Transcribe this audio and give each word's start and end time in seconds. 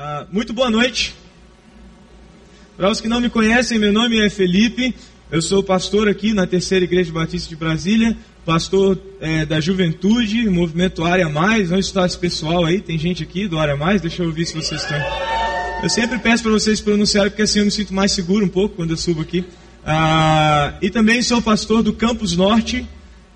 Ah, 0.00 0.24
muito 0.30 0.52
boa 0.52 0.70
noite. 0.70 1.12
Para 2.76 2.88
os 2.88 3.00
que 3.00 3.08
não 3.08 3.20
me 3.20 3.28
conhecem, 3.28 3.80
meu 3.80 3.92
nome 3.92 4.24
é 4.24 4.30
Felipe. 4.30 4.94
Eu 5.28 5.42
sou 5.42 5.60
pastor 5.60 6.08
aqui 6.08 6.32
na 6.32 6.46
Terceira 6.46 6.84
Igreja 6.84 7.10
Batista 7.12 7.48
de 7.48 7.56
Brasília, 7.56 8.16
pastor 8.46 8.96
é, 9.20 9.44
da 9.44 9.60
Juventude, 9.60 10.48
Movimento 10.48 11.02
Área 11.02 11.28
Mais. 11.28 11.72
Onde 11.72 11.80
está 11.80 12.06
esse 12.06 12.16
pessoal 12.16 12.64
aí? 12.64 12.80
Tem 12.80 12.96
gente 12.96 13.24
aqui 13.24 13.48
do 13.48 13.58
Área 13.58 13.76
Mais? 13.76 14.00
Deixa 14.00 14.22
eu 14.22 14.28
ouvir 14.28 14.46
se 14.46 14.54
vocês 14.54 14.80
estão. 14.82 14.96
Eu 15.82 15.90
sempre 15.90 16.16
peço 16.20 16.44
para 16.44 16.52
vocês 16.52 16.80
pronunciarem, 16.80 17.30
porque 17.30 17.42
assim 17.42 17.58
eu 17.58 17.64
me 17.64 17.70
sinto 17.72 17.92
mais 17.92 18.12
seguro 18.12 18.44
um 18.44 18.48
pouco 18.48 18.76
quando 18.76 18.90
eu 18.90 18.96
subo 18.96 19.22
aqui. 19.22 19.44
Ah, 19.84 20.74
e 20.80 20.90
também 20.90 21.20
sou 21.22 21.42
pastor 21.42 21.82
do 21.82 21.92
Campus 21.92 22.36
Norte, 22.36 22.86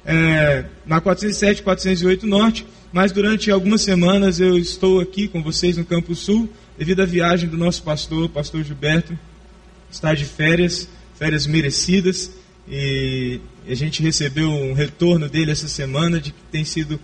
é, 0.05 0.65
na 0.87 1.01
407, 1.01 1.63
408 1.63 2.27
Norte 2.27 2.67
mas 2.93 3.11
durante 3.11 3.51
algumas 3.51 3.81
semanas 3.81 4.39
eu 4.39 4.59
estou 4.59 5.01
aqui 5.01 5.27
com 5.27 5.43
vocês 5.43 5.79
no 5.79 5.85
Campo 5.85 6.15
Sul, 6.15 6.49
devido 6.77 7.01
à 7.01 7.07
viagem 7.07 7.49
do 7.49 7.57
nosso 7.57 7.83
pastor, 7.83 8.29
pastor 8.29 8.63
Gilberto, 8.63 9.19
está 9.91 10.13
de 10.15 10.27
férias, 10.27 10.87
férias 11.19 11.47
merecidas, 11.47 12.31
e 12.69 13.41
a 13.67 13.75
gente 13.75 14.03
recebeu 14.03 14.51
um 14.51 14.75
retorno 14.75 15.27
dele 15.27 15.51
essa 15.51 15.69
semana 15.69 16.21
de 16.21 16.33
que 16.33 16.43
tem 16.51 16.67
sido 16.67 17.01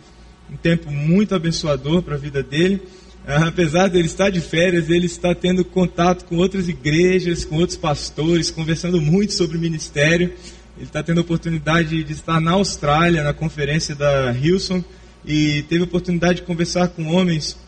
um 0.52 0.56
tempo 0.56 0.90
muito 0.90 1.34
abençoador 1.34 2.02
para 2.02 2.16
a 2.16 2.18
vida 2.18 2.42
dele. 2.42 2.82
Ah, 3.26 3.48
apesar 3.48 3.88
dele 3.88 4.06
estar 4.06 4.30
de 4.30 4.40
férias, 4.40 4.90
ele 4.90 5.06
está 5.06 5.34
tendo 5.34 5.64
contato 5.64 6.24
com 6.26 6.36
outras 6.36 6.68
igrejas, 6.68 7.46
com 7.46 7.56
outros 7.56 7.78
pastores, 7.78 8.50
conversando 8.50 9.00
muito 9.00 9.32
sobre 9.32 9.56
o 9.56 9.60
ministério. 9.60 10.34
Ele 10.78 10.86
está 10.86 11.02
tendo 11.02 11.18
a 11.18 11.22
oportunidade 11.22 12.04
de 12.04 12.12
estar 12.12 12.40
na 12.40 12.52
Austrália, 12.52 13.24
na 13.24 13.34
conferência 13.34 13.96
da 13.96 14.32
Hilson, 14.32 14.84
e 15.26 15.62
teve 15.62 15.82
a 15.82 15.84
oportunidade 15.84 16.36
de 16.36 16.42
conversar 16.42 16.86
com 16.86 17.04
homens 17.08 17.58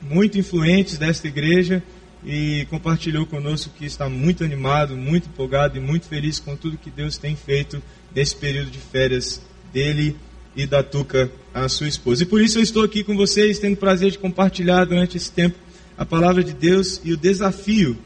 muito 0.00 0.38
influentes 0.38 0.96
desta 0.96 1.26
igreja 1.26 1.82
e 2.24 2.64
compartilhou 2.70 3.26
conosco 3.26 3.72
que 3.76 3.84
está 3.84 4.08
muito 4.08 4.44
animado, 4.44 4.96
muito 4.96 5.28
empolgado 5.28 5.76
e 5.76 5.80
muito 5.80 6.06
feliz 6.06 6.38
com 6.38 6.54
tudo 6.54 6.78
que 6.78 6.90
Deus 6.90 7.18
tem 7.18 7.34
feito 7.34 7.82
nesse 8.14 8.36
período 8.36 8.70
de 8.70 8.78
férias 8.78 9.42
dele 9.72 10.16
e 10.54 10.64
da 10.64 10.80
Tuca, 10.80 11.28
a 11.52 11.68
sua 11.68 11.88
esposa. 11.88 12.22
E 12.22 12.26
por 12.26 12.40
isso 12.40 12.58
eu 12.58 12.62
estou 12.62 12.84
aqui 12.84 13.02
com 13.02 13.16
vocês, 13.16 13.58
tendo 13.58 13.74
o 13.74 13.78
prazer 13.78 14.12
de 14.12 14.18
compartilhar 14.18 14.84
durante 14.84 15.16
esse 15.16 15.32
tempo 15.32 15.58
a 15.98 16.06
palavra 16.06 16.44
de 16.44 16.52
Deus 16.52 17.00
e 17.02 17.12
o 17.12 17.16
desafio 17.16 17.98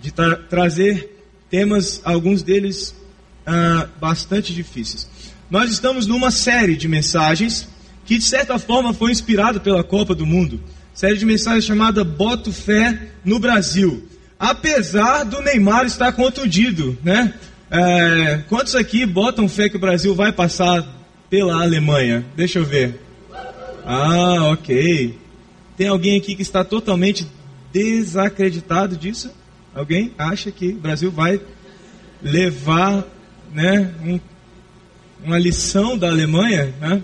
de 0.00 0.10
tra 0.10 0.36
trazer 0.36 1.13
temas, 1.50 2.00
alguns 2.04 2.42
deles 2.42 2.94
ah, 3.46 3.88
bastante 4.00 4.54
difíceis. 4.54 5.08
Nós 5.50 5.70
estamos 5.70 6.06
numa 6.06 6.30
série 6.30 6.76
de 6.76 6.88
mensagens 6.88 7.68
que, 8.04 8.18
de 8.18 8.24
certa 8.24 8.58
forma, 8.58 8.92
foi 8.92 9.10
inspirada 9.10 9.60
pela 9.60 9.84
Copa 9.84 10.14
do 10.14 10.26
Mundo. 10.26 10.60
Série 10.92 11.16
de 11.16 11.26
mensagens 11.26 11.64
chamada 11.64 12.04
Boto 12.04 12.52
Fé 12.52 13.10
no 13.24 13.38
Brasil. 13.38 14.08
Apesar 14.38 15.24
do 15.24 15.40
Neymar 15.40 15.86
estar 15.86 16.12
contundido, 16.12 16.98
né? 17.02 17.34
É, 17.70 18.42
quantos 18.48 18.74
aqui 18.74 19.04
botam 19.06 19.48
fé 19.48 19.68
que 19.68 19.76
o 19.76 19.80
Brasil 19.80 20.14
vai 20.14 20.32
passar 20.32 20.86
pela 21.30 21.62
Alemanha? 21.62 22.24
Deixa 22.36 22.58
eu 22.58 22.64
ver. 22.64 23.00
Ah, 23.84 24.50
ok. 24.52 25.18
Tem 25.76 25.88
alguém 25.88 26.16
aqui 26.16 26.36
que 26.36 26.42
está 26.42 26.62
totalmente 26.62 27.26
desacreditado 27.72 28.96
disso? 28.96 29.30
Alguém 29.74 30.12
acha 30.16 30.50
que 30.50 30.68
o 30.68 30.78
Brasil 30.78 31.10
vai 31.10 31.40
levar 32.22 33.04
né, 33.52 33.92
um 34.02 34.20
uma 35.24 35.38
lição 35.38 35.96
da 35.96 36.08
Alemanha, 36.08 36.74
né? 36.78 37.02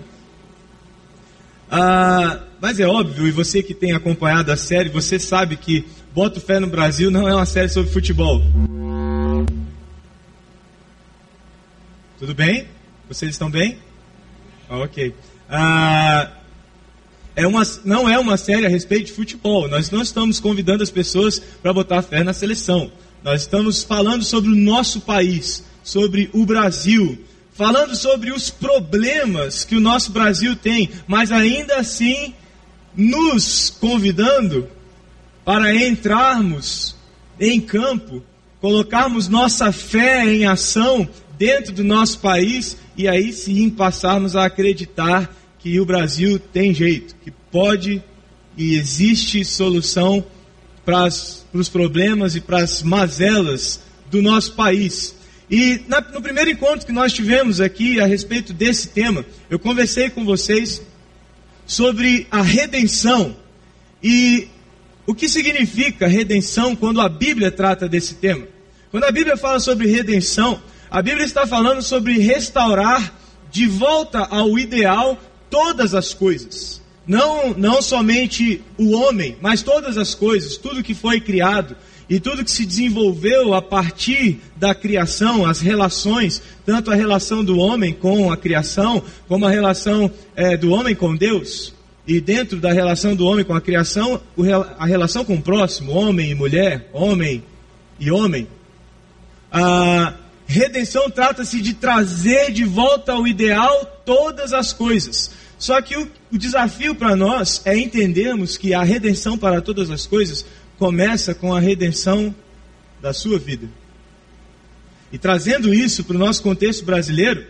Ah, 1.69 2.39
mas 2.59 2.79
é 2.79 2.85
óbvio, 2.85 3.27
e 3.27 3.31
você 3.31 3.63
que 3.63 3.73
tem 3.73 3.93
acompanhado 3.93 4.51
a 4.51 4.57
série, 4.57 4.89
você 4.89 5.17
sabe 5.17 5.55
que 5.55 5.87
Boto 6.13 6.39
Fé 6.39 6.59
no 6.59 6.67
Brasil 6.67 7.09
não 7.09 7.27
é 7.27 7.33
uma 7.33 7.45
série 7.45 7.69
sobre 7.69 7.91
futebol. 7.91 8.41
Tudo 12.19 12.35
bem? 12.35 12.67
Vocês 13.07 13.31
estão 13.31 13.49
bem? 13.49 13.79
Ok. 14.69 15.15
Ah, 15.49 16.29
é 17.35 17.47
uma, 17.47 17.63
não 17.85 18.09
é 18.09 18.19
uma 18.19 18.37
série 18.37 18.65
a 18.65 18.69
respeito 18.69 19.07
de 19.07 19.13
futebol. 19.13 19.67
Nós 19.67 19.89
não 19.89 20.01
estamos 20.01 20.39
convidando 20.39 20.83
as 20.83 20.89
pessoas 20.89 21.39
para 21.39 21.73
botar 21.73 22.01
fé 22.01 22.23
na 22.23 22.33
seleção. 22.33 22.91
Nós 23.23 23.41
estamos 23.41 23.83
falando 23.83 24.23
sobre 24.23 24.51
o 24.51 24.55
nosso 24.55 25.01
país, 25.01 25.63
sobre 25.83 26.29
o 26.33 26.45
Brasil, 26.45 27.19
falando 27.53 27.95
sobre 27.95 28.31
os 28.31 28.49
problemas 28.49 29.63
que 29.63 29.75
o 29.75 29.79
nosso 29.79 30.11
Brasil 30.11 30.55
tem, 30.55 30.89
mas 31.07 31.31
ainda 31.31 31.77
assim 31.77 32.33
nos 32.95 33.69
convidando 33.69 34.67
para 35.45 35.75
entrarmos 35.75 36.95
em 37.39 37.59
campo, 37.59 38.23
colocarmos 38.59 39.27
nossa 39.27 39.71
fé 39.71 40.25
em 40.25 40.45
ação 40.45 41.07
dentro 41.37 41.71
do 41.71 41.83
nosso 41.83 42.19
país 42.19 42.77
e 42.95 43.07
aí 43.07 43.33
sim 43.33 43.69
passarmos 43.69 44.35
a 44.35 44.45
acreditar 44.45 45.35
que 45.61 45.79
o 45.79 45.85
Brasil 45.85 46.39
tem 46.39 46.73
jeito, 46.73 47.15
que 47.23 47.31
pode 47.51 48.03
e 48.57 48.75
existe 48.75 49.45
solução 49.45 50.25
para 50.83 51.07
os 51.53 51.69
problemas 51.69 52.35
e 52.35 52.41
para 52.41 52.59
as 52.59 52.81
mazelas 52.81 53.81
do 54.09 54.21
nosso 54.21 54.53
país. 54.53 55.15
E 55.49 55.81
na, 55.87 56.01
no 56.01 56.21
primeiro 56.21 56.49
encontro 56.49 56.85
que 56.85 56.91
nós 56.91 57.13
tivemos 57.13 57.61
aqui 57.61 57.99
a 57.99 58.05
respeito 58.05 58.53
desse 58.53 58.89
tema, 58.89 59.25
eu 59.49 59.59
conversei 59.59 60.09
com 60.09 60.25
vocês 60.25 60.81
sobre 61.65 62.25
a 62.31 62.41
redenção 62.41 63.35
e 64.01 64.47
o 65.05 65.13
que 65.13 65.29
significa 65.29 66.07
redenção 66.07 66.75
quando 66.75 67.01
a 67.01 67.09
Bíblia 67.09 67.51
trata 67.51 67.87
desse 67.87 68.15
tema. 68.15 68.47
Quando 68.89 69.03
a 69.03 69.11
Bíblia 69.11 69.37
fala 69.37 69.59
sobre 69.59 69.87
redenção, 69.87 70.61
a 70.89 71.01
Bíblia 71.01 71.25
está 71.25 71.45
falando 71.45 71.81
sobre 71.81 72.17
restaurar 72.17 73.13
de 73.51 73.67
volta 73.67 74.19
ao 74.19 74.57
ideal 74.57 75.17
todas 75.51 75.93
as 75.93 76.15
coisas. 76.15 76.81
Não, 77.05 77.53
não 77.53 77.81
somente 77.81 78.63
o 78.77 78.91
homem, 78.91 79.35
mas 79.41 79.61
todas 79.61 79.97
as 79.97 80.15
coisas, 80.15 80.57
tudo 80.57 80.81
que 80.81 80.95
foi 80.95 81.19
criado, 81.19 81.75
e 82.09 82.19
tudo 82.19 82.43
que 82.43 82.51
se 82.51 82.65
desenvolveu 82.65 83.53
a 83.53 83.61
partir 83.61 84.41
da 84.57 84.75
criação, 84.75 85.45
as 85.45 85.61
relações, 85.61 86.41
tanto 86.65 86.91
a 86.91 86.95
relação 86.95 87.43
do 87.43 87.57
homem 87.57 87.93
com 87.93 88.31
a 88.31 88.37
criação, 88.37 89.01
como 89.27 89.45
a 89.45 89.49
relação 89.49 90.11
é, 90.35 90.57
do 90.57 90.71
homem 90.71 90.93
com 90.95 91.15
Deus, 91.15 91.73
e 92.05 92.19
dentro 92.19 92.59
da 92.59 92.73
relação 92.73 93.15
do 93.15 93.25
homem 93.25 93.45
com 93.45 93.53
a 93.53 93.61
criação, 93.61 94.19
a 94.77 94.85
relação 94.85 95.23
com 95.23 95.35
o 95.35 95.41
próximo, 95.41 95.93
homem 95.93 96.31
e 96.31 96.35
mulher, 96.35 96.89
homem 96.91 97.43
e 97.99 98.11
homem. 98.11 98.47
A 99.51 100.13
redenção 100.51 101.09
trata-se 101.09 101.61
de 101.61 101.73
trazer 101.73 102.51
de 102.51 102.65
volta 102.65 103.13
ao 103.13 103.25
ideal 103.25 103.85
todas 104.05 104.51
as 104.51 104.73
coisas. 104.73 105.31
Só 105.57 105.81
que 105.81 105.95
o, 105.95 106.11
o 106.31 106.37
desafio 106.37 106.93
para 106.93 107.15
nós 107.15 107.61
é 107.63 107.77
entendermos 107.77 108.57
que 108.57 108.73
a 108.73 108.83
redenção 108.83 109.37
para 109.37 109.61
todas 109.61 109.89
as 109.89 110.05
coisas 110.05 110.45
começa 110.77 111.33
com 111.33 111.55
a 111.55 111.59
redenção 111.59 112.35
da 113.01 113.13
sua 113.13 113.39
vida. 113.39 113.69
E 115.11 115.17
trazendo 115.17 115.73
isso 115.73 116.03
para 116.03 116.15
o 116.15 116.19
nosso 116.19 116.43
contexto 116.43 116.83
brasileiro, 116.83 117.45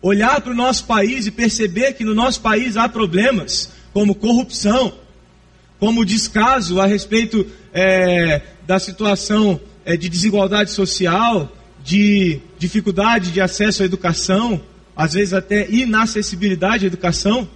olhar 0.00 0.40
para 0.40 0.52
o 0.52 0.56
nosso 0.56 0.84
país 0.84 1.26
e 1.26 1.30
perceber 1.30 1.92
que 1.92 2.04
no 2.04 2.14
nosso 2.14 2.40
país 2.40 2.76
há 2.76 2.88
problemas 2.88 3.70
como 3.92 4.14
corrupção, 4.14 4.94
como 5.78 6.04
descaso 6.04 6.80
a 6.80 6.86
respeito 6.86 7.46
é, 7.72 8.40
da 8.66 8.78
situação 8.78 9.60
é, 9.84 9.96
de 9.96 10.08
desigualdade 10.08 10.70
social, 10.70 11.52
de 11.88 12.38
dificuldade 12.58 13.30
de 13.30 13.40
acesso 13.40 13.82
à 13.82 13.86
educação, 13.86 14.60
às 14.94 15.14
vezes 15.14 15.32
até 15.32 15.66
inacessibilidade 15.70 16.84
à 16.84 16.86
educação 16.86 17.48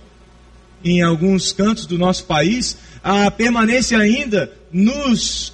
em 0.83 1.03
alguns 1.03 1.53
cantos 1.53 1.85
do 1.85 1.99
nosso 1.99 2.25
país, 2.25 2.79
a 3.05 3.31
permanência 3.31 3.99
ainda 3.99 4.51
nos 4.73 5.53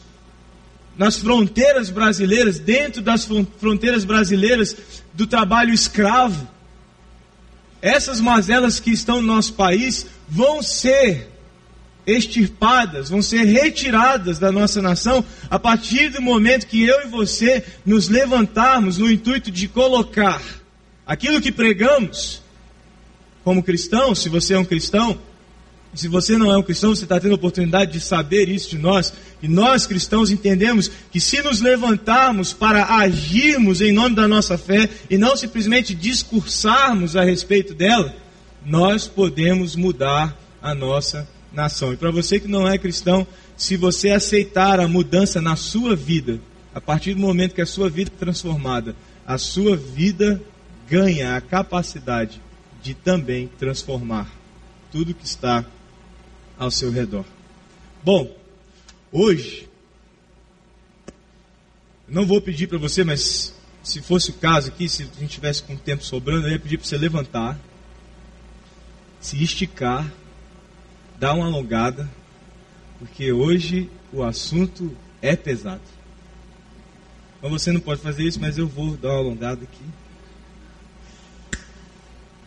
nas 0.96 1.16
fronteiras 1.16 1.90
brasileiras, 1.90 2.60
dentro 2.60 3.02
das 3.02 3.28
fronteiras 3.58 4.04
brasileiras 4.04 4.76
do 5.12 5.26
trabalho 5.26 5.74
escravo. 5.74 6.48
Essas 7.82 8.20
mazelas 8.20 8.78
que 8.78 8.92
estão 8.92 9.20
no 9.20 9.26
nosso 9.26 9.54
país 9.54 10.06
vão 10.28 10.62
ser 10.62 11.28
extirpadas, 12.08 13.10
vão 13.10 13.20
ser 13.20 13.44
retiradas 13.44 14.38
da 14.38 14.50
nossa 14.50 14.80
nação 14.80 15.24
a 15.50 15.58
partir 15.58 16.08
do 16.08 16.22
momento 16.22 16.66
que 16.66 16.82
eu 16.82 17.02
e 17.02 17.08
você 17.08 17.62
nos 17.84 18.08
levantarmos 18.08 18.96
no 18.98 19.10
intuito 19.10 19.50
de 19.50 19.68
colocar 19.68 20.42
aquilo 21.06 21.40
que 21.40 21.52
pregamos 21.52 22.42
como 23.44 23.62
cristão, 23.62 24.14
se 24.14 24.28
você 24.28 24.54
é 24.54 24.58
um 24.58 24.64
cristão, 24.64 25.18
se 25.94 26.06
você 26.06 26.36
não 26.36 26.52
é 26.52 26.56
um 26.56 26.62
cristão, 26.62 26.94
você 26.94 27.04
está 27.04 27.18
tendo 27.18 27.32
a 27.32 27.36
oportunidade 27.36 27.92
de 27.92 28.00
saber 28.00 28.48
isso 28.48 28.70
de 28.70 28.78
nós. 28.78 29.12
E 29.42 29.48
nós 29.48 29.86
cristãos 29.86 30.30
entendemos 30.30 30.90
que 31.10 31.18
se 31.18 31.40
nos 31.42 31.60
levantarmos 31.60 32.52
para 32.52 32.96
agirmos 32.96 33.80
em 33.80 33.92
nome 33.92 34.14
da 34.14 34.28
nossa 34.28 34.58
fé 34.58 34.88
e 35.08 35.16
não 35.16 35.36
simplesmente 35.36 35.94
discursarmos 35.94 37.16
a 37.16 37.24
respeito 37.24 37.74
dela, 37.74 38.14
nós 38.64 39.06
podemos 39.06 39.74
mudar 39.74 40.36
a 40.60 40.74
nossa 40.74 41.26
nação. 41.52 41.92
E 41.92 41.96
para 41.96 42.10
você 42.10 42.38
que 42.38 42.48
não 42.48 42.68
é 42.68 42.78
cristão, 42.78 43.26
se 43.56 43.76
você 43.76 44.10
aceitar 44.10 44.80
a 44.80 44.88
mudança 44.88 45.40
na 45.40 45.56
sua 45.56 45.96
vida, 45.96 46.40
a 46.74 46.80
partir 46.80 47.14
do 47.14 47.20
momento 47.20 47.54
que 47.54 47.60
a 47.60 47.66
sua 47.66 47.88
vida 47.88 48.10
é 48.14 48.18
transformada, 48.18 48.94
a 49.26 49.38
sua 49.38 49.76
vida 49.76 50.40
ganha 50.88 51.36
a 51.36 51.40
capacidade 51.40 52.40
de 52.82 52.94
também 52.94 53.50
transformar 53.58 54.30
tudo 54.90 55.14
que 55.14 55.24
está 55.26 55.64
ao 56.58 56.70
seu 56.70 56.90
redor. 56.90 57.24
Bom, 58.02 58.34
hoje, 59.12 59.68
não 62.08 62.26
vou 62.26 62.40
pedir 62.40 62.68
para 62.68 62.78
você, 62.78 63.04
mas 63.04 63.54
se 63.82 64.00
fosse 64.00 64.30
o 64.30 64.34
caso 64.34 64.68
aqui, 64.68 64.88
se 64.88 65.02
a 65.02 65.20
gente 65.20 65.32
tivesse 65.32 65.62
com 65.62 65.76
tempo 65.76 66.04
sobrando, 66.04 66.46
eu 66.46 66.52
ia 66.52 66.58
pedir 66.58 66.78
para 66.78 66.86
você 66.86 66.96
levantar, 66.96 67.58
se 69.20 69.42
esticar, 69.42 70.10
dar 71.18 71.34
uma 71.34 71.46
alongada, 71.46 72.08
porque 72.98 73.32
hoje 73.32 73.90
o 74.12 74.22
assunto 74.22 74.96
é 75.20 75.34
pesado. 75.34 75.80
Então 77.38 77.50
você 77.50 77.72
não 77.72 77.80
pode 77.80 78.00
fazer 78.00 78.24
isso, 78.24 78.40
mas 78.40 78.56
eu 78.56 78.66
vou 78.66 78.96
dar 78.96 79.10
uma 79.10 79.18
alongada 79.18 79.62
aqui. 79.62 79.84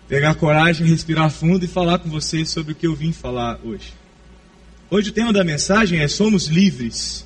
Pegar 0.07 0.35
coragem, 0.35 0.87
respirar 0.87 1.29
fundo 1.29 1.63
e 1.63 1.67
falar 1.67 1.99
com 1.99 2.09
você 2.09 2.45
sobre 2.45 2.73
o 2.73 2.75
que 2.75 2.87
eu 2.87 2.95
vim 2.95 3.13
falar 3.13 3.59
hoje. 3.63 3.93
Hoje 4.89 5.09
o 5.09 5.13
tema 5.13 5.31
da 5.31 5.43
mensagem 5.43 5.99
é 5.99 6.07
Somos 6.07 6.47
Livres. 6.47 7.25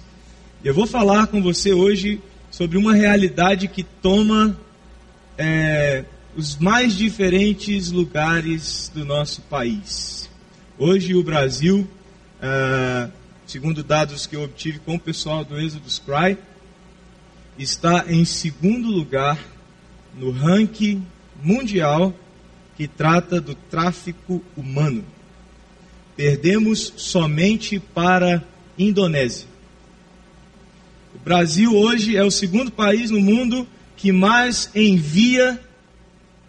Eu 0.64 0.74
vou 0.74 0.86
falar 0.86 1.28
com 1.28 1.42
você 1.42 1.74
hoje 1.74 2.22
sobre 2.52 2.78
uma 2.78 2.94
realidade 2.94 3.68
que 3.68 3.84
toma 3.84 4.56
é, 5.38 6.06
os 6.36 6.58
mais 6.58 6.96
diferentes 6.96 7.92
lugares 7.92 8.92
do 8.94 9.04
nosso 9.04 9.42
país. 9.44 10.25
Hoje 10.78 11.16
o 11.16 11.24
Brasil, 11.24 11.88
é, 12.42 13.08
segundo 13.48 13.82
dados 13.82 14.28
que 14.28 14.36
eu 14.36 14.44
obtive 14.44 14.78
com 14.80 14.96
o 14.96 15.00
pessoal 15.00 15.46
do 15.46 15.58
Exodus 15.58 16.00
Cry, 16.00 16.38
está 17.58 18.04
em 18.10 18.26
segundo 18.26 18.90
lugar 18.90 19.40
no 20.18 20.32
ranking 20.32 21.02
mundial 21.42 22.14
que 22.76 22.90
trata 22.90 23.40
do 23.40 23.56
tráfico 23.56 24.44
humano. 24.58 25.06
Perdemos 26.18 26.92
somente 26.98 27.80
para 27.80 28.44
Indonésia. 28.78 29.48
O 31.16 31.20
Brasil 31.20 31.74
hoje 31.74 32.18
é 32.18 32.24
o 32.26 32.30
segundo 32.30 32.70
país 32.70 33.10
no 33.10 33.22
mundo 33.22 33.66
que 33.96 34.12
mais 34.12 34.70
envia 34.76 35.58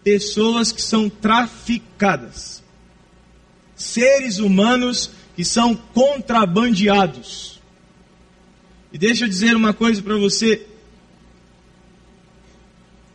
pessoas 0.03 0.73
que 0.73 0.81
são 0.81 1.09
traficadas. 1.09 2.66
Seres 3.77 4.39
humanos 4.39 5.11
que 5.35 5.45
são 5.45 5.75
contrabandeados. 5.75 7.61
E 8.91 8.97
deixa 8.97 9.25
eu 9.25 9.29
dizer 9.29 9.55
uma 9.55 9.73
coisa 9.73 10.01
para 10.01 10.17
você: 10.17 10.65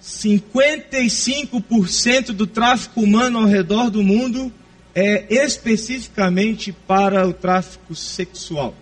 55% 0.01 2.33
do 2.33 2.47
tráfico 2.47 3.01
humano 3.01 3.41
ao 3.41 3.47
redor 3.47 3.91
do 3.91 4.03
mundo 4.03 4.53
é 4.95 5.27
especificamente 5.29 6.73
para 6.73 7.27
o 7.27 7.33
tráfico 7.33 7.95
sexual. 7.95 8.75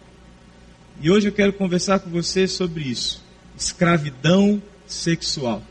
E 1.00 1.10
hoje 1.10 1.28
eu 1.28 1.32
quero 1.32 1.52
conversar 1.52 2.00
com 2.00 2.10
você 2.10 2.46
sobre 2.46 2.84
isso. 2.84 3.22
Escravidão 3.56 4.62
sexual. 4.86 5.62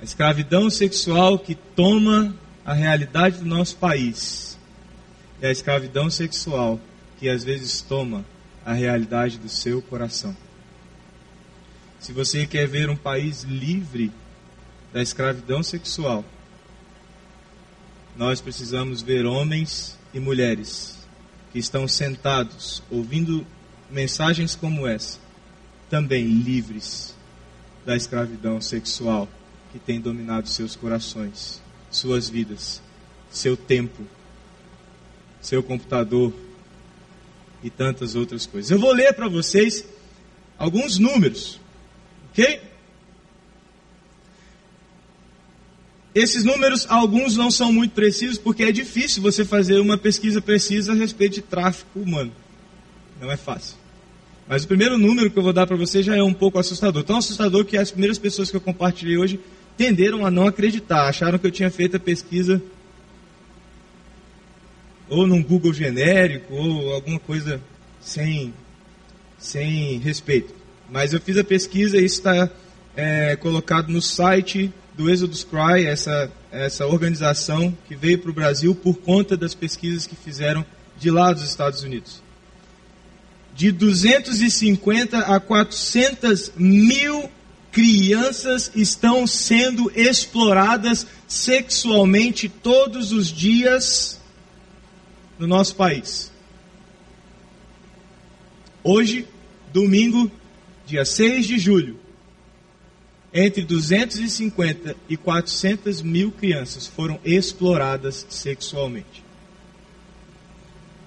A 0.00 0.04
escravidão 0.04 0.70
sexual 0.70 1.38
que 1.38 1.54
toma 1.54 2.34
a 2.64 2.72
realidade 2.72 3.38
do 3.38 3.44
nosso 3.44 3.76
país. 3.76 4.51
E 5.42 5.46
a 5.46 5.50
escravidão 5.50 6.08
sexual 6.08 6.80
que 7.18 7.28
às 7.28 7.42
vezes 7.42 7.82
toma 7.82 8.24
a 8.64 8.72
realidade 8.72 9.38
do 9.38 9.48
seu 9.48 9.82
coração. 9.82 10.36
Se 11.98 12.12
você 12.12 12.46
quer 12.46 12.68
ver 12.68 12.88
um 12.88 12.96
país 12.96 13.42
livre 13.42 14.12
da 14.92 15.02
escravidão 15.02 15.60
sexual, 15.60 16.24
nós 18.16 18.40
precisamos 18.40 19.02
ver 19.02 19.26
homens 19.26 19.98
e 20.14 20.20
mulheres 20.20 20.98
que 21.52 21.58
estão 21.58 21.88
sentados 21.88 22.80
ouvindo 22.88 23.44
mensagens 23.90 24.54
como 24.54 24.86
essa, 24.86 25.18
também 25.90 26.24
livres 26.24 27.16
da 27.84 27.96
escravidão 27.96 28.60
sexual 28.60 29.28
que 29.72 29.78
tem 29.80 30.00
dominado 30.00 30.48
seus 30.48 30.76
corações, 30.76 31.60
suas 31.90 32.28
vidas, 32.28 32.80
seu 33.30 33.56
tempo, 33.56 34.06
seu 35.42 35.62
computador 35.62 36.32
e 37.62 37.68
tantas 37.68 38.14
outras 38.14 38.46
coisas. 38.46 38.70
Eu 38.70 38.78
vou 38.78 38.92
ler 38.92 39.12
para 39.12 39.28
vocês 39.28 39.84
alguns 40.56 40.98
números, 40.98 41.60
ok? 42.30 42.60
Esses 46.14 46.44
números, 46.44 46.86
alguns 46.88 47.36
não 47.36 47.50
são 47.50 47.72
muito 47.72 47.92
precisos, 47.92 48.38
porque 48.38 48.62
é 48.64 48.72
difícil 48.72 49.22
você 49.22 49.44
fazer 49.44 49.80
uma 49.80 49.96
pesquisa 49.96 50.42
precisa 50.42 50.92
a 50.92 50.94
respeito 50.94 51.36
de 51.36 51.42
tráfico 51.42 51.98
humano. 51.98 52.30
Não 53.20 53.30
é 53.30 53.36
fácil. 53.36 53.76
Mas 54.46 54.64
o 54.64 54.68
primeiro 54.68 54.98
número 54.98 55.30
que 55.30 55.38
eu 55.38 55.42
vou 55.42 55.52
dar 55.52 55.66
para 55.66 55.76
você 55.76 56.02
já 56.02 56.14
é 56.14 56.22
um 56.22 56.34
pouco 56.34 56.58
assustador. 56.58 57.02
Tão 57.02 57.16
assustador 57.16 57.64
que 57.64 57.78
as 57.78 57.90
primeiras 57.90 58.18
pessoas 58.18 58.50
que 58.50 58.56
eu 58.56 58.60
compartilhei 58.60 59.16
hoje 59.16 59.40
tenderam 59.76 60.26
a 60.26 60.30
não 60.30 60.46
acreditar. 60.46 61.08
Acharam 61.08 61.38
que 61.38 61.46
eu 61.46 61.50
tinha 61.50 61.70
feito 61.70 61.96
a 61.96 62.00
pesquisa 62.00 62.62
ou 65.12 65.26
num 65.26 65.42
Google 65.42 65.74
genérico, 65.74 66.54
ou 66.54 66.94
alguma 66.94 67.18
coisa 67.18 67.60
sem, 68.00 68.52
sem 69.38 69.98
respeito. 69.98 70.54
Mas 70.90 71.12
eu 71.12 71.20
fiz 71.20 71.36
a 71.36 71.44
pesquisa 71.44 71.98
e 71.98 72.04
está 72.04 72.50
é, 72.96 73.36
colocado 73.36 73.90
no 73.90 74.00
site 74.00 74.72
do 74.94 75.10
Exodus 75.10 75.44
Cry, 75.44 75.86
essa, 75.86 76.30
essa 76.50 76.86
organização 76.86 77.76
que 77.86 77.94
veio 77.94 78.18
para 78.18 78.30
o 78.30 78.34
Brasil 78.34 78.74
por 78.74 78.94
conta 78.96 79.36
das 79.36 79.54
pesquisas 79.54 80.06
que 80.06 80.16
fizeram 80.16 80.64
de 80.98 81.10
lá 81.10 81.30
dos 81.30 81.44
Estados 81.44 81.82
Unidos. 81.82 82.22
De 83.54 83.70
250 83.70 85.18
a 85.18 85.38
400 85.38 86.52
mil 86.56 87.28
crianças 87.70 88.70
estão 88.74 89.26
sendo 89.26 89.92
exploradas 89.94 91.06
sexualmente 91.28 92.48
todos 92.48 93.12
os 93.12 93.28
dias 93.28 94.21
no 95.42 95.48
nosso 95.48 95.74
país. 95.74 96.30
Hoje, 98.84 99.26
domingo, 99.72 100.30
dia 100.86 101.04
6 101.04 101.46
de 101.48 101.58
julho, 101.58 101.98
entre 103.34 103.64
250 103.64 104.94
e 105.08 105.16
400 105.16 106.00
mil 106.00 106.30
crianças 106.30 106.86
foram 106.86 107.18
exploradas 107.24 108.24
sexualmente. 108.30 109.24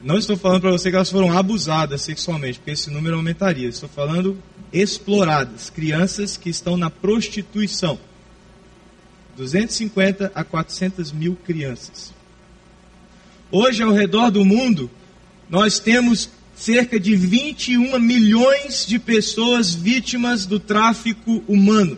Não 0.02 0.18
estou 0.18 0.36
falando 0.36 0.62
para 0.62 0.72
você 0.72 0.90
que 0.90 0.98
elas 0.98 1.10
foram 1.10 1.32
abusadas 1.32 2.02
sexualmente, 2.02 2.60
porque 2.60 2.72
esse 2.72 2.90
número 2.90 3.16
aumentaria. 3.16 3.70
Estou 3.70 3.88
falando 3.88 4.38
exploradas, 4.74 5.70
crianças 5.70 6.36
que 6.36 6.50
estão 6.50 6.76
na 6.76 6.90
prostituição. 6.90 7.98
250 9.38 10.34
a 10.36 10.44
400 10.44 11.14
mil 11.14 11.38
crianças. 11.38 12.15
Hoje, 13.58 13.84
ao 13.84 13.94
redor 13.94 14.32
do 14.32 14.44
mundo, 14.44 14.92
nós 15.50 15.80
temos 15.80 16.30
cerca 16.58 17.00
de 17.00 17.16
21 17.16 17.98
milhões 18.02 18.86
de 18.86 19.00
pessoas 19.00 19.74
vítimas 19.74 20.46
do 20.46 20.60
tráfico 20.60 21.42
humano. 21.48 21.98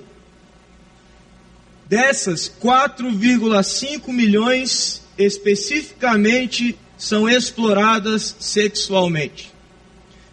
Dessas, 1.90 2.48
4,5 2.62 4.10
milhões 4.10 5.02
especificamente 5.18 6.78
são 6.96 7.28
exploradas 7.28 8.36
sexualmente. 8.40 9.52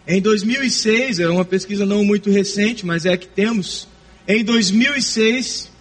Em 0.07 0.21
2006, 0.21 1.21
é 1.21 1.27
uma 1.27 1.43
pesquisa 1.43 1.87
não 1.87 2.03
muito 2.03 2.29
recente, 2.29 2.85
mas 2.85 3.03
é 3.03 3.17
que 3.17 3.27
temos, 3.27 3.87
em 4.27 4.43
2006, 4.43 5.71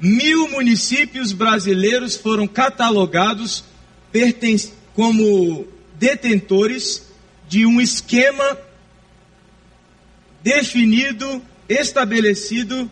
mil 0.00 0.48
municípios 0.48 1.30
brasileiros 1.30 2.16
foram 2.16 2.48
catalogados 2.48 3.68
como 4.94 5.66
detentores 5.98 7.06
de 7.48 7.66
um 7.66 7.80
esquema 7.80 8.58
definido, 10.42 11.42
estabelecido 11.68 12.90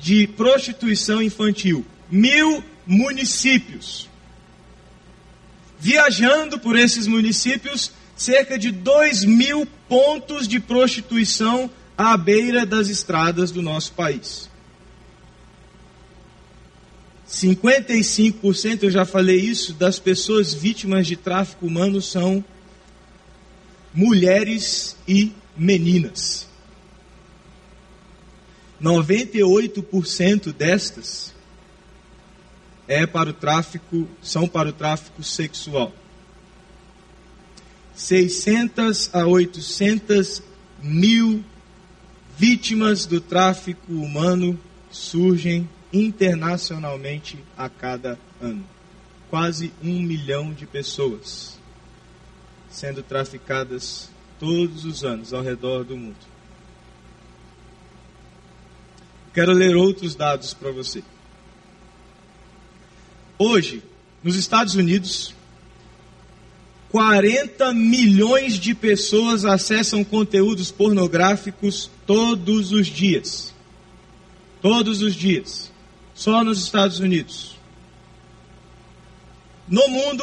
de 0.00 0.26
prostituição 0.26 1.22
infantil. 1.22 1.84
Mil 2.10 2.62
municípios. 2.86 4.08
Viajando 5.80 6.58
por 6.58 6.78
esses 6.78 7.06
municípios, 7.06 7.92
cerca 8.16 8.58
de 8.58 8.70
dois 8.70 9.24
mil 9.24 9.66
pontos 9.88 10.46
de 10.46 10.60
prostituição 10.60 11.70
à 11.96 12.16
beira 12.16 12.64
das 12.64 12.88
estradas 12.88 13.50
do 13.50 13.62
nosso 13.62 13.92
país. 13.92 14.48
55%, 17.34 18.84
eu 18.84 18.90
já 18.90 19.04
falei 19.04 19.40
isso, 19.40 19.74
das 19.74 19.98
pessoas 19.98 20.54
vítimas 20.54 21.04
de 21.04 21.16
tráfico 21.16 21.66
humano 21.66 22.00
são 22.00 22.44
mulheres 23.92 24.96
e 25.06 25.32
meninas. 25.56 26.48
98% 28.80 30.52
destas 30.52 31.34
é 32.86 33.04
para 33.04 33.30
o 33.30 33.32
tráfico, 33.32 34.08
são 34.22 34.46
para 34.46 34.68
o 34.68 34.72
tráfico 34.72 35.20
sexual. 35.24 35.92
600 37.96 39.10
a 39.12 39.26
800 39.26 40.40
mil 40.80 41.44
vítimas 42.38 43.06
do 43.06 43.20
tráfico 43.20 43.92
humano 43.92 44.58
surgem 44.88 45.68
internacionalmente 45.94 47.38
a 47.56 47.68
cada 47.68 48.18
ano. 48.40 48.64
Quase 49.30 49.72
um 49.82 50.02
milhão 50.02 50.52
de 50.52 50.66
pessoas 50.66 51.58
sendo 52.68 53.02
traficadas 53.02 54.10
todos 54.38 54.84
os 54.84 55.04
anos 55.04 55.32
ao 55.32 55.42
redor 55.42 55.84
do 55.84 55.96
mundo. 55.96 56.16
Quero 59.32 59.52
ler 59.52 59.76
outros 59.76 60.14
dados 60.14 60.52
para 60.52 60.72
você. 60.72 61.02
Hoje, 63.38 63.82
nos 64.22 64.36
Estados 64.36 64.74
Unidos, 64.74 65.34
40 66.90 67.72
milhões 67.72 68.54
de 68.58 68.74
pessoas 68.74 69.44
acessam 69.44 70.04
conteúdos 70.04 70.70
pornográficos 70.70 71.90
todos 72.06 72.70
os 72.70 72.86
dias. 72.86 73.52
Todos 74.62 75.02
os 75.02 75.14
dias. 75.14 75.73
Só 76.14 76.44
nos 76.44 76.62
Estados 76.62 77.00
Unidos. 77.00 77.56
No 79.68 79.88
mundo, 79.88 80.22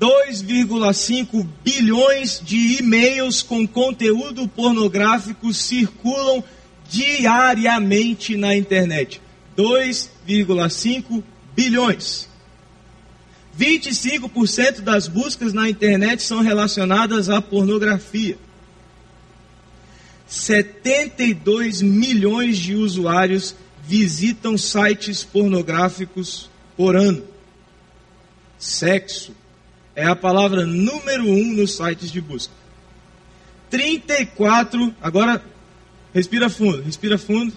2,5 0.00 1.46
bilhões 1.64 2.40
de 2.44 2.78
e-mails 2.78 3.42
com 3.42 3.66
conteúdo 3.66 4.48
pornográfico 4.48 5.52
circulam 5.52 6.42
diariamente 6.88 8.36
na 8.36 8.56
internet. 8.56 9.20
2,5 9.56 11.22
bilhões. 11.54 12.28
25% 13.58 14.80
das 14.80 15.08
buscas 15.08 15.52
na 15.52 15.68
internet 15.68 16.22
são 16.22 16.40
relacionadas 16.40 17.28
à 17.28 17.42
pornografia. 17.42 18.38
72 20.28 21.82
milhões 21.82 22.58
de 22.58 22.74
usuários 22.76 23.56
visitam 23.88 24.58
sites 24.58 25.24
pornográficos 25.24 26.50
por 26.76 26.94
ano. 26.94 27.24
Sexo 28.58 29.34
é 29.96 30.04
a 30.04 30.14
palavra 30.14 30.66
número 30.66 31.24
um 31.24 31.54
nos 31.54 31.74
sites 31.74 32.12
de 32.12 32.20
busca. 32.20 32.52
34, 33.70 34.94
agora 35.00 35.42
respira 36.12 36.50
fundo, 36.50 36.82
respira 36.82 37.16
fundo, 37.16 37.54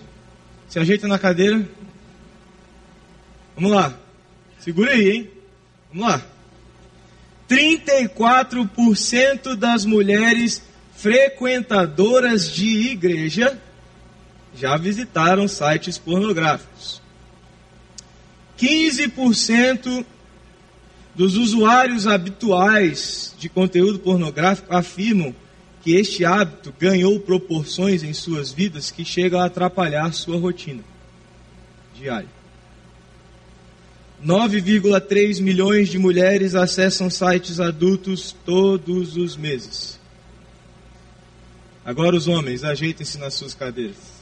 se 0.70 0.80
ajeita 0.80 1.06
na 1.06 1.20
cadeira. 1.20 1.68
Vamos 3.54 3.74
lá, 3.74 3.94
segura 4.58 4.94
aí, 4.94 5.12
hein? 5.12 5.30
Vamos 5.92 6.08
lá. 6.08 6.26
34% 7.50 9.56
das 9.56 9.84
mulheres 9.84 10.64
frequentadoras 10.96 12.50
de 12.50 12.92
igreja 12.92 13.60
já 14.56 14.78
visitaram 14.78 15.48
sites 15.48 15.98
pornográficos. 15.98 17.02
15% 18.60 20.06
dos 21.16 21.36
usuários 21.36 22.08
habituais 22.08 23.36
de 23.38 23.50
conteúdo 23.50 24.00
pornográfico 24.00 24.74
afirmam 24.74 25.36
que 25.84 25.96
este 25.96 26.24
hábito 26.24 26.74
ganhou 26.80 27.20
proporções 27.20 28.04
em 28.04 28.14
suas 28.14 28.52
vidas 28.52 28.92
que 28.92 29.04
chegam 29.04 29.40
a 29.40 29.46
atrapalhar 29.46 30.14
sua 30.14 30.38
rotina 30.38 30.84
diária. 31.96 32.30
9,3 34.24 35.42
milhões 35.42 35.90
de 35.90 35.98
mulheres 35.98 36.54
acessam 36.54 37.10
sites 37.10 37.60
adultos 37.60 38.36
todos 38.46 39.18
os 39.18 39.36
meses. 39.36 40.00
Agora 41.84 42.16
os 42.16 42.28
homens, 42.28 42.64
ajeitem-se 42.64 43.18
nas 43.18 43.34
suas 43.34 43.56
cadeiras. 43.56 44.21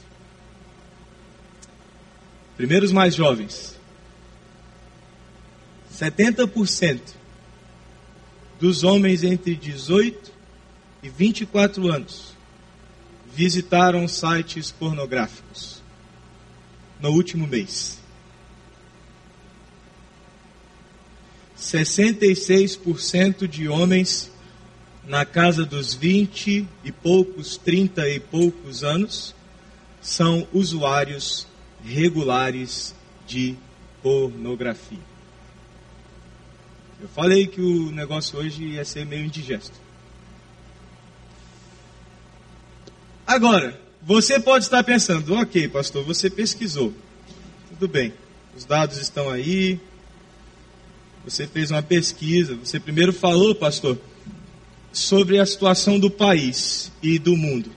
Primeiro 2.60 2.84
os 2.84 2.92
mais 2.92 3.14
jovens. 3.14 3.74
70% 5.96 7.00
dos 8.60 8.84
homens 8.84 9.24
entre 9.24 9.54
18 9.54 10.30
e 11.02 11.08
24 11.08 11.90
anos 11.90 12.34
visitaram 13.34 14.06
sites 14.06 14.70
pornográficos 14.70 15.82
no 17.00 17.08
último 17.12 17.46
mês. 17.46 17.98
66% 21.58 23.48
de 23.48 23.70
homens 23.70 24.30
na 25.06 25.24
casa 25.24 25.64
dos 25.64 25.94
20 25.94 26.68
e 26.84 26.92
poucos, 26.92 27.56
30 27.56 28.06
e 28.06 28.20
poucos 28.20 28.84
anos 28.84 29.34
são 30.02 30.46
usuários 30.52 31.48
regulares 31.84 32.94
de 33.26 33.56
pornografia. 34.02 35.10
Eu 37.00 37.08
falei 37.08 37.46
que 37.46 37.60
o 37.60 37.90
negócio 37.90 38.38
hoje 38.38 38.62
ia 38.64 38.84
ser 38.84 39.06
meio 39.06 39.24
indigesto. 39.24 39.78
Agora, 43.26 43.80
você 44.02 44.40
pode 44.40 44.64
estar 44.64 44.82
pensando, 44.82 45.34
ok, 45.34 45.68
pastor, 45.68 46.04
você 46.04 46.28
pesquisou. 46.28 46.92
Tudo 47.68 47.88
bem, 47.88 48.12
os 48.56 48.64
dados 48.64 48.98
estão 48.98 49.30
aí, 49.30 49.80
você 51.24 51.46
fez 51.46 51.70
uma 51.70 51.82
pesquisa, 51.82 52.56
você 52.56 52.80
primeiro 52.80 53.12
falou, 53.12 53.54
pastor, 53.54 53.98
sobre 54.92 55.38
a 55.38 55.46
situação 55.46 55.98
do 55.98 56.10
país 56.10 56.90
e 57.02 57.18
do 57.18 57.36
mundo. 57.36 57.70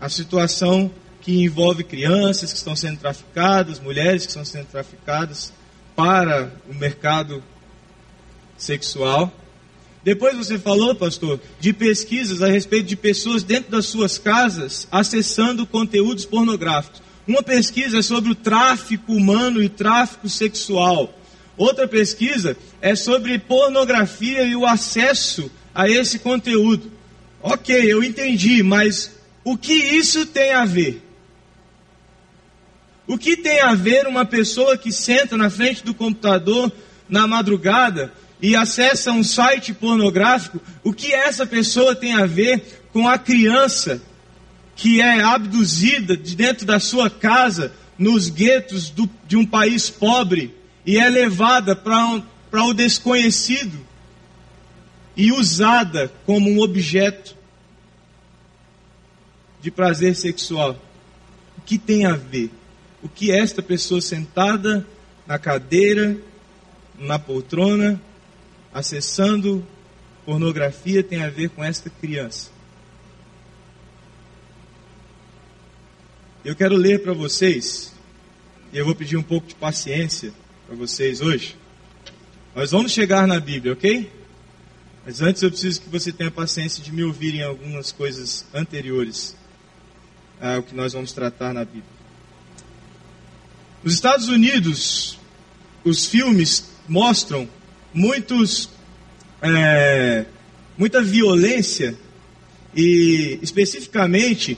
A 0.00 0.08
situação 0.08 0.90
que 1.24 1.42
envolve 1.42 1.82
crianças 1.82 2.52
que 2.52 2.58
estão 2.58 2.76
sendo 2.76 2.98
traficadas, 2.98 3.80
mulheres 3.80 4.24
que 4.24 4.28
estão 4.28 4.44
sendo 4.44 4.66
traficadas 4.66 5.52
para 5.96 6.52
o 6.68 6.74
mercado 6.74 7.42
sexual. 8.58 9.32
Depois 10.04 10.36
você 10.36 10.58
falou, 10.58 10.94
pastor, 10.94 11.40
de 11.58 11.72
pesquisas 11.72 12.42
a 12.42 12.46
respeito 12.46 12.86
de 12.86 12.94
pessoas 12.94 13.42
dentro 13.42 13.70
das 13.70 13.86
suas 13.86 14.18
casas 14.18 14.86
acessando 14.92 15.66
conteúdos 15.66 16.26
pornográficos. 16.26 17.02
Uma 17.26 17.42
pesquisa 17.42 18.00
é 18.00 18.02
sobre 18.02 18.30
o 18.30 18.34
tráfico 18.34 19.14
humano 19.14 19.62
e 19.62 19.68
tráfico 19.70 20.28
sexual. 20.28 21.18
Outra 21.56 21.88
pesquisa 21.88 22.54
é 22.82 22.94
sobre 22.94 23.38
pornografia 23.38 24.42
e 24.42 24.54
o 24.54 24.66
acesso 24.66 25.50
a 25.74 25.88
esse 25.88 26.18
conteúdo. 26.18 26.92
Ok, 27.42 27.74
eu 27.74 28.02
entendi, 28.02 28.62
mas 28.62 29.10
o 29.42 29.56
que 29.56 29.72
isso 29.72 30.26
tem 30.26 30.52
a 30.52 30.66
ver? 30.66 31.03
O 33.06 33.18
que 33.18 33.36
tem 33.36 33.60
a 33.60 33.74
ver 33.74 34.06
uma 34.06 34.24
pessoa 34.24 34.78
que 34.78 34.90
senta 34.90 35.36
na 35.36 35.50
frente 35.50 35.84
do 35.84 35.94
computador 35.94 36.72
na 37.08 37.26
madrugada 37.26 38.12
e 38.40 38.56
acessa 38.56 39.12
um 39.12 39.22
site 39.22 39.72
pornográfico? 39.72 40.60
O 40.82 40.92
que 40.92 41.12
essa 41.12 41.46
pessoa 41.46 41.94
tem 41.94 42.14
a 42.14 42.26
ver 42.26 42.84
com 42.92 43.08
a 43.08 43.18
criança 43.18 44.02
que 44.76 45.00
é 45.00 45.22
abduzida 45.22 46.16
de 46.16 46.34
dentro 46.34 46.66
da 46.66 46.80
sua 46.80 47.08
casa 47.08 47.72
nos 47.98 48.28
guetos 48.28 48.90
do, 48.90 49.08
de 49.26 49.36
um 49.36 49.46
país 49.46 49.88
pobre? 49.88 50.54
e 50.86 50.98
é 50.98 51.08
levada 51.08 51.74
para 51.74 52.06
um, 52.06 52.22
o 52.52 52.74
desconhecido 52.74 53.78
e 55.16 55.32
usada 55.32 56.12
como 56.26 56.50
um 56.50 56.60
objeto 56.60 57.36
de 59.60 59.70
prazer 59.70 60.14
sexual. 60.14 60.76
O 61.56 61.62
que 61.62 61.78
tem 61.78 62.04
a 62.04 62.12
ver? 62.12 62.50
O 63.04 63.08
que 63.08 63.30
esta 63.30 63.62
pessoa 63.62 64.00
sentada 64.00 64.84
na 65.26 65.38
cadeira, 65.38 66.16
na 66.98 67.18
poltrona, 67.18 68.00
acessando 68.72 69.64
pornografia 70.24 71.02
tem 71.02 71.22
a 71.22 71.28
ver 71.28 71.50
com 71.50 71.62
esta 71.62 71.90
criança? 71.90 72.50
Eu 76.42 76.56
quero 76.56 76.76
ler 76.76 77.02
para 77.02 77.12
vocês, 77.12 77.92
e 78.72 78.78
eu 78.78 78.86
vou 78.86 78.94
pedir 78.94 79.18
um 79.18 79.22
pouco 79.22 79.46
de 79.48 79.54
paciência 79.54 80.32
para 80.66 80.74
vocês 80.74 81.20
hoje. 81.20 81.58
Nós 82.54 82.70
vamos 82.70 82.90
chegar 82.90 83.26
na 83.26 83.38
Bíblia, 83.38 83.74
ok? 83.74 84.10
Mas 85.04 85.20
antes 85.20 85.42
eu 85.42 85.50
preciso 85.50 85.82
que 85.82 85.90
você 85.90 86.10
tenha 86.10 86.30
paciência 86.30 86.82
de 86.82 86.90
me 86.90 87.04
ouvir 87.04 87.34
em 87.34 87.42
algumas 87.42 87.92
coisas 87.92 88.46
anteriores 88.54 89.36
ao 90.40 90.62
que 90.62 90.74
nós 90.74 90.94
vamos 90.94 91.12
tratar 91.12 91.52
na 91.52 91.64
Bíblia. 91.66 91.93
Nos 93.84 93.92
Estados 93.92 94.28
Unidos, 94.28 95.18
os 95.84 96.06
filmes 96.06 96.70
mostram 96.88 97.46
muitos, 97.92 98.70
é, 99.42 100.24
muita 100.78 101.02
violência 101.02 101.94
e 102.74 103.38
especificamente 103.42 104.56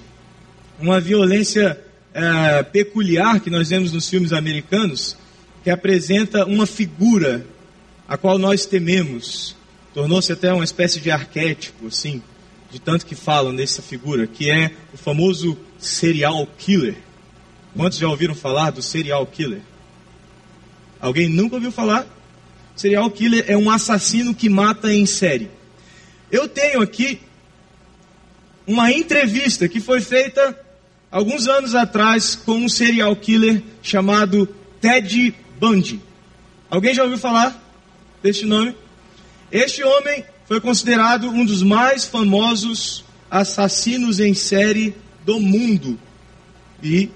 uma 0.78 1.00
violência 1.00 1.76
é, 2.14 2.62
peculiar 2.62 3.40
que 3.40 3.50
nós 3.50 3.71
vemos 3.71 3.90
nos 3.90 4.09
filmes 4.09 4.33
americanos, 4.33 5.16
que 5.64 5.71
apresenta 5.71 6.47
uma 6.47 6.64
figura 6.64 7.45
a 8.06 8.16
qual 8.16 8.38
nós 8.38 8.64
tememos. 8.64 9.56
Tornou-se 9.92 10.30
até 10.30 10.52
uma 10.52 10.62
espécie 10.62 11.00
de 11.00 11.11
arquétipo, 11.11 11.88
assim, 11.88 12.23
de 12.71 12.80
tanto 12.80 13.04
que 13.04 13.16
falam 13.16 13.56
dessa 13.56 13.83
figura, 13.83 14.28
que 14.28 14.49
é 14.49 14.71
o 14.95 14.97
famoso 14.97 15.59
serial 15.80 16.47
killer. 16.56 17.05
Quantos 17.76 17.99
já 17.99 18.09
ouviram 18.09 18.35
falar 18.35 18.71
do 18.71 18.80
serial 18.80 19.26
killer? 19.26 19.61
Alguém 20.99 21.28
nunca 21.28 21.56
ouviu 21.56 21.71
falar? 21.71 22.06
Serial 22.75 23.11
killer 23.11 23.45
é 23.47 23.56
um 23.56 23.71
assassino 23.71 24.35
que 24.35 24.49
mata 24.49 24.92
em 24.92 25.04
série. 25.04 25.50
Eu 26.33 26.49
tenho 26.49 26.80
aqui 26.80 27.21
uma 28.66 28.90
entrevista 28.90 29.68
que 29.68 29.78
foi 29.78 30.00
feita 30.00 30.59
alguns 31.11 31.47
anos 31.47 31.75
atrás 31.75 32.35
com 32.35 32.52
um 32.52 32.68
serial 32.68 33.14
killer 33.14 33.62
chamado 33.83 34.47
Ted 34.80 35.35
Bundy. 35.61 36.00
Alguém 36.71 36.95
já 36.95 37.02
ouviu 37.02 37.18
falar 37.18 37.62
deste 38.23 38.47
nome? 38.47 38.75
Este 39.52 39.85
homem 39.85 40.25
foi 40.47 40.62
considerado 40.62 41.28
um 41.28 41.45
dos 41.45 41.62
mais 41.62 42.06
famosos 42.06 43.04
assassinos 43.30 44.18
em 44.18 44.33
série 44.33 44.95
do 45.26 45.38
mundo 45.38 45.99
e 46.83 47.11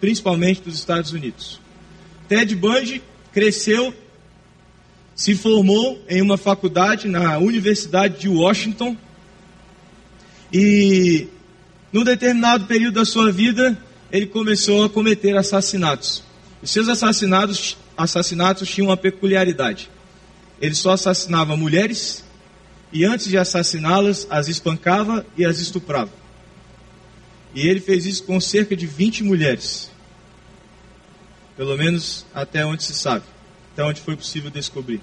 principalmente 0.00 0.60
dos 0.60 0.74
Estados 0.74 1.12
Unidos. 1.12 1.60
Ted 2.28 2.54
Bundy 2.54 3.02
cresceu, 3.32 3.94
se 5.14 5.34
formou 5.34 6.02
em 6.08 6.20
uma 6.20 6.36
faculdade 6.36 7.08
na 7.08 7.38
Universidade 7.38 8.20
de 8.20 8.28
Washington 8.28 8.96
e 10.52 11.28
num 11.92 12.04
determinado 12.04 12.66
período 12.66 12.94
da 12.94 13.04
sua 13.04 13.32
vida 13.32 13.76
ele 14.10 14.26
começou 14.26 14.84
a 14.84 14.90
cometer 14.90 15.36
assassinatos. 15.36 16.22
Os 16.62 16.70
seus 16.70 16.88
assassinatos, 16.88 17.76
assassinatos 17.96 18.68
tinham 18.68 18.88
uma 18.88 18.96
peculiaridade. 18.96 19.90
Ele 20.60 20.74
só 20.74 20.92
assassinava 20.92 21.56
mulheres 21.56 22.24
e 22.92 23.04
antes 23.04 23.28
de 23.28 23.36
assassiná-las, 23.36 24.26
as 24.30 24.48
espancava 24.48 25.24
e 25.36 25.44
as 25.44 25.60
estuprava. 25.60 26.10
E 27.58 27.66
ele 27.66 27.80
fez 27.80 28.06
isso 28.06 28.22
com 28.22 28.40
cerca 28.40 28.76
de 28.76 28.86
20 28.86 29.24
mulheres. 29.24 29.90
Pelo 31.56 31.76
menos 31.76 32.24
até 32.32 32.64
onde 32.64 32.84
se 32.84 32.94
sabe, 32.94 33.24
até 33.72 33.82
onde 33.82 34.00
foi 34.00 34.14
possível 34.14 34.48
descobrir. 34.48 35.00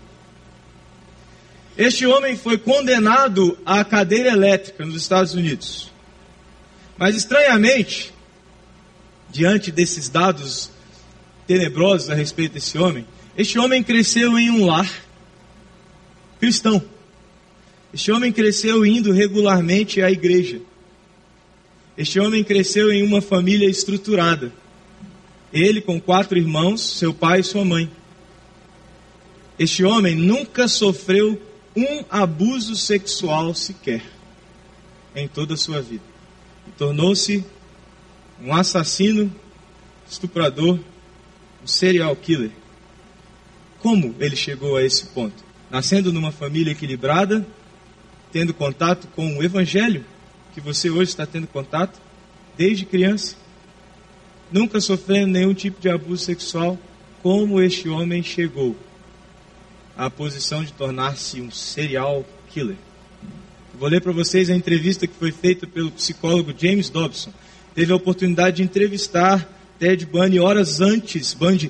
Este 1.78 2.06
homem 2.06 2.38
foi 2.38 2.58
condenado 2.58 3.58
à 3.66 3.84
cadeira 3.84 4.30
elétrica 4.30 4.86
nos 4.86 4.96
Estados 4.96 5.34
Unidos. 5.34 5.92
Mas 6.98 7.18
estranhamente, 7.18 8.14
diante 9.30 9.70
desses 9.70 10.08
dados 10.08 10.72
tenebrosos 11.46 12.10
a 12.10 12.16
respeito 12.16 12.54
desse 12.54 12.78
homem, 12.78 13.06
este 13.38 13.60
homem 13.60 13.84
cresceu 13.84 14.40
em 14.40 14.50
um 14.50 14.66
lar 14.66 14.90
cristão. 16.40 16.82
Este 17.94 18.14
homem 18.14 18.32
cresceu 18.32 18.86
indo 18.86 19.12
regularmente 19.12 20.02
à 20.02 20.10
igreja. 20.10 20.62
Este 21.98 22.20
homem 22.20 22.44
cresceu 22.44 22.92
em 22.92 23.04
uma 23.04 23.22
família 23.22 23.70
estruturada. 23.70 24.52
Ele 25.54 25.80
com 25.80 26.00
quatro 26.00 26.38
irmãos, 26.38 26.82
seu 26.82 27.14
pai 27.14 27.40
e 27.40 27.44
sua 27.44 27.64
mãe. 27.64 27.90
Este 29.58 29.86
homem 29.86 30.16
nunca 30.16 30.68
sofreu 30.68 31.42
um 31.75 32.04
abuso 32.10 32.75
sexual 32.75 33.54
sequer 33.54 34.02
em 35.16 35.28
toda 35.28 35.54
a 35.54 35.58
sua 35.58 35.82
vida. 35.82 36.04
Tornou-se 36.78 37.43
um 38.41 38.54
assassino, 38.54 39.34
estuprador, 40.10 40.78
um 41.63 41.67
serial 41.67 42.13
killer. 42.17 42.52
Como 43.80 44.13
ele 44.19 44.36
chegou 44.36 44.76
a 44.76 44.84
esse 44.84 45.06
ponto? 45.08 45.43
Nascendo 45.72 46.12
numa 46.12 46.32
família 46.32 46.72
equilibrada, 46.72 47.48
tendo 48.34 48.54
contato 48.54 49.08
com 49.15 49.38
o 49.38 49.43
Evangelho, 49.43 50.04
que 50.56 50.62
você 50.62 50.89
hoje 50.89 51.10
está 51.10 51.26
tendo 51.26 51.48
contato, 51.48 52.00
desde 52.58 52.86
criança, 52.86 53.36
nunca 54.50 54.80
sofrendo 54.80 55.28
nenhum 55.28 55.54
tipo 55.54 55.82
de 55.82 55.89
abuso 55.89 56.24
sexual, 56.24 56.80
como 57.22 57.62
este 57.62 57.89
homem 57.89 58.24
chegou 58.24 58.74
à 59.98 60.10
posição 60.10 60.63
de 60.63 60.72
tornar-se 60.72 61.41
um 61.41 61.52
serial 61.52 62.26
killer. 62.52 62.78
Vou 63.78 63.89
ler 63.89 64.00
para 64.00 64.13
vocês 64.13 64.50
a 64.50 64.56
entrevista 64.56 65.06
que 65.06 65.13
foi 65.20 65.34
feita 65.34 65.68
pelo 65.68 65.91
psicólogo 65.91 66.54
James 66.58 66.89
Dobson. 66.89 67.34
Teve 67.74 67.91
a 67.91 67.98
oportunidade 67.98 68.58
de 68.58 68.63
entrevistar 68.63 69.46
Ted 69.78 70.06
Bundy 70.06 70.39
horas 70.39 70.80
antes, 70.80 71.34
Bundy, 71.34 71.70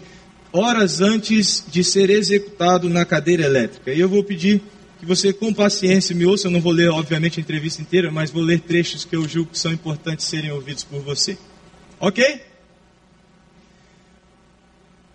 horas 0.54 1.02
antes 1.02 1.66
de 1.68 1.84
ser 1.84 2.12
executado 2.12 2.88
na 2.88 3.04
cadeira 3.04 3.46
elétrica. 3.46 3.92
E 3.92 4.00
eu 4.00 4.08
vou 4.08 4.24
pedir 4.24 4.62
que 5.00 5.06
você 5.06 5.34
com 5.34 5.54
paciência 5.54 6.16
me 6.16 6.26
ouça. 6.26 6.48
Eu 6.48 6.52
não 6.52 6.62
vou 6.62 6.72
ler, 6.72 6.90
obviamente, 6.90 7.40
a 7.40 7.42
entrevista 7.42 7.82
inteira, 7.82 8.12
mas 8.12 8.32
vou 8.32 8.42
ler 8.42 8.62
trechos 8.62 9.06
que 9.06 9.16
eu 9.16 9.28
julgo 9.28 9.52
que 9.52 9.60
são 9.60 9.72
importantes 9.72 10.26
serem 10.26 10.52
ouvidos 10.52 10.84
por 10.84 11.02
você. 11.02 11.38
Ok? 12.00 12.42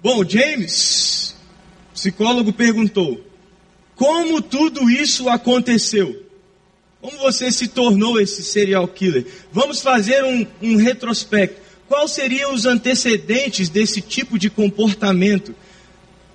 Bom, 0.03 0.25
James, 0.27 1.35
psicólogo, 1.93 2.53
perguntou: 2.53 3.25
como 3.95 4.41
tudo 4.41 4.89
isso 4.91 5.29
aconteceu? 5.29 6.27
Como 7.01 7.17
você 7.19 7.51
se 7.51 7.69
tornou 7.69 8.21
esse 8.21 8.43
serial 8.43 8.87
killer? 8.89 9.27
Vamos 9.53 9.81
fazer 9.81 10.23
um, 10.25 10.47
um 10.61 10.77
retrospecto. 10.77 11.61
Quais 11.89 12.13
seriam 12.13 12.55
os 12.55 12.67
antecedentes 12.67 13.69
desse 13.69 14.01
tipo 14.01 14.39
de 14.39 14.49
comportamento? 14.49 15.55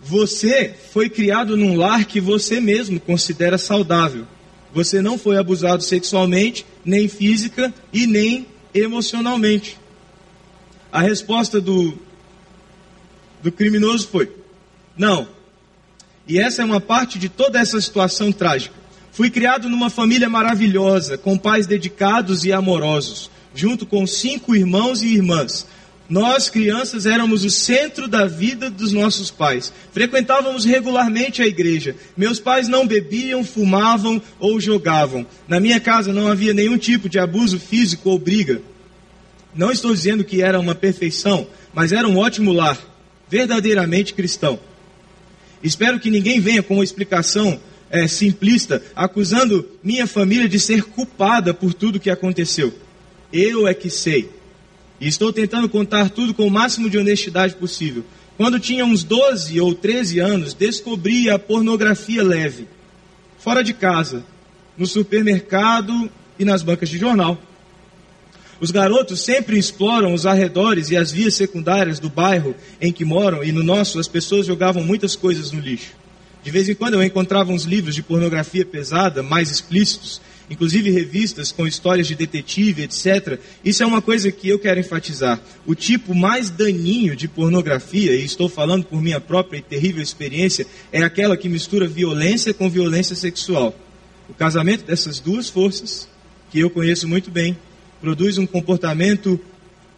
Você 0.07 0.71
foi 0.93 1.09
criado 1.09 1.57
num 1.57 1.75
lar 1.75 2.05
que 2.05 2.21
você 2.21 2.59
mesmo 2.59 2.99
considera 2.99 3.57
saudável. 3.57 4.27
Você 4.71 5.01
não 5.01 5.17
foi 5.17 5.35
abusado 5.35 5.81
sexualmente, 5.81 6.63
nem 6.85 7.07
física 7.07 7.73
e 7.91 8.05
nem 8.05 8.45
emocionalmente. 8.71 9.79
A 10.91 11.01
resposta 11.01 11.59
do, 11.59 11.97
do 13.41 13.51
criminoso 13.51 14.07
foi: 14.07 14.31
não. 14.95 15.27
E 16.27 16.39
essa 16.39 16.61
é 16.61 16.65
uma 16.65 16.79
parte 16.79 17.17
de 17.17 17.27
toda 17.27 17.59
essa 17.59 17.81
situação 17.81 18.31
trágica. 18.31 18.75
Fui 19.11 19.31
criado 19.31 19.67
numa 19.67 19.89
família 19.89 20.29
maravilhosa, 20.29 21.17
com 21.17 21.35
pais 21.35 21.65
dedicados 21.65 22.45
e 22.45 22.53
amorosos, 22.53 23.31
junto 23.55 23.87
com 23.87 24.05
cinco 24.05 24.55
irmãos 24.55 25.01
e 25.01 25.07
irmãs. 25.07 25.65
Nós, 26.07 26.49
crianças, 26.49 27.07
éramos 27.07 27.43
o 27.43 27.49
centro 27.49 28.07
da 28.07 28.25
vida 28.25 28.69
dos 28.69 28.91
nossos 28.91 29.31
pais. 29.31 29.73
Frequentávamos 29.91 30.63
regularmente 30.63 31.41
a 31.41 31.47
igreja. 31.47 31.95
Meus 32.15 32.39
pais 32.39 32.67
não 32.67 32.85
bebiam, 32.85 33.43
fumavam 33.43 34.21
ou 34.39 34.59
jogavam. 34.61 35.25
Na 35.47 35.59
minha 35.59 35.79
casa 35.79 36.13
não 36.13 36.27
havia 36.27 36.53
nenhum 36.53 36.77
tipo 36.77 37.09
de 37.09 37.17
abuso 37.17 37.59
físico 37.59 38.09
ou 38.09 38.19
briga. 38.19 38.61
Não 39.55 39.71
estou 39.71 39.93
dizendo 39.93 40.23
que 40.23 40.43
era 40.43 40.59
uma 40.59 40.75
perfeição, 40.75 41.47
mas 41.73 41.91
era 41.91 42.07
um 42.07 42.17
ótimo 42.17 42.53
lar, 42.53 42.77
verdadeiramente 43.27 44.13
cristão. 44.13 44.59
Espero 45.63 45.99
que 45.99 46.11
ninguém 46.11 46.39
venha 46.39 46.61
com 46.61 46.75
uma 46.75 46.83
explicação 46.83 47.59
é, 47.89 48.07
simplista, 48.07 48.81
acusando 48.95 49.67
minha 49.83 50.05
família 50.05 50.47
de 50.47 50.59
ser 50.59 50.83
culpada 50.83 51.51
por 51.51 51.73
tudo 51.73 51.99
que 51.99 52.11
aconteceu. 52.11 52.71
Eu 53.33 53.67
é 53.67 53.73
que 53.73 53.89
sei. 53.89 54.34
E 54.99 55.07
estou 55.07 55.33
tentando 55.33 55.67
contar 55.67 56.09
tudo 56.09 56.33
com 56.33 56.47
o 56.47 56.51
máximo 56.51 56.89
de 56.89 56.97
honestidade 56.97 57.55
possível. 57.55 58.03
Quando 58.37 58.59
tinha 58.59 58.85
uns 58.85 59.03
12 59.03 59.59
ou 59.59 59.73
13 59.73 60.19
anos, 60.19 60.53
descobri 60.53 61.29
a 61.29 61.39
pornografia 61.39 62.23
leve, 62.23 62.67
fora 63.37 63.63
de 63.63 63.73
casa, 63.73 64.25
no 64.77 64.85
supermercado 64.85 66.09
e 66.37 66.43
nas 66.43 66.61
bancas 66.61 66.89
de 66.89 66.97
jornal. 66.97 67.37
Os 68.59 68.71
garotos 68.71 69.21
sempre 69.21 69.57
exploram 69.57 70.13
os 70.13 70.25
arredores 70.25 70.89
e 70.89 70.97
as 70.97 71.11
vias 71.11 71.35
secundárias 71.35 71.99
do 71.99 72.09
bairro 72.09 72.55
em 72.79 72.91
que 72.91 73.03
moram, 73.03 73.43
e 73.43 73.51
no 73.51 73.63
nosso 73.63 73.99
as 73.99 74.07
pessoas 74.07 74.45
jogavam 74.45 74.83
muitas 74.83 75.15
coisas 75.15 75.51
no 75.51 75.59
lixo. 75.59 75.91
De 76.43 76.51
vez 76.51 76.69
em 76.69 76.75
quando 76.75 76.93
eu 76.93 77.03
encontrava 77.03 77.51
uns 77.51 77.63
livros 77.63 77.95
de 77.95 78.03
pornografia 78.03 78.65
pesada, 78.65 79.23
mais 79.23 79.49
explícitos, 79.49 80.21
inclusive 80.49 80.89
revistas 80.89 81.51
com 81.51 81.67
histórias 81.67 82.07
de 82.07 82.15
detetive, 82.15 82.83
etc. 82.83 83.39
Isso 83.63 83.83
é 83.83 83.85
uma 83.85 84.01
coisa 84.01 84.31
que 84.31 84.49
eu 84.49 84.59
quero 84.59 84.79
enfatizar. 84.79 85.39
O 85.65 85.73
tipo 85.73 86.13
mais 86.13 86.49
daninho 86.49 87.15
de 87.15 87.27
pornografia, 87.27 88.15
e 88.15 88.23
estou 88.23 88.47
falando 88.47 88.85
por 88.85 89.01
minha 89.01 89.19
própria 89.19 89.57
e 89.57 89.61
terrível 89.61 90.01
experiência, 90.01 90.67
é 90.91 91.01
aquela 91.03 91.37
que 91.37 91.49
mistura 91.49 91.87
violência 91.87 92.53
com 92.53 92.69
violência 92.69 93.15
sexual. 93.15 93.75
O 94.29 94.33
casamento 94.33 94.85
dessas 94.85 95.19
duas 95.19 95.49
forças, 95.49 96.07
que 96.51 96.59
eu 96.59 96.69
conheço 96.69 97.07
muito 97.07 97.29
bem, 97.29 97.57
produz 98.01 98.37
um 98.37 98.45
comportamento 98.45 99.39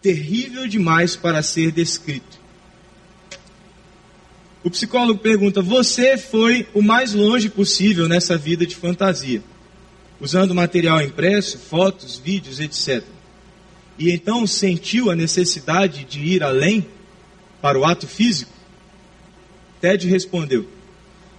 terrível 0.01 0.67
demais 0.67 1.15
para 1.15 1.41
ser 1.41 1.71
descrito. 1.71 2.38
O 4.63 4.69
psicólogo 4.69 5.19
pergunta: 5.19 5.62
Você 5.62 6.17
foi 6.17 6.67
o 6.73 6.81
mais 6.81 7.13
longe 7.13 7.49
possível 7.49 8.07
nessa 8.07 8.38
vida 8.38 8.65
de 8.65 8.75
fantasia? 8.75 9.41
Usando 10.19 10.56
material 10.56 11.01
impresso, 11.01 11.58
fotos, 11.58 12.17
vídeos, 12.17 12.60
etc. 12.60 13.03
E 13.99 14.12
então 14.12 14.45
sentiu 14.45 15.10
a 15.10 15.15
necessidade 15.15 16.03
de 16.03 16.19
ir 16.19 16.43
além 16.43 16.86
para 17.62 17.80
o 17.80 17.86
ato 17.86 18.08
físico? 18.08 18.51
Ted 19.82 20.08
respondeu: 20.08 20.67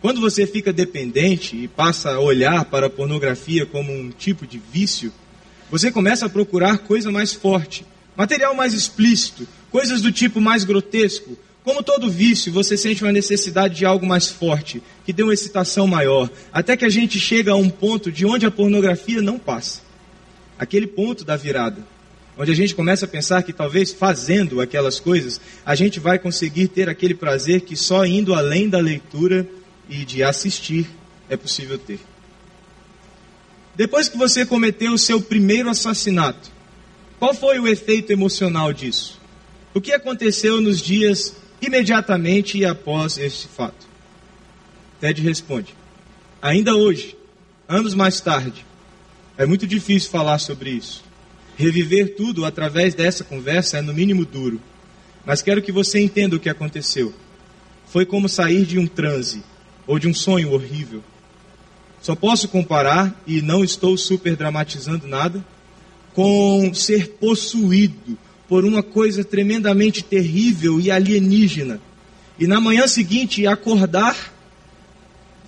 Quando 0.00 0.20
você 0.20 0.46
fica 0.46 0.72
dependente 0.72 1.56
e 1.56 1.68
passa 1.68 2.12
a 2.12 2.20
olhar 2.20 2.64
para 2.64 2.86
a 2.86 2.90
pornografia 2.90 3.66
como 3.66 3.92
um 3.92 4.10
tipo 4.10 4.46
de 4.46 4.58
vício, 4.58 5.12
você 5.70 5.90
começa 5.92 6.26
a 6.26 6.30
procurar 6.30 6.78
coisa 6.78 7.10
mais 7.10 7.32
forte, 7.32 7.84
material 8.16 8.54
mais 8.54 8.72
explícito, 8.72 9.46
coisas 9.70 10.02
do 10.02 10.10
tipo 10.10 10.40
mais 10.40 10.64
grotesco. 10.64 11.36
Como 11.68 11.82
todo 11.82 12.10
vício, 12.10 12.50
você 12.50 12.78
sente 12.78 13.04
uma 13.04 13.12
necessidade 13.12 13.74
de 13.74 13.84
algo 13.84 14.06
mais 14.06 14.26
forte, 14.26 14.82
que 15.04 15.12
dê 15.12 15.22
uma 15.22 15.34
excitação 15.34 15.86
maior, 15.86 16.30
até 16.50 16.74
que 16.78 16.84
a 16.86 16.88
gente 16.88 17.20
chega 17.20 17.52
a 17.52 17.56
um 17.56 17.68
ponto 17.68 18.10
de 18.10 18.24
onde 18.24 18.46
a 18.46 18.50
pornografia 18.50 19.20
não 19.20 19.38
passa. 19.38 19.82
Aquele 20.58 20.86
ponto 20.86 21.26
da 21.26 21.36
virada, 21.36 21.86
onde 22.38 22.50
a 22.50 22.54
gente 22.54 22.74
começa 22.74 23.04
a 23.04 23.08
pensar 23.08 23.42
que 23.42 23.52
talvez 23.52 23.92
fazendo 23.92 24.62
aquelas 24.62 24.98
coisas, 24.98 25.38
a 25.62 25.74
gente 25.74 26.00
vai 26.00 26.18
conseguir 26.18 26.68
ter 26.68 26.88
aquele 26.88 27.12
prazer 27.12 27.60
que 27.60 27.76
só 27.76 28.06
indo 28.06 28.32
além 28.32 28.66
da 28.66 28.78
leitura 28.78 29.46
e 29.90 30.06
de 30.06 30.22
assistir 30.22 30.88
é 31.28 31.36
possível 31.36 31.78
ter. 31.78 32.00
Depois 33.76 34.08
que 34.08 34.16
você 34.16 34.46
cometeu 34.46 34.94
o 34.94 34.98
seu 34.98 35.20
primeiro 35.20 35.68
assassinato, 35.68 36.50
qual 37.18 37.34
foi 37.34 37.58
o 37.58 37.68
efeito 37.68 38.10
emocional 38.10 38.72
disso? 38.72 39.20
O 39.74 39.82
que 39.82 39.92
aconteceu 39.92 40.62
nos 40.62 40.80
dias 40.80 41.36
imediatamente 41.60 42.64
após 42.64 43.18
este 43.18 43.48
fato? 43.48 43.86
Ted 45.00 45.20
responde: 45.22 45.74
Ainda 46.40 46.74
hoje, 46.74 47.16
anos 47.68 47.94
mais 47.94 48.20
tarde, 48.20 48.64
é 49.36 49.46
muito 49.46 49.66
difícil 49.66 50.10
falar 50.10 50.38
sobre 50.38 50.70
isso. 50.70 51.04
Reviver 51.56 52.14
tudo 52.16 52.44
através 52.44 52.94
dessa 52.94 53.24
conversa 53.24 53.78
é 53.78 53.82
no 53.82 53.92
mínimo 53.92 54.24
duro. 54.24 54.60
Mas 55.24 55.42
quero 55.42 55.60
que 55.60 55.72
você 55.72 56.00
entenda 56.00 56.36
o 56.36 56.40
que 56.40 56.48
aconteceu. 56.48 57.12
Foi 57.86 58.06
como 58.06 58.28
sair 58.28 58.64
de 58.64 58.78
um 58.78 58.86
transe 58.86 59.42
ou 59.86 59.98
de 59.98 60.06
um 60.06 60.14
sonho 60.14 60.52
horrível. 60.52 61.02
Só 62.00 62.14
posso 62.14 62.48
comparar, 62.48 63.20
e 63.26 63.42
não 63.42 63.64
estou 63.64 63.96
super 63.96 64.36
dramatizando 64.36 65.06
nada, 65.06 65.44
com 66.14 66.72
ser 66.72 67.16
possuído 67.20 68.16
por 68.48 68.64
uma 68.64 68.82
coisa 68.82 69.22
tremendamente 69.22 70.02
terrível 70.02 70.80
e 70.80 70.90
alienígena. 70.90 71.80
E 72.38 72.46
na 72.46 72.60
manhã 72.60 72.86
seguinte 72.86 73.46
acordar 73.46 74.32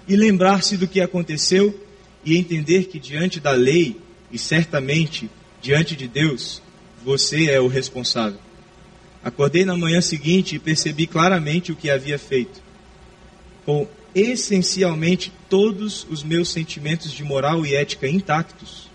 e 0.07 0.15
lembrar-se 0.15 0.77
do 0.77 0.87
que 0.87 1.01
aconteceu 1.01 1.79
e 2.25 2.37
entender 2.37 2.85
que 2.85 2.99
diante 2.99 3.41
da 3.41 3.53
lei 3.53 3.97
e 4.31 4.39
certamente 4.39 5.31
diante 5.63 5.97
de 5.97 6.07
Deus, 6.07 6.61
você 7.03 7.51
é 7.51 7.61
o 7.61 7.69
responsável. 7.69 8.39
Acordei 9.23 9.65
na 9.65 9.77
manhã 9.77 10.01
seguinte 10.01 10.57
e 10.57 10.59
percebi 10.59 11.07
claramente 11.07 11.73
o 11.73 11.77
que 11.77 11.91
havia 11.91 12.19
feito. 12.19 12.61
Com 13.65 13.87
essencialmente 14.15 15.33
todos 15.49 16.07
os 16.11 16.23
meus 16.23 16.51
sentimentos 16.51 17.13
de 17.13 17.23
moral 17.23 17.65
e 17.65 17.75
ética 17.75 18.09
intactos, 18.09 18.91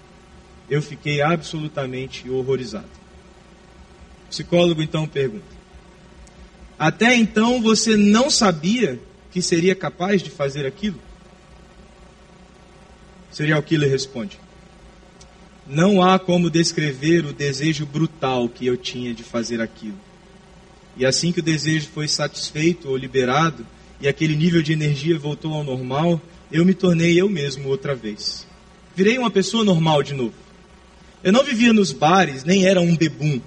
eu 0.69 0.81
fiquei 0.81 1.21
absolutamente 1.21 2.29
horrorizado. 2.29 3.04
O 4.35 4.37
psicólogo 4.37 4.81
então 4.81 5.07
pergunta: 5.07 5.45
Até 6.77 7.15
então 7.15 7.61
você 7.61 7.95
não 7.95 8.29
sabia 8.29 8.99
que 9.31 9.41
seria 9.41 9.73
capaz 9.73 10.21
de 10.21 10.29
fazer 10.29 10.65
aquilo? 10.65 10.99
Serial 13.31 13.63
Killer 13.63 13.89
responde: 13.89 14.37
Não 15.65 16.01
há 16.01 16.19
como 16.19 16.49
descrever 16.49 17.25
o 17.25 17.31
desejo 17.31 17.85
brutal 17.85 18.49
que 18.49 18.65
eu 18.65 18.75
tinha 18.75 19.13
de 19.13 19.23
fazer 19.23 19.61
aquilo. 19.61 19.97
E 20.97 21.05
assim 21.05 21.31
que 21.31 21.39
o 21.39 21.43
desejo 21.43 21.87
foi 21.93 22.09
satisfeito 22.09 22.89
ou 22.89 22.97
liberado, 22.97 23.65
e 24.01 24.07
aquele 24.07 24.35
nível 24.35 24.61
de 24.61 24.73
energia 24.73 25.17
voltou 25.17 25.53
ao 25.53 25.63
normal, 25.63 26.21
eu 26.51 26.65
me 26.65 26.73
tornei 26.73 27.17
eu 27.17 27.29
mesmo 27.29 27.69
outra 27.69 27.95
vez. 27.95 28.45
Virei 28.93 29.17
uma 29.17 29.31
pessoa 29.31 29.63
normal 29.63 30.03
de 30.03 30.13
novo. 30.13 30.35
Eu 31.23 31.31
não 31.31 31.41
vivia 31.41 31.71
nos 31.71 31.93
bares, 31.93 32.43
nem 32.43 32.65
era 32.65 32.81
um 32.81 32.97
bebum. 32.97 33.39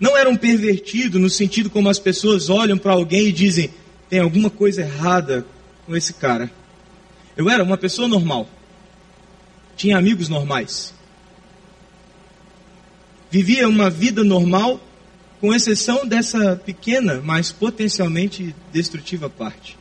Não 0.00 0.16
era 0.16 0.30
um 0.30 0.36
pervertido 0.36 1.18
no 1.18 1.28
sentido 1.28 1.68
como 1.68 1.90
as 1.90 1.98
pessoas 1.98 2.48
olham 2.48 2.78
para 2.78 2.92
alguém 2.92 3.26
e 3.26 3.32
dizem: 3.32 3.70
tem 4.08 4.18
alguma 4.18 4.48
coisa 4.48 4.80
errada 4.80 5.46
com 5.86 5.94
esse 5.94 6.14
cara. 6.14 6.50
Eu 7.36 7.50
era 7.50 7.62
uma 7.62 7.76
pessoa 7.76 8.08
normal. 8.08 8.48
Tinha 9.76 9.98
amigos 9.98 10.28
normais. 10.28 10.94
Vivia 13.30 13.68
uma 13.68 13.88
vida 13.88 14.24
normal, 14.24 14.80
com 15.40 15.54
exceção 15.54 16.06
dessa 16.06 16.56
pequena, 16.56 17.20
mas 17.22 17.52
potencialmente 17.52 18.54
destrutiva 18.72 19.30
parte 19.30 19.78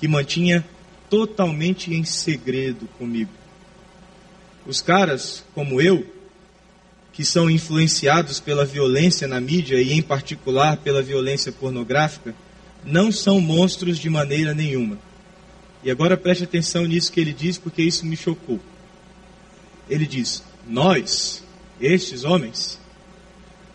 que 0.00 0.08
mantinha 0.08 0.64
totalmente 1.10 1.92
em 1.92 2.04
segredo 2.04 2.88
comigo. 2.96 3.30
Os 4.66 4.80
caras, 4.80 5.44
como 5.54 5.80
eu, 5.80 6.06
que 7.12 7.24
são 7.24 7.50
influenciados 7.50 8.40
pela 8.40 8.64
violência 8.64 9.26
na 9.26 9.40
mídia 9.40 9.80
e, 9.80 9.92
em 9.92 10.02
particular, 10.02 10.76
pela 10.78 11.02
violência 11.02 11.52
pornográfica, 11.52 12.34
não 12.84 13.10
são 13.10 13.40
monstros 13.40 13.98
de 13.98 14.08
maneira 14.08 14.54
nenhuma. 14.54 14.98
E 15.82 15.90
agora 15.90 16.16
preste 16.16 16.44
atenção 16.44 16.86
nisso 16.86 17.12
que 17.12 17.20
ele 17.20 17.32
diz, 17.32 17.58
porque 17.58 17.82
isso 17.82 18.06
me 18.06 18.16
chocou. 18.16 18.60
Ele 19.88 20.06
diz: 20.06 20.42
Nós, 20.66 21.42
estes 21.80 22.24
homens, 22.24 22.78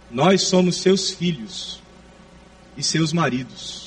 nós 0.09 0.43
somos 0.43 0.77
seus 0.77 1.11
filhos 1.11 1.81
e 2.77 2.83
seus 2.83 3.11
maridos 3.11 3.85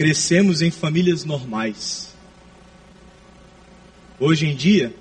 crescemos 0.00 0.62
em 0.62 0.70
famílias 0.70 1.26
normais. 1.26 2.16
Hoje 4.18 4.46
em 4.46 4.56
dia, 4.56 4.94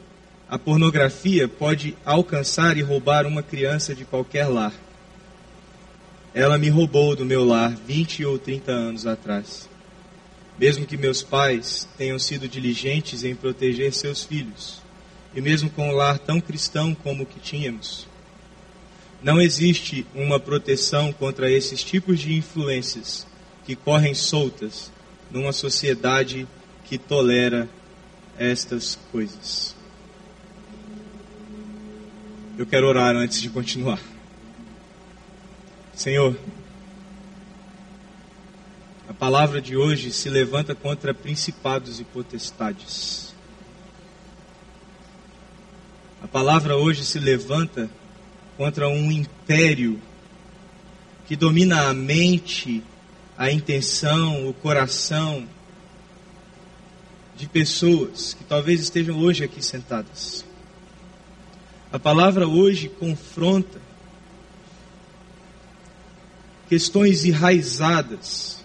a 0.50 0.58
pornografia 0.58 1.48
pode 1.48 1.96
alcançar 2.04 2.76
e 2.76 2.82
roubar 2.82 3.28
uma 3.28 3.44
criança 3.44 3.94
de 3.94 4.04
qualquer 4.04 4.48
lar. 4.48 4.74
Ela 6.34 6.58
me 6.58 6.70
roubou 6.70 7.16
do 7.16 7.24
meu 7.24 7.46
lar 7.46 7.76
20 7.76 8.26
ou 8.26 8.40
30 8.40 8.72
anos 8.72 9.06
atrás. 9.06 9.70
Mesmo 10.58 10.86
que 10.86 10.98
meus 10.98 11.22
pais 11.22 11.88
tenham 11.98 12.18
sido 12.18 12.48
diligentes 12.48 13.24
em 13.24 13.36
proteger 13.36 13.94
seus 13.94 14.24
filhos, 14.24 14.82
e 15.36 15.40
mesmo 15.40 15.70
com 15.70 15.90
um 15.90 15.96
lar 15.96 16.18
tão 16.18 16.42
cristão 16.42 16.96
como 16.96 17.24
o 17.24 17.26
que 17.26 17.40
tínhamos, 17.40 18.08
não 19.22 19.40
existe 19.40 20.06
uma 20.16 20.40
proteção 20.40 21.14
contra 21.14 21.52
esses 21.52 21.84
tipos 21.84 22.20
de 22.20 22.34
influências 22.34 23.28
que 23.66 23.76
correm 23.76 24.14
soltas 24.14 24.92
numa 25.30 25.52
sociedade 25.52 26.48
que 26.86 26.98
tolera 26.98 27.70
estas 28.38 28.98
coisas. 29.12 29.79
Eu 32.60 32.66
quero 32.66 32.88
orar 32.90 33.16
antes 33.16 33.42
de 33.42 33.50
continuar. 33.50 34.02
Senhor, 35.96 36.38
a 39.08 39.14
palavra 39.14 39.62
de 39.62 39.78
hoje 39.78 40.12
se 40.12 40.30
levanta 40.30 40.76
contra 40.76 41.14
principados 41.14 42.02
e 42.02 42.04
potestades. 42.04 43.34
A 46.22 46.28
palavra 46.28 46.76
hoje 46.76 47.06
se 47.06 47.18
levanta 47.18 47.90
contra 48.58 48.90
um 48.90 49.10
império 49.10 50.02
que 51.28 51.38
domina 51.38 51.88
a 51.88 51.94
mente 51.94 52.84
a 53.38 53.50
intenção, 53.50 54.50
o 54.50 54.54
coração 54.54 55.48
de 57.38 57.48
pessoas 57.48 58.34
que 58.34 58.44
talvez 58.44 58.82
estejam 58.82 59.18
hoje 59.18 59.46
aqui 59.46 59.64
sentadas. 59.64 60.49
A 61.92 61.98
palavra 62.00 62.48
hoje 62.48 62.88
confronta 62.88 63.82
questões 66.68 67.26
enraizadas. 67.26 68.64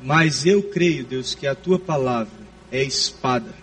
Mas 0.00 0.46
eu 0.46 0.62
creio, 0.62 1.04
Deus, 1.04 1.34
que 1.34 1.46
a 1.46 1.54
tua 1.54 1.78
palavra 1.78 2.38
é 2.70 2.82
espada. 2.82 3.54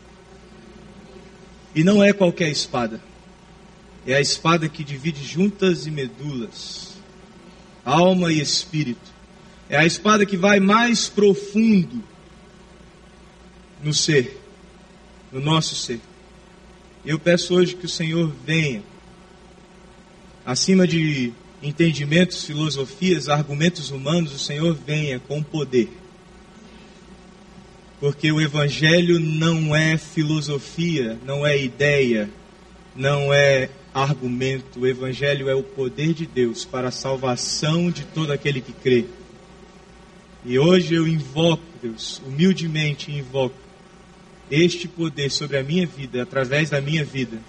E 1.73 1.83
não 1.83 2.03
é 2.03 2.11
qualquer 2.11 2.49
espada. 2.49 3.01
É 4.05 4.15
a 4.15 4.21
espada 4.21 4.67
que 4.67 4.83
divide 4.83 5.23
juntas 5.23 5.85
e 5.85 5.91
medulas 5.91 6.93
alma 7.85 8.31
e 8.31 8.39
espírito. 8.39 9.11
É 9.69 9.77
a 9.77 9.85
espada 9.85 10.25
que 10.25 10.37
vai 10.37 10.59
mais 10.59 11.09
profundo 11.09 12.03
no 13.81 13.93
ser, 13.93 14.39
no 15.31 15.39
nosso 15.39 15.75
ser. 15.75 15.99
Eu 17.05 17.19
peço 17.19 17.53
hoje 17.53 17.75
que 17.75 17.85
o 17.85 17.89
Senhor 17.89 18.31
venha, 18.45 18.81
acima 20.45 20.87
de 20.87 21.33
entendimentos, 21.61 22.45
filosofias, 22.45 23.27
argumentos 23.27 23.91
humanos, 23.91 24.33
o 24.33 24.39
Senhor 24.39 24.73
venha 24.73 25.19
com 25.19 25.43
poder. 25.43 25.89
Porque 27.99 28.31
o 28.31 28.39
Evangelho 28.39 29.19
não 29.19 29.75
é 29.75 29.97
filosofia, 29.97 31.19
não 31.25 31.45
é 31.45 31.61
ideia, 31.61 32.29
não 32.95 33.33
é 33.33 33.69
argumento. 33.93 34.79
O 34.79 34.87
Evangelho 34.87 35.49
é 35.49 35.55
o 35.55 35.63
poder 35.63 36.13
de 36.13 36.25
Deus 36.25 36.63
para 36.63 36.87
a 36.87 36.91
salvação 36.91 37.91
de 37.91 38.05
todo 38.05 38.31
aquele 38.31 38.61
que 38.61 38.71
crê. 38.71 39.05
E 40.45 40.57
hoje 40.57 40.95
eu 40.95 41.05
invoco, 41.05 41.63
Deus, 41.81 42.21
humildemente 42.25 43.11
invoco 43.11 43.62
este 44.53 44.87
poder 44.87 45.31
sobre 45.31 45.57
a 45.57 45.63
minha 45.63 45.87
vida, 45.87 46.21
através 46.21 46.69
da 46.69 46.79
minha 46.79 47.03
vida, 47.03 47.39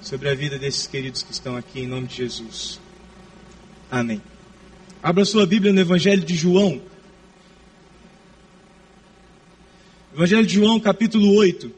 sobre 0.00 0.28
a 0.28 0.34
vida 0.34 0.58
desses 0.58 0.86
queridos 0.86 1.22
que 1.22 1.32
estão 1.32 1.56
aqui, 1.56 1.80
em 1.80 1.86
nome 1.88 2.06
de 2.06 2.16
Jesus. 2.16 2.78
Amém. 3.90 4.22
Abra 5.02 5.24
sua 5.24 5.44
Bíblia 5.44 5.72
no 5.72 5.80
Evangelho 5.80 6.22
de 6.22 6.36
João. 6.36 6.80
Evangelho 10.14 10.46
de 10.46 10.54
João, 10.54 10.78
capítulo 10.78 11.34
8. 11.34 11.72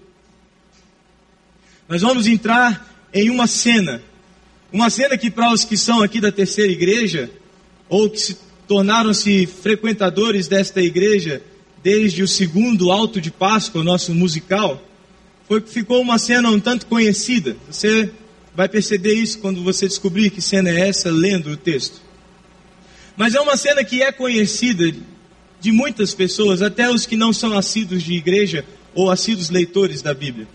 Nós 1.88 2.03
vamos 2.03 2.27
entrar 2.27 3.09
em 3.12 3.31
uma 3.31 3.47
cena. 3.47 4.03
Uma 4.70 4.90
cena 4.90 5.16
que, 5.16 5.31
para 5.31 5.51
os 5.53 5.64
que 5.64 5.79
são 5.79 6.03
aqui 6.03 6.20
da 6.20 6.31
terceira 6.31 6.70
igreja, 6.70 7.31
ou 7.88 8.11
que 8.11 8.20
se 8.20 8.37
tornaram-se 8.68 9.47
frequentadores 9.47 10.47
desta 10.47 10.83
igreja 10.83 11.42
desde 11.85 12.23
o 12.23 12.29
segundo 12.29 12.90
alto 12.90 13.20
de 13.20 13.31
Páscoa, 13.31 13.85
nosso 13.85 14.14
musical, 14.14 14.83
foi, 15.47 15.61
ficou 15.61 16.01
uma 16.01 16.18
cena 16.18 16.51
um 16.51 16.59
tanto 16.59 16.87
conhecida. 16.87 17.59
Você 17.70 18.11
vai 18.57 18.70
perceber 18.70 19.12
isso 19.12 19.38
quando 19.38 19.62
você 19.62 19.87
descobrir 19.87 20.31
que 20.31 20.40
cena 20.40 20.70
é 20.70 20.88
essa 20.88 21.11
lendo 21.11 21.51
o 21.51 21.57
texto. 21.59 22.01
Mas 23.14 23.35
é 23.35 23.40
uma 23.40 23.55
cena 23.59 23.85
que 23.85 24.03
é 24.03 24.11
conhecida 24.11 24.90
de 25.61 25.70
muitas 25.70 26.14
pessoas, 26.14 26.62
até 26.62 26.88
os 26.88 27.05
que 27.05 27.16
não 27.16 27.35
são 27.35 27.57
assíduos 27.57 28.03
de 28.03 28.14
igreja 28.14 28.64
ou 28.94 29.11
assíduos 29.11 29.51
leitores 29.51 30.01
da 30.01 30.14
Bíblia. 30.14 30.49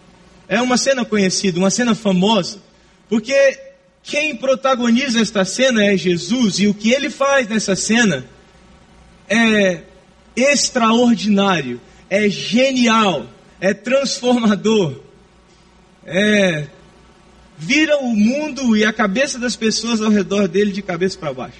É 0.48 0.60
uma 0.60 0.78
cena 0.78 1.06
conhecida, 1.06 1.60
uma 1.60 1.70
cena 1.70 1.94
famosa, 1.94 2.58
porque 3.08 3.60
quem 4.02 4.36
protagoniza 4.36 5.22
esta 5.22 5.46
cena 5.46 5.86
é 5.86 5.96
Jesus, 5.96 6.58
e 6.58 6.68
o 6.68 6.74
que 6.74 6.92
ele 6.92 7.12
faz 7.12 7.48
nessa 7.48 7.76
cena 7.76 8.26
é 9.30 9.84
extraordinário, 10.42 11.80
é 12.10 12.30
genial, 12.30 13.28
é 13.60 13.74
transformador, 13.74 15.00
é 16.06 16.68
vira 17.58 17.98
o 17.98 18.16
mundo 18.16 18.76
e 18.78 18.86
a 18.86 18.94
cabeça 18.94 19.38
das 19.38 19.56
pessoas 19.56 20.02
ao 20.02 20.10
redor 20.10 20.48
dele 20.48 20.72
de 20.72 20.82
cabeça 20.82 21.18
para 21.18 21.34
baixo, 21.34 21.58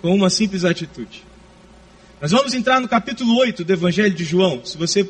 com 0.00 0.14
uma 0.14 0.30
simples 0.30 0.64
atitude. 0.64 1.24
Nós 2.20 2.30
vamos 2.30 2.54
entrar 2.54 2.80
no 2.80 2.88
capítulo 2.88 3.36
8 3.36 3.64
do 3.64 3.72
Evangelho 3.72 4.14
de 4.14 4.24
João. 4.24 4.64
Se 4.64 4.78
você 4.78 5.08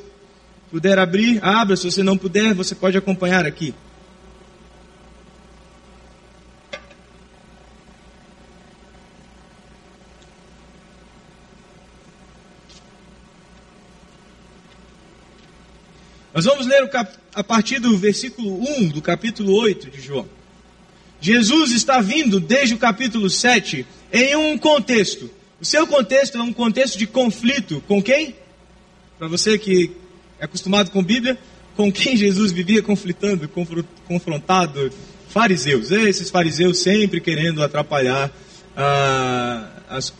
puder 0.71 0.99
abrir, 0.99 1.39
abra. 1.45 1.77
Se 1.77 1.85
você 1.85 2.03
não 2.03 2.19
puder, 2.19 2.53
você 2.53 2.75
pode 2.75 2.99
acompanhar 2.99 3.47
aqui. 3.47 3.73
Nós 16.37 16.45
vamos 16.45 16.67
ler 16.67 16.87
a 17.35 17.43
partir 17.43 17.79
do 17.79 17.97
versículo 17.97 18.61
1 18.61 18.89
do 18.89 19.01
capítulo 19.01 19.55
8 19.55 19.91
de 19.91 20.03
João. 20.03 20.29
Jesus 21.19 21.73
está 21.73 21.99
vindo 22.03 22.39
desde 22.39 22.75
o 22.75 22.79
capítulo 22.79 23.31
7 23.31 23.87
em 24.13 24.37
um 24.37 24.59
contexto. 24.59 25.31
O 25.59 25.65
seu 25.65 25.87
contexto 25.87 26.37
é 26.37 26.43
um 26.43 26.53
contexto 26.53 26.99
de 26.99 27.07
conflito 27.07 27.83
com 27.89 28.03
quem? 28.03 28.37
Para 29.19 29.29
você 29.29 29.57
que 29.57 29.93
é 30.39 30.45
acostumado 30.45 30.91
com 30.91 31.03
Bíblia, 31.03 31.39
com 31.75 31.91
quem 31.91 32.19
Jesus 32.19 32.53
vivia 32.53 32.83
conflitando, 32.83 33.51
confrontado? 34.07 34.93
Fariseus. 35.31 35.91
Esses 35.91 36.29
fariseus 36.29 36.81
sempre 36.81 37.19
querendo 37.19 37.63
atrapalhar 37.63 38.31
ah, 38.77 39.71
as 39.89 40.13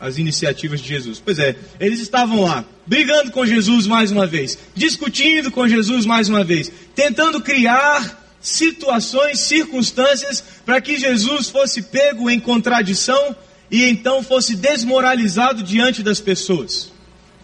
as 0.00 0.18
iniciativas 0.18 0.80
de 0.80 0.88
Jesus. 0.88 1.20
Pois 1.24 1.38
é, 1.38 1.56
eles 1.80 2.00
estavam 2.00 2.42
lá, 2.42 2.64
brigando 2.86 3.30
com 3.30 3.44
Jesus 3.44 3.86
mais 3.86 4.10
uma 4.10 4.26
vez, 4.26 4.58
discutindo 4.74 5.50
com 5.50 5.68
Jesus 5.68 6.06
mais 6.06 6.28
uma 6.28 6.44
vez, 6.44 6.70
tentando 6.94 7.40
criar 7.40 8.26
situações, 8.40 9.40
circunstâncias 9.40 10.42
para 10.64 10.80
que 10.80 10.98
Jesus 10.98 11.48
fosse 11.48 11.82
pego 11.82 12.30
em 12.30 12.38
contradição 12.38 13.36
e 13.70 13.84
então 13.84 14.22
fosse 14.22 14.54
desmoralizado 14.54 15.62
diante 15.62 16.02
das 16.02 16.20
pessoas. 16.20 16.90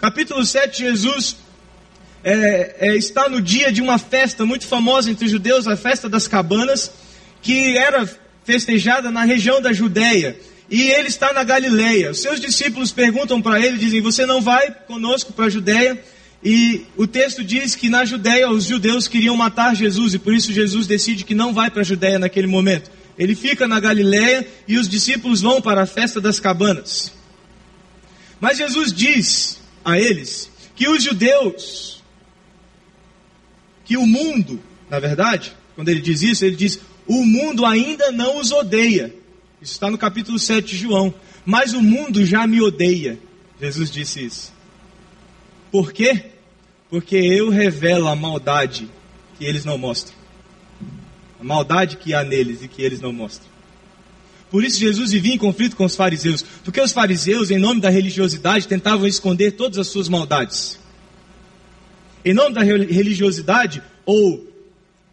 Capítulo 0.01 0.45
7, 0.45 0.79
Jesus 0.79 1.37
é, 2.23 2.77
é, 2.79 2.97
está 2.97 3.29
no 3.29 3.41
dia 3.41 3.73
de 3.73 3.83
uma 3.83 3.99
festa 3.99 4.47
muito 4.47 4.67
famosa 4.67 5.11
entre 5.11 5.27
os 5.27 5.31
judeus, 5.31 5.67
a 5.67 5.77
festa 5.77 6.09
das 6.09 6.29
cabanas, 6.29 6.91
que 7.43 7.77
era 7.77 8.09
festejada 8.45 9.11
na 9.11 9.25
região 9.25 9.61
da 9.61 9.73
Judéia 9.73 10.37
e 10.71 10.83
ele 10.83 11.09
está 11.09 11.33
na 11.33 11.45
Galileia. 11.45 12.11
Os 12.11 12.21
seus 12.21 12.41
discípulos 12.41 12.91
perguntam 12.93 13.41
para 13.41 13.61
ele, 13.61 13.77
dizem: 13.77 14.01
Você 14.01 14.25
não 14.25 14.41
vai 14.41 14.71
conosco 14.87 15.33
para 15.33 15.47
a 15.47 15.51
Judéia? 15.51 16.03
E 16.43 16.87
o 16.97 17.07
texto 17.07 17.43
diz 17.43 17.75
que 17.75 17.89
na 17.89 18.05
Judéia 18.05 18.51
os 18.51 18.65
judeus 18.65 19.09
queriam 19.09 19.35
matar 19.35 19.75
Jesus 19.75 20.13
e 20.13 20.19
por 20.19 20.35
isso 20.35 20.53
Jesus 20.53 20.87
decide 20.87 21.25
que 21.25 21.35
não 21.35 21.55
vai 21.55 21.71
para 21.71 21.81
a 21.81 21.85
Judéia 21.85 22.19
naquele 22.19 22.47
momento. 22.47 22.91
Ele 23.19 23.35
fica 23.35 23.67
na 23.67 23.81
Galileia 23.81 24.47
e 24.69 24.77
os 24.77 24.87
discípulos 24.87 25.41
vão 25.41 25.63
para 25.63 25.83
a 25.83 25.87
festa 25.87 26.21
das 26.21 26.39
cabanas. 26.39 27.13
Mas 28.39 28.59
Jesus 28.59 28.93
diz 28.93 29.59
a 29.83 29.99
eles 29.99 30.51
que 30.77 30.87
os 30.87 31.03
judeus, 31.03 32.03
que 33.85 33.97
o 33.97 34.07
mundo, 34.07 34.61
na 34.91 34.99
verdade, 34.99 35.55
quando 35.75 35.89
ele 35.89 36.01
diz 36.01 36.21
isso, 36.21 36.45
ele 36.45 36.57
diz: 36.57 36.79
o 37.07 37.25
mundo 37.25 37.65
ainda 37.65 38.13
não 38.13 38.39
os 38.39 38.53
odeia. 38.53 39.15
Isso 39.65 39.73
está 39.73 39.91
no 39.91 39.97
capítulo 39.97 40.39
7 40.39 40.69
de 40.69 40.77
João. 40.77 41.15
Mas 41.43 41.73
o 41.73 41.81
mundo 41.81 42.23
já 42.27 42.47
me 42.47 42.61
odeia. 42.61 43.19
Jesus 43.59 43.91
disse 43.91 44.23
isso. 44.23 44.53
Por 45.73 45.91
quê? 45.91 46.33
Porque 46.91 47.17
eu 47.17 47.49
revelo 47.49 48.07
a 48.09 48.15
maldade 48.15 48.91
que 49.39 49.45
eles 49.47 49.65
não 49.65 49.79
mostram. 49.79 50.15
A 51.41 51.45
maldade 51.45 51.97
que 51.97 52.13
há 52.13 52.23
neles 52.23 52.63
e 52.63 52.69
que 52.69 52.83
eles 52.83 53.01
não 53.01 53.11
mostram. 53.11 53.49
Por 54.51 54.63
isso 54.63 54.79
Jesus 54.79 55.13
vivia 55.13 55.35
em 55.35 55.39
conflito 55.39 55.77
com 55.77 55.87
os 55.87 55.97
fariseus. 55.97 56.45
Porque 56.63 56.79
os 56.79 56.93
fariseus, 56.93 57.51
em 57.51 57.59
nome 57.59 57.81
da 57.81 57.89
religiosidade, 57.89 58.69
tentavam 58.69 59.07
esconder 59.07 59.53
todas 59.53 59.79
as 59.79 59.89
suas 59.89 60.11
maldades. 60.11 60.79
Em 62.23 62.35
nome 62.35 62.55
da 62.55 62.63
religiosidade, 62.63 63.83
ou 64.05 64.47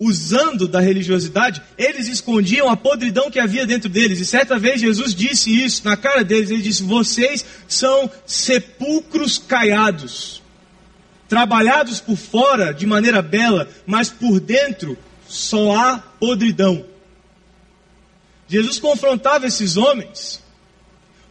usando 0.04 0.68
da 0.68 0.80
religiosidade, 0.80 1.62
eles 1.78 2.08
escondiam 2.08 2.68
a 2.68 2.76
podridão 2.76 3.30
que 3.30 3.40
havia 3.40 3.68
dentro 3.68 3.88
deles. 3.88 4.20
E 4.20 4.26
certa 4.26 4.58
vez 4.58 4.82
Jesus 4.82 5.14
disse 5.14 5.64
isso 5.64 5.86
na 5.86 5.96
cara 5.96 6.24
deles: 6.24 6.50
Ele 6.50 6.64
disse, 6.64 6.82
Vocês 6.82 7.46
são 7.68 8.10
sepulcros 8.26 9.38
caiados, 9.38 10.42
trabalhados 11.30 12.02
por 12.02 12.18
fora 12.18 12.74
de 12.74 12.88
maneira 12.88 13.22
bela, 13.22 13.70
mas 13.86 14.10
por 14.10 14.40
dentro 14.40 14.98
só 15.28 15.76
há 15.76 16.00
podridão. 16.20 16.84
Jesus 18.48 18.80
confrontava 18.80 19.46
esses 19.46 19.78
homens, 19.78 20.42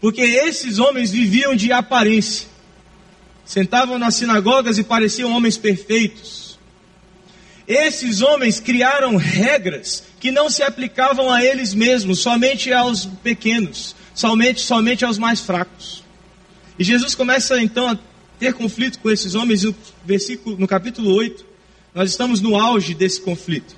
porque 0.00 0.22
esses 0.22 0.78
homens 0.78 1.11
viviam 1.11 1.56
de 1.56 1.72
aparência, 1.72 2.46
sentavam 3.44 3.98
nas 3.98 4.14
sinagogas 4.14 4.78
e 4.78 4.85
pareciam 4.85 5.33
homens 5.33 5.56
perfeitos 5.59 6.39
esses 7.70 8.20
homens 8.20 8.59
criaram 8.59 9.14
regras 9.14 10.02
que 10.18 10.33
não 10.33 10.50
se 10.50 10.61
aplicavam 10.61 11.30
a 11.30 11.44
eles 11.44 11.72
mesmos, 11.72 12.18
somente 12.18 12.72
aos 12.72 13.06
pequenos, 13.06 13.94
somente, 14.12 14.61
somente 14.61 15.04
aos 15.04 15.16
mais 15.18 15.40
fracos. 15.40 16.02
E 16.76 16.83
Jesus 16.83 17.14
começa 17.14 17.62
então 17.62 17.87
a 17.87 17.96
ter 18.40 18.54
conflito 18.54 18.98
com 18.98 19.09
esses 19.09 19.37
homens 19.37 19.62
no, 19.62 19.72
versículo, 20.04 20.56
no 20.59 20.66
capítulo 20.66 21.14
8. 21.14 21.46
Nós 21.94 22.11
estamos 22.11 22.40
no 22.40 22.56
auge 22.56 22.92
desse 22.92 23.20
conflito. 23.20 23.76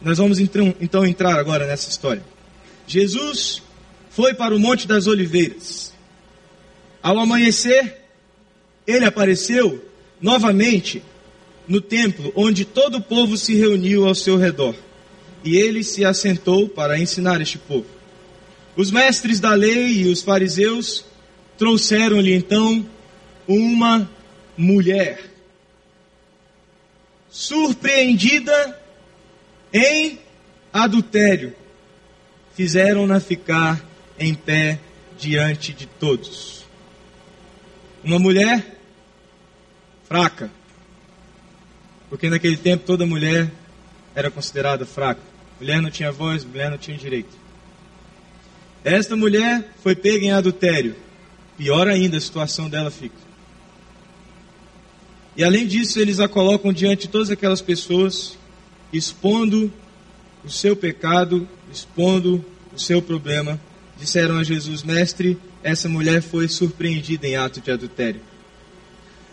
Nós 0.00 0.18
vamos 0.18 0.38
então, 0.38 0.72
então 0.80 1.04
entrar 1.04 1.36
agora 1.40 1.66
nessa 1.66 1.90
história. 1.90 2.22
Jesus 2.86 3.60
foi 4.08 4.34
para 4.34 4.54
o 4.54 4.60
Monte 4.60 4.86
das 4.86 5.08
Oliveiras. 5.08 5.92
Ao 7.02 7.18
amanhecer, 7.18 8.04
ele 8.86 9.04
apareceu 9.04 9.84
novamente 10.20 11.02
no 11.72 11.80
templo, 11.80 12.30
onde 12.36 12.66
todo 12.66 12.98
o 12.98 13.00
povo 13.00 13.34
se 13.34 13.54
reuniu 13.54 14.06
ao 14.06 14.14
seu 14.14 14.36
redor. 14.36 14.74
E 15.42 15.56
ele 15.56 15.82
se 15.82 16.04
assentou 16.04 16.68
para 16.68 16.98
ensinar 16.98 17.40
este 17.40 17.56
povo. 17.56 17.86
Os 18.76 18.90
mestres 18.90 19.40
da 19.40 19.54
lei 19.54 20.02
e 20.02 20.06
os 20.08 20.20
fariseus 20.20 21.02
trouxeram-lhe 21.56 22.34
então 22.34 22.86
uma 23.48 24.06
mulher 24.54 25.18
surpreendida 27.30 28.78
em 29.72 30.18
adultério. 30.70 31.54
Fizeram-na 32.54 33.18
ficar 33.18 33.82
em 34.18 34.34
pé 34.34 34.78
diante 35.18 35.72
de 35.72 35.86
todos. 35.86 36.66
Uma 38.04 38.18
mulher 38.18 38.76
fraca, 40.04 40.50
porque 42.12 42.28
naquele 42.28 42.58
tempo 42.58 42.84
toda 42.84 43.06
mulher 43.06 43.50
era 44.14 44.30
considerada 44.30 44.84
fraca. 44.84 45.22
Mulher 45.58 45.80
não 45.80 45.90
tinha 45.90 46.12
voz, 46.12 46.44
mulher 46.44 46.70
não 46.70 46.76
tinha 46.76 46.94
direito. 46.94 47.34
Esta 48.84 49.16
mulher 49.16 49.72
foi 49.82 49.96
pega 49.96 50.26
em 50.26 50.30
adultério. 50.30 50.94
Pior 51.56 51.88
ainda 51.88 52.18
a 52.18 52.20
situação 52.20 52.68
dela 52.68 52.90
fica. 52.90 53.16
E 55.34 55.42
além 55.42 55.66
disso, 55.66 55.98
eles 55.98 56.20
a 56.20 56.28
colocam 56.28 56.70
diante 56.70 57.06
de 57.06 57.08
todas 57.08 57.30
aquelas 57.30 57.62
pessoas, 57.62 58.36
expondo 58.92 59.72
o 60.44 60.50
seu 60.50 60.76
pecado, 60.76 61.48
expondo 61.72 62.44
o 62.74 62.78
seu 62.78 63.00
problema. 63.00 63.58
Disseram 63.98 64.36
a 64.36 64.44
Jesus, 64.44 64.82
mestre, 64.82 65.38
essa 65.62 65.88
mulher 65.88 66.20
foi 66.20 66.46
surpreendida 66.46 67.26
em 67.26 67.36
ato 67.36 67.58
de 67.58 67.70
adultério. 67.70 68.20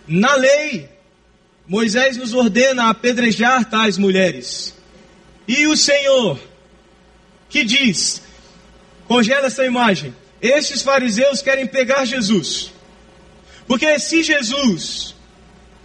Na 0.08 0.34
lei, 0.36 0.88
Moisés 1.70 2.18
nos 2.18 2.34
ordena 2.34 2.90
apedrejar 2.90 3.64
tais 3.64 3.96
mulheres. 3.96 4.74
E 5.48 5.68
o 5.68 5.78
Senhor, 5.78 6.40
que 7.48 7.64
diz, 7.64 8.24
congela 9.08 9.46
essa 9.46 9.64
imagem, 9.64 10.16
estes 10.42 10.82
fariseus 10.82 11.44
querem 11.44 11.68
pegar 11.68 12.06
Jesus. 12.06 12.72
Porque 13.68 14.00
se 14.00 14.24
Jesus 14.24 15.14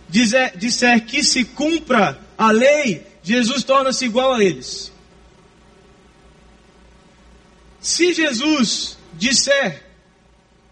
disser, 0.09 0.57
disser 0.57 1.05
que 1.05 1.23
se 1.23 1.45
cumpra 1.45 2.19
a 2.39 2.51
lei, 2.51 3.07
Jesus 3.23 3.63
torna-se 3.63 4.07
igual 4.07 4.33
a 4.33 4.43
eles. 4.43 4.91
Se 7.79 8.15
Jesus 8.15 8.97
disser, 9.13 9.85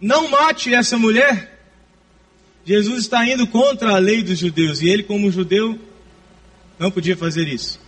não 0.01 0.29
mate 0.29 0.75
essa 0.75 0.96
mulher, 0.96 1.51
Jesus 2.64 3.01
está 3.01 3.27
indo 3.27 3.46
contra 3.46 3.94
a 3.94 3.98
lei 3.98 4.22
dos 4.22 4.38
judeus. 4.38 4.81
E 4.81 4.88
ele, 4.88 5.03
como 5.03 5.31
judeu, 5.31 5.79
não 6.79 6.90
podia 6.90 7.16
fazer 7.16 7.48
isso. 7.48 7.81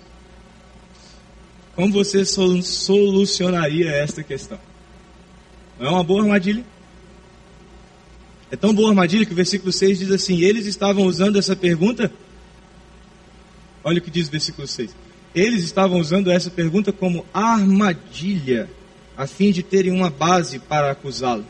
Como 1.75 1.93
você 1.93 2.25
solucionaria 2.25 3.91
esta 3.91 4.23
questão? 4.23 4.59
Não 5.79 5.87
é 5.87 5.91
uma 5.91 6.05
boa 6.05 6.23
armadilha? 6.23 6.65
É 8.51 8.57
tão 8.57 8.73
boa 8.73 8.91
armadilha 8.91 9.27
que 9.27 9.33
o 9.33 9.37
versículo 9.37 9.73
6 9.73 9.99
diz 9.99 10.11
assim: 10.11 10.41
Eles 10.41 10.67
estavam 10.67 11.05
usando 11.07 11.39
essa 11.39 11.57
pergunta. 11.57 12.13
Olha 13.83 13.99
o 13.99 14.03
que 14.03 14.11
diz 14.11 14.29
o 14.29 14.31
versículo 14.31 14.67
6. 14.67 14.95
Eles 15.35 15.65
estavam 15.65 15.99
usando 15.99 16.31
essa 16.31 16.51
pergunta 16.51 16.93
como 16.93 17.27
armadilha, 17.35 18.71
a 19.17 19.27
fim 19.27 19.51
de 19.51 19.63
terem 19.63 19.93
uma 19.93 20.09
base 20.09 20.61
para 20.61 20.93
acusá-lo. 20.93 21.45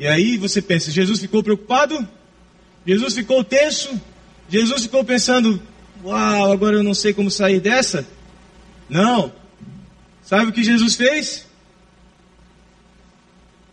E 0.00 0.06
aí 0.06 0.38
você 0.38 0.62
pensa: 0.62 0.90
Jesus 0.90 1.20
ficou 1.20 1.42
preocupado? 1.42 2.08
Jesus 2.86 3.14
ficou 3.14 3.44
tenso? 3.44 4.00
Jesus 4.48 4.84
ficou 4.84 5.04
pensando: 5.04 5.62
Uau, 6.02 6.50
agora 6.50 6.76
eu 6.76 6.82
não 6.82 6.94
sei 6.94 7.12
como 7.12 7.30
sair 7.30 7.60
dessa? 7.60 8.08
Não. 8.88 9.30
Sabe 10.24 10.46
o 10.46 10.52
que 10.52 10.64
Jesus 10.64 10.96
fez? 10.96 11.46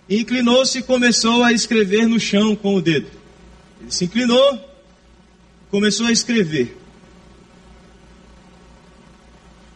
Inclinou-se 0.09 0.79
e 0.79 0.83
começou 0.83 1.43
a 1.45 1.53
escrever 1.53 2.05
no 2.05 2.19
chão 2.19 2.57
com 2.57 2.75
o 2.75 2.81
dedo. 2.81 3.09
Ele 3.79 3.91
se 3.91 4.03
inclinou, 4.03 4.59
começou 5.71 6.07
a 6.07 6.11
escrever. 6.11 6.77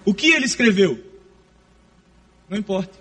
O 0.03 0.13
que 0.13 0.31
ele 0.31 0.45
escreveu? 0.45 1.01
Não 2.49 2.57
importa. 2.57 3.00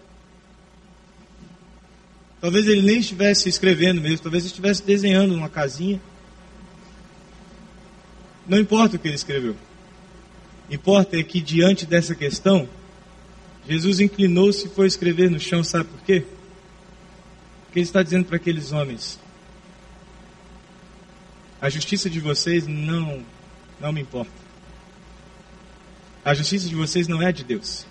Talvez 2.40 2.66
ele 2.66 2.83
nem 2.83 2.98
estivesse 2.98 3.48
escrevendo 3.48 4.00
mesmo, 4.00 4.20
talvez 4.20 4.44
estivesse 4.44 4.83
desenhando 4.83 5.35
uma 5.35 5.48
casinha. 5.48 6.00
Não 8.48 8.59
importa 8.59 8.96
o 8.96 8.98
que 8.98 9.09
ele 9.09 9.14
escreveu. 9.14 9.55
Importa 10.70 11.18
é 11.18 11.22
que 11.22 11.40
diante 11.40 11.85
dessa 11.85 12.14
questão, 12.14 12.68
Jesus 13.68 14.00
inclinou-se 14.00 14.66
e 14.66 14.70
foi 14.70 14.87
escrever 14.87 15.31
no 15.31 15.38
chão, 15.38 15.62
sabe 15.62 15.85
por 15.90 16.00
quê? 16.00 16.24
Porque 17.66 17.81
ele 17.81 17.87
está 17.87 18.03
dizendo 18.03 18.24
para 18.24 18.37
aqueles 18.37 18.72
homens: 18.72 19.18
a 21.61 21.68
justiça 21.68 22.09
de 22.09 22.20
vocês 22.20 22.66
não, 22.66 23.22
não 23.79 23.92
me 23.92 24.00
importa. 24.00 24.33
A 26.24 26.35
justiça 26.35 26.68
de 26.68 26.74
vocês 26.74 27.07
não 27.07 27.20
é 27.20 27.31
de 27.31 27.44
Deus. 27.44 27.87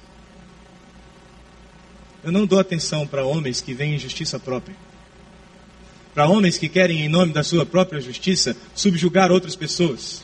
Eu 2.23 2.31
não 2.31 2.45
dou 2.45 2.59
atenção 2.59 3.07
para 3.07 3.25
homens 3.25 3.61
que 3.61 3.73
veem 3.73 3.97
justiça 3.97 4.39
própria 4.39 4.75
para 6.19 6.27
homens 6.27 6.57
que 6.57 6.67
querem, 6.67 7.05
em 7.05 7.07
nome 7.07 7.31
da 7.31 7.43
sua 7.43 7.65
própria 7.65 8.01
justiça, 8.01 8.53
subjugar 8.75 9.31
outras 9.31 9.55
pessoas. 9.55 10.21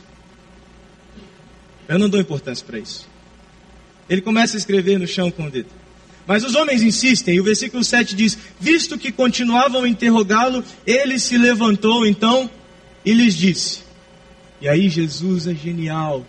Eu 1.88 2.00
não 2.00 2.10
dou 2.10 2.20
importância 2.20 2.66
para 2.66 2.80
isso. 2.80 3.08
Ele 4.10 4.20
começa 4.22 4.58
a 4.58 4.60
escrever 4.60 5.00
no 5.00 5.08
chão 5.08 5.32
com 5.32 5.46
o 5.46 5.50
dedo. 5.50 5.70
Mas 6.28 6.44
os 6.44 6.54
homens 6.54 6.82
insistem, 6.82 7.36
e 7.36 7.40
o 7.40 7.46
versículo 7.46 7.82
7 7.84 8.14
diz: 8.14 8.38
Visto 8.60 8.98
que 8.98 9.12
continuavam 9.12 9.84
a 9.84 9.88
interrogá-lo, 9.88 10.64
ele 10.86 11.20
se 11.20 11.38
levantou 11.38 12.06
então 12.06 12.50
e 13.06 13.14
lhes 13.14 13.36
disse. 13.36 13.82
E 14.60 14.68
aí 14.68 14.90
Jesus 14.90 15.48
é 15.48 15.54
genial, 15.54 16.26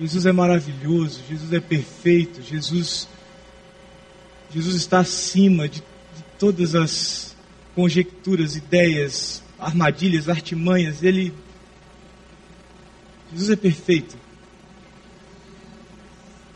Jesus 0.00 0.24
é 0.24 0.32
maravilhoso, 0.32 1.20
Jesus 1.28 1.52
é 1.52 1.60
perfeito, 1.60 2.40
Jesus, 2.40 3.08
Jesus 4.54 4.74
está 4.74 5.00
acima 5.00 5.68
de, 5.68 5.80
de 5.80 6.22
todas 6.38 6.74
as 6.74 7.36
conjecturas, 7.74 8.56
ideias, 8.56 9.42
armadilhas, 9.58 10.28
artimanhas. 10.28 11.02
Ele, 11.02 11.32
Jesus 13.30 13.50
é 13.50 13.56
perfeito. 13.56 14.16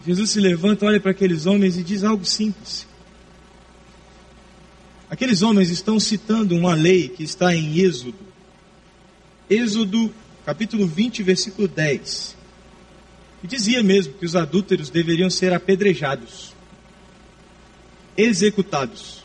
Jesus 0.07 0.31
se 0.31 0.41
levanta, 0.41 0.87
olha 0.87 1.01
para 1.01 1.11
aqueles 1.11 1.47
homens 1.47 1.77
e 1.77 1.83
diz 1.83 2.05
algo 2.05 2.25
simples. 2.25 2.87
Aqueles 5.09 5.43
homens 5.43 5.71
estão 5.71 5.99
citando 5.99 6.55
uma 6.55 6.75
lei 6.75 7.09
que 7.09 7.23
está 7.23 7.55
em 7.55 7.79
Êxodo. 7.79 8.15
Êxodo, 9.49 10.13
capítulo 10.45 10.87
20, 10.87 11.23
versículo 11.23 11.69
10. 11.69 12.37
Que 13.41 13.47
dizia 13.47 13.83
mesmo 13.83 14.15
que 14.15 14.27
os 14.27 14.35
adúlteros 14.35 14.91
deveriam 14.91 15.31
ser 15.31 15.53
apedrejados, 15.53 16.56
executados. 18.17 19.25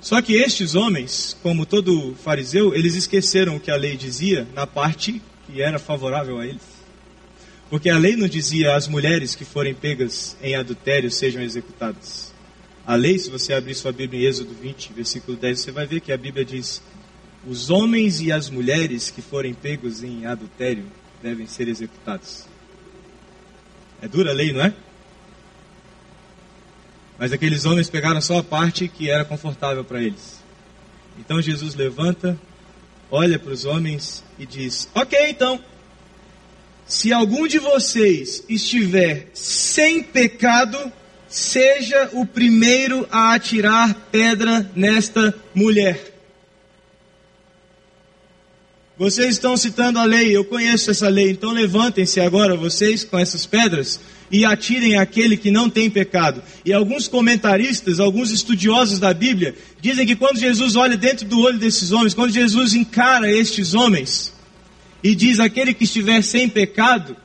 Só 0.00 0.22
que 0.22 0.34
estes 0.34 0.74
homens, 0.74 1.36
como 1.42 1.66
todo 1.66 2.14
fariseu, 2.22 2.74
eles 2.74 2.94
esqueceram 2.94 3.56
o 3.56 3.60
que 3.60 3.70
a 3.70 3.76
lei 3.76 3.96
dizia 3.96 4.46
na 4.54 4.66
parte 4.66 5.20
que 5.46 5.60
era 5.60 5.78
favorável 5.78 6.38
a 6.38 6.46
eles. 6.46 6.76
Porque 7.68 7.90
a 7.90 7.98
lei 7.98 8.14
não 8.14 8.28
dizia 8.28 8.76
as 8.76 8.86
mulheres 8.86 9.34
que 9.34 9.44
forem 9.44 9.74
pegas 9.74 10.36
em 10.40 10.54
adultério 10.54 11.10
sejam 11.10 11.42
executadas. 11.42 12.32
A 12.86 12.94
lei, 12.94 13.18
se 13.18 13.28
você 13.28 13.52
abrir 13.52 13.74
sua 13.74 13.90
Bíblia 13.90 14.22
em 14.22 14.26
Êxodo 14.26 14.54
20, 14.54 14.92
versículo 14.92 15.36
10, 15.36 15.58
você 15.58 15.72
vai 15.72 15.86
ver 15.86 16.00
que 16.00 16.12
a 16.12 16.16
Bíblia 16.16 16.44
diz: 16.44 16.80
os 17.44 17.68
homens 17.68 18.20
e 18.20 18.30
as 18.30 18.48
mulheres 18.48 19.10
que 19.10 19.20
forem 19.20 19.54
pegos 19.54 20.04
em 20.04 20.24
adultério 20.24 20.84
devem 21.20 21.48
ser 21.48 21.66
executados. 21.66 22.44
É 24.00 24.06
dura 24.06 24.30
a 24.30 24.34
lei, 24.34 24.52
não 24.52 24.60
é? 24.60 24.72
Mas 27.18 27.32
aqueles 27.32 27.64
homens 27.64 27.88
pegaram 27.88 28.20
só 28.20 28.38
a 28.38 28.42
parte 28.42 28.88
que 28.88 29.10
era 29.10 29.24
confortável 29.24 29.84
para 29.84 30.02
eles. 30.02 30.42
Então 31.18 31.40
Jesus 31.40 31.74
levanta, 31.74 32.38
olha 33.10 33.38
para 33.38 33.52
os 33.52 33.64
homens 33.64 34.22
e 34.38 34.44
diz: 34.44 34.88
Ok, 34.94 35.18
então, 35.28 35.58
se 36.86 37.12
algum 37.12 37.46
de 37.46 37.58
vocês 37.58 38.44
estiver 38.48 39.28
sem 39.32 40.02
pecado, 40.02 40.92
seja 41.26 42.10
o 42.12 42.26
primeiro 42.26 43.08
a 43.10 43.34
atirar 43.34 43.94
pedra 44.12 44.70
nesta 44.74 45.34
mulher. 45.54 46.15
Vocês 48.98 49.34
estão 49.34 49.56
citando 49.58 49.98
a 49.98 50.04
lei, 50.04 50.34
eu 50.34 50.44
conheço 50.44 50.90
essa 50.90 51.08
lei, 51.08 51.30
então 51.30 51.50
levantem-se 51.50 52.18
agora 52.18 52.56
vocês 52.56 53.04
com 53.04 53.18
essas 53.18 53.44
pedras 53.44 54.00
e 54.30 54.44
atirem 54.44 54.96
aquele 54.96 55.36
que 55.36 55.50
não 55.50 55.68
tem 55.68 55.90
pecado. 55.90 56.42
E 56.64 56.72
alguns 56.72 57.06
comentaristas, 57.06 58.00
alguns 58.00 58.30
estudiosos 58.30 58.98
da 58.98 59.12
Bíblia, 59.12 59.54
dizem 59.82 60.06
que 60.06 60.16
quando 60.16 60.38
Jesus 60.38 60.76
olha 60.76 60.96
dentro 60.96 61.26
do 61.26 61.40
olho 61.40 61.58
desses 61.58 61.92
homens, 61.92 62.14
quando 62.14 62.32
Jesus 62.32 62.72
encara 62.72 63.30
estes 63.30 63.74
homens, 63.74 64.32
e 65.02 65.14
diz 65.14 65.38
aquele 65.38 65.74
que 65.74 65.84
estiver 65.84 66.22
sem 66.22 66.48
pecado, 66.48 67.16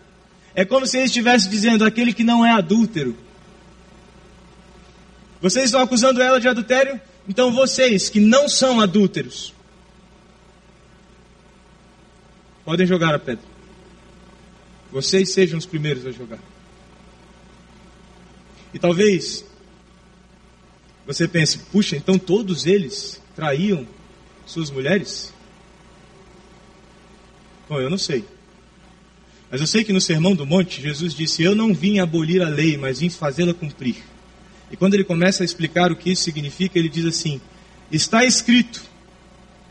é 0.54 0.66
como 0.66 0.86
se 0.86 0.98
ele 0.98 1.06
estivesse 1.06 1.50
dizendo 1.50 1.86
aquele 1.86 2.14
que 2.14 2.24
não 2.24 2.46
é 2.46 2.52
adúltero. 2.52 3.18
Vocês 5.42 5.66
estão 5.66 5.82
acusando 5.82 6.22
ela 6.22 6.40
de 6.40 6.48
adultério? 6.48 7.00
Então 7.28 7.52
vocês 7.52 8.10
que 8.10 8.20
não 8.20 8.50
são 8.50 8.82
adúlteros, 8.82 9.54
podem 12.72 12.88
jogar 12.88 13.14
a 13.14 13.20
pedra. 13.20 13.44
Vocês 14.94 15.32
sejam 15.32 15.60
os 15.60 15.66
primeiros 15.66 16.06
a 16.06 16.12
jogar. 16.12 16.40
E 18.74 18.80
talvez 18.80 19.44
você 21.06 21.28
pense, 21.28 21.58
puxa, 21.70 21.98
então 21.98 22.18
todos 22.18 22.66
eles 22.66 23.22
traíam 23.36 23.86
suas 24.46 24.72
mulheres? 24.72 25.34
Bom, 27.68 27.78
eu 27.82 27.90
não 27.90 27.98
sei. 27.98 28.24
Mas 29.50 29.60
eu 29.60 29.68
sei 29.68 29.84
que 29.84 29.92
no 29.92 30.00
Sermão 30.00 30.34
do 30.34 30.46
Monte, 30.46 30.82
Jesus 30.82 31.14
disse: 31.14 31.44
Eu 31.44 31.54
não 31.54 31.74
vim 31.74 32.00
abolir 32.00 32.42
a 32.42 32.48
lei, 32.48 32.78
mas 32.78 33.02
vim 33.02 33.10
fazê-la 33.10 33.54
cumprir. 33.54 33.98
E 34.72 34.78
quando 34.78 34.94
ele 34.94 35.04
começa 35.04 35.44
a 35.44 35.46
explicar 35.46 35.92
o 35.92 35.96
que 35.98 36.10
isso 36.10 36.24
significa, 36.24 36.80
ele 36.80 36.88
diz 36.88 37.04
assim: 37.04 37.42
Está 37.92 38.24
escrito, 38.24 38.82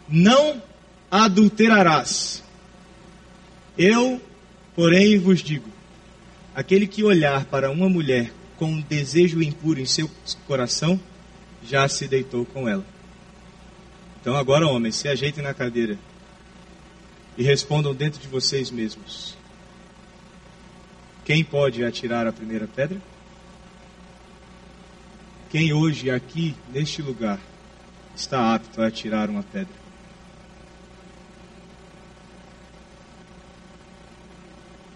não 0.06 0.62
adulterarás. 1.10 2.49
Eu, 3.82 4.20
porém, 4.76 5.18
vos 5.18 5.42
digo: 5.42 5.66
aquele 6.54 6.86
que 6.86 7.02
olhar 7.02 7.46
para 7.46 7.70
uma 7.70 7.88
mulher 7.88 8.30
com 8.58 8.66
um 8.66 8.82
desejo 8.82 9.42
impuro 9.42 9.80
em 9.80 9.86
seu 9.86 10.10
coração, 10.46 11.00
já 11.66 11.88
se 11.88 12.06
deitou 12.06 12.44
com 12.44 12.68
ela. 12.68 12.84
Então 14.20 14.36
agora, 14.36 14.66
homens, 14.66 14.96
se 14.96 15.08
ajeitem 15.08 15.42
na 15.42 15.54
cadeira 15.54 15.98
e 17.38 17.42
respondam 17.42 17.94
dentro 17.94 18.20
de 18.20 18.28
vocês 18.28 18.70
mesmos. 18.70 19.34
Quem 21.24 21.42
pode 21.42 21.82
atirar 21.82 22.26
a 22.26 22.32
primeira 22.32 22.68
pedra? 22.68 23.00
Quem 25.48 25.72
hoje 25.72 26.10
aqui, 26.10 26.54
neste 26.70 27.00
lugar, 27.00 27.40
está 28.14 28.54
apto 28.54 28.82
a 28.82 28.88
atirar 28.88 29.30
uma 29.30 29.42
pedra? 29.42 29.79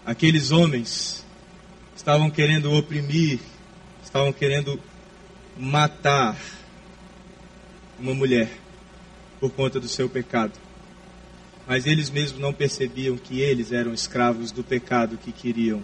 Aqueles 0.05 0.51
homens 0.51 1.25
estavam 1.95 2.29
querendo 2.29 2.71
oprimir, 2.71 3.39
estavam 4.03 4.31
querendo 4.31 4.79
matar 5.57 6.37
uma 7.99 8.13
mulher 8.13 8.51
por 9.39 9.49
conta 9.49 9.79
do 9.79 9.87
seu 9.87 10.07
pecado. 10.07 10.53
Mas 11.65 11.87
eles 11.87 12.11
mesmos 12.11 12.39
não 12.39 12.53
percebiam 12.53 13.17
que 13.17 13.41
eles 13.41 13.71
eram 13.71 13.95
escravos 13.95 14.51
do 14.51 14.63
pecado 14.63 15.17
que 15.17 15.31
queriam 15.31 15.81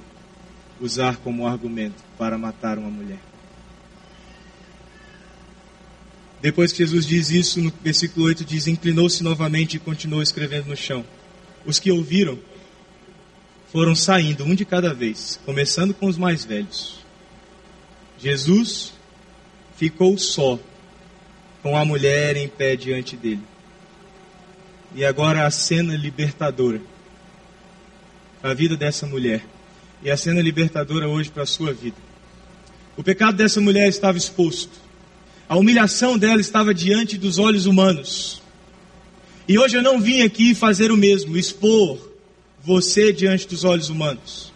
usar 0.80 1.18
como 1.18 1.48
argumento 1.48 2.04
para 2.16 2.38
matar 2.38 2.78
uma 2.78 2.92
mulher. 2.92 3.20
Depois 6.40 6.72
que 6.72 6.80
Jesus 6.80 7.08
diz 7.08 7.32
isso, 7.32 7.60
no 7.60 7.74
versículo 7.82 8.28
8 8.28 8.46
diz: 8.46 8.68
Inclinou-se 8.68 9.24
novamente 9.24 9.78
e 9.78 9.80
continuou 9.80 10.22
escrevendo 10.22 10.68
no 10.68 10.78
chão. 10.78 11.04
Os 11.66 11.80
que 11.80 11.92
ouviram 11.92 12.38
foram 13.72 13.96
saindo, 13.96 14.44
um 14.44 14.54
de 14.54 14.66
cada 14.66 14.94
vez, 14.94 15.40
começando 15.46 15.94
com 15.94 16.08
os 16.08 16.18
mais 16.18 16.44
velhos. 16.44 17.00
Jesus 18.20 18.94
ficou 19.78 20.18
só, 20.18 20.60
com 21.64 21.78
a 21.78 21.86
mulher 21.86 22.36
em 22.36 22.48
pé 22.48 22.76
diante 22.76 23.16
dele. 23.16 23.42
E 24.94 25.06
agora 25.06 25.46
a 25.46 25.52
cena 25.52 25.96
libertadora 25.96 26.82
a 28.44 28.54
vida 28.54 28.76
dessa 28.76 29.06
mulher 29.06 29.46
e 30.04 30.10
a 30.10 30.18
cena 30.18 30.42
libertadora 30.42 31.08
hoje 31.08 31.30
para 31.30 31.44
a 31.44 31.46
sua 31.46 31.72
vida. 31.74 31.98
O 32.98 33.04
pecado 33.04 33.38
dessa 33.38 33.62
mulher 33.62 33.88
estava 33.88 34.18
exposto. 34.18 34.80
A 35.48 35.56
humilhação 35.56 36.18
dela 36.18 36.42
estava 36.42 36.74
diante 36.74 37.18
dos 37.18 37.38
olhos 37.38 37.68
humanos. 37.68 38.42
E 39.48 39.60
hoje 39.60 39.78
eu 39.78 39.84
não 39.84 40.02
vim 40.02 40.24
aqui 40.24 40.56
fazer 40.56 40.92
o 40.92 40.98
mesmo, 40.98 41.38
expor 41.38 42.11
você 42.64 43.12
diante 43.12 43.48
dos 43.48 43.64
olhos 43.64 43.90
humanos. 43.90 44.52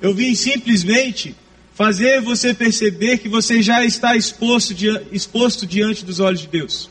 Eu 0.00 0.14
vim 0.14 0.34
simplesmente 0.34 1.34
fazer 1.74 2.20
você 2.20 2.54
perceber 2.54 3.18
que 3.18 3.28
você 3.28 3.62
já 3.62 3.84
está 3.84 4.16
exposto, 4.16 4.74
exposto 5.12 5.66
diante 5.66 6.04
dos 6.04 6.20
olhos 6.20 6.40
de 6.40 6.48
Deus. 6.48 6.90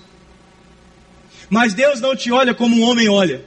Mas 1.50 1.74
Deus 1.74 2.00
não 2.02 2.16
te 2.16 2.32
olha 2.32 2.54
como 2.54 2.76
um 2.76 2.84
homem 2.84 3.08
olha. 3.08 3.46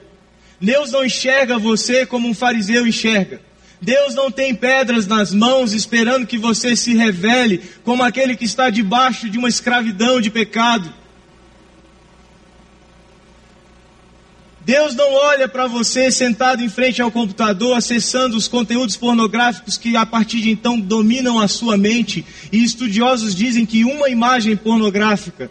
Deus 0.61 0.91
não 0.91 1.05
enxerga 1.05 1.59
você 1.59 2.07
como 2.07 2.29
um 2.29 2.35
fariseu 2.35 2.87
enxerga. 2.87 3.41
Deus 3.81 4.15
não 4.15 4.31
tem 4.31 4.55
pedras 4.55 5.07
nas 5.07 5.33
mãos 5.33 5.73
esperando 5.73 6.27
que 6.27 6.39
você 6.39 6.75
se 6.75 6.95
revele 6.95 7.63
como 7.85 8.03
aquele 8.03 8.37
que 8.37 8.45
está 8.45 8.71
debaixo 8.71 9.29
de 9.29 9.39
uma 9.39 9.49
escravidão 9.49 10.21
de 10.21 10.31
pecado. 10.31 10.93
Deus 14.67 14.97
não 14.97 15.15
olha 15.15 15.47
para 15.47 15.69
você 15.69 16.11
sentado 16.11 16.61
em 16.61 16.69
frente 16.69 17.01
ao 17.01 17.09
computador, 17.09 17.77
acessando 17.77 18.37
os 18.37 18.49
conteúdos 18.49 18.97
pornográficos 18.97 19.79
que 19.79 19.97
a 19.97 20.05
partir 20.05 20.41
de 20.41 20.51
então 20.51 20.81
dominam 20.81 21.39
a 21.39 21.47
sua 21.47 21.77
mente. 21.77 22.27
E 22.51 22.65
estudiosos 22.65 23.33
dizem 23.33 23.65
que 23.65 23.85
uma 23.85 24.09
imagem 24.09 24.57
pornográfica 24.57 25.49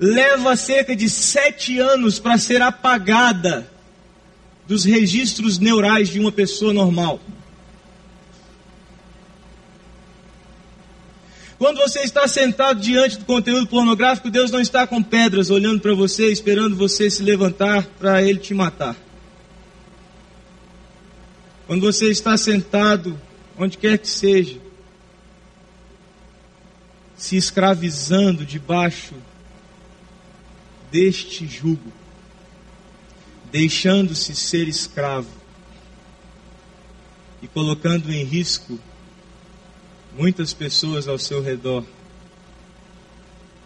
leva 0.00 0.56
cerca 0.56 0.96
de 0.96 1.10
sete 1.10 1.78
anos 1.78 2.18
para 2.18 2.38
ser 2.38 2.62
apagada 2.62 3.70
dos 4.66 4.86
registros 4.86 5.58
neurais 5.58 6.08
de 6.08 6.18
uma 6.18 6.32
pessoa 6.32 6.72
normal. 6.72 7.20
Quando 11.64 11.78
você 11.78 12.00
está 12.00 12.28
sentado 12.28 12.78
diante 12.78 13.16
do 13.16 13.24
conteúdo 13.24 13.66
pornográfico, 13.66 14.30
Deus 14.30 14.50
não 14.50 14.60
está 14.60 14.86
com 14.86 15.02
pedras 15.02 15.48
olhando 15.48 15.80
para 15.80 15.94
você, 15.94 16.30
esperando 16.30 16.76
você 16.76 17.08
se 17.08 17.22
levantar 17.22 17.86
para 17.98 18.22
Ele 18.22 18.38
te 18.38 18.52
matar. 18.52 18.94
Quando 21.66 21.80
você 21.80 22.10
está 22.10 22.36
sentado, 22.36 23.18
onde 23.56 23.78
quer 23.78 23.96
que 23.96 24.06
seja, 24.06 24.60
se 27.16 27.34
escravizando 27.38 28.44
debaixo 28.44 29.14
deste 30.92 31.46
jugo, 31.46 31.90
deixando-se 33.50 34.34
ser 34.36 34.68
escravo 34.68 35.30
e 37.40 37.48
colocando 37.48 38.12
em 38.12 38.22
risco 38.22 38.78
muitas 40.16 40.54
pessoas 40.54 41.08
ao 41.08 41.18
seu 41.18 41.42
redor, 41.42 41.84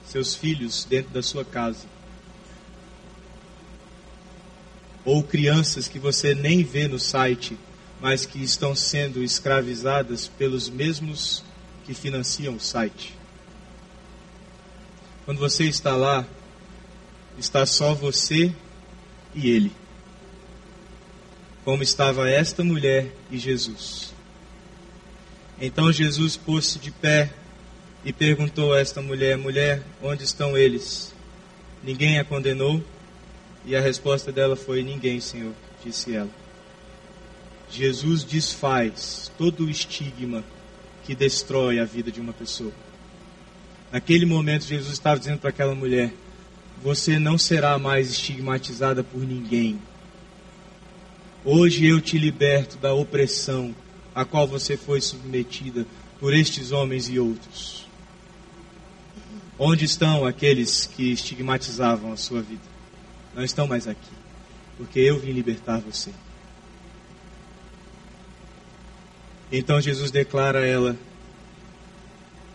seus 0.06 0.34
filhos 0.34 0.84
dentro 0.84 1.12
da 1.12 1.22
sua 1.22 1.44
casa, 1.44 1.86
ou 5.04 5.22
crianças 5.22 5.88
que 5.88 5.98
você 5.98 6.34
nem 6.34 6.64
vê 6.64 6.88
no 6.88 6.98
site, 6.98 7.56
mas 8.00 8.24
que 8.24 8.42
estão 8.42 8.74
sendo 8.74 9.22
escravizadas 9.22 10.28
pelos 10.28 10.68
mesmos 10.68 11.42
que 11.84 11.94
financiam 11.94 12.54
o 12.54 12.60
site. 12.60 13.14
Quando 15.24 15.38
você 15.38 15.64
está 15.64 15.94
lá, 15.96 16.26
está 17.38 17.66
só 17.66 17.94
você 17.94 18.52
e 19.34 19.50
ele. 19.50 19.72
Como 21.64 21.82
estava 21.82 22.30
esta 22.30 22.64
mulher 22.64 23.14
e 23.30 23.38
Jesus. 23.38 24.17
Então 25.60 25.92
Jesus 25.92 26.36
pôs-se 26.36 26.78
de 26.78 26.90
pé 26.90 27.30
e 28.04 28.12
perguntou 28.12 28.72
a 28.72 28.80
esta 28.80 29.02
mulher: 29.02 29.36
Mulher, 29.36 29.82
onde 30.02 30.22
estão 30.22 30.56
eles? 30.56 31.12
Ninguém 31.82 32.18
a 32.18 32.24
condenou? 32.24 32.82
E 33.66 33.74
a 33.74 33.80
resposta 33.80 34.30
dela 34.30 34.54
foi: 34.54 34.82
Ninguém, 34.82 35.20
Senhor, 35.20 35.52
disse 35.84 36.14
ela. 36.14 36.30
Jesus 37.70 38.24
desfaz 38.24 39.30
todo 39.36 39.64
o 39.64 39.70
estigma 39.70 40.44
que 41.04 41.14
destrói 41.14 41.80
a 41.80 41.84
vida 41.84 42.10
de 42.10 42.20
uma 42.20 42.32
pessoa. 42.32 42.72
Naquele 43.90 44.24
momento, 44.24 44.64
Jesus 44.64 44.92
estava 44.92 45.18
dizendo 45.18 45.38
para 45.38 45.50
aquela 45.50 45.74
mulher: 45.74 46.12
Você 46.82 47.18
não 47.18 47.36
será 47.36 47.76
mais 47.78 48.10
estigmatizada 48.10 49.02
por 49.02 49.20
ninguém. 49.26 49.78
Hoje 51.44 51.86
eu 51.86 52.00
te 52.00 52.16
liberto 52.16 52.76
da 52.76 52.94
opressão 52.94 53.74
a 54.18 54.24
qual 54.24 54.48
você 54.48 54.76
foi 54.76 55.00
submetida 55.00 55.86
por 56.18 56.34
estes 56.34 56.72
homens 56.72 57.08
e 57.08 57.20
outros? 57.20 57.86
Onde 59.56 59.84
estão 59.84 60.26
aqueles 60.26 60.86
que 60.86 61.12
estigmatizavam 61.12 62.12
a 62.12 62.16
sua 62.16 62.42
vida? 62.42 62.64
Não 63.32 63.44
estão 63.44 63.68
mais 63.68 63.86
aqui, 63.86 64.10
porque 64.76 64.98
eu 64.98 65.20
vim 65.20 65.30
libertar 65.30 65.78
você. 65.78 66.10
Então 69.52 69.80
Jesus 69.80 70.10
declara 70.10 70.58
a 70.62 70.66
ela: 70.66 70.96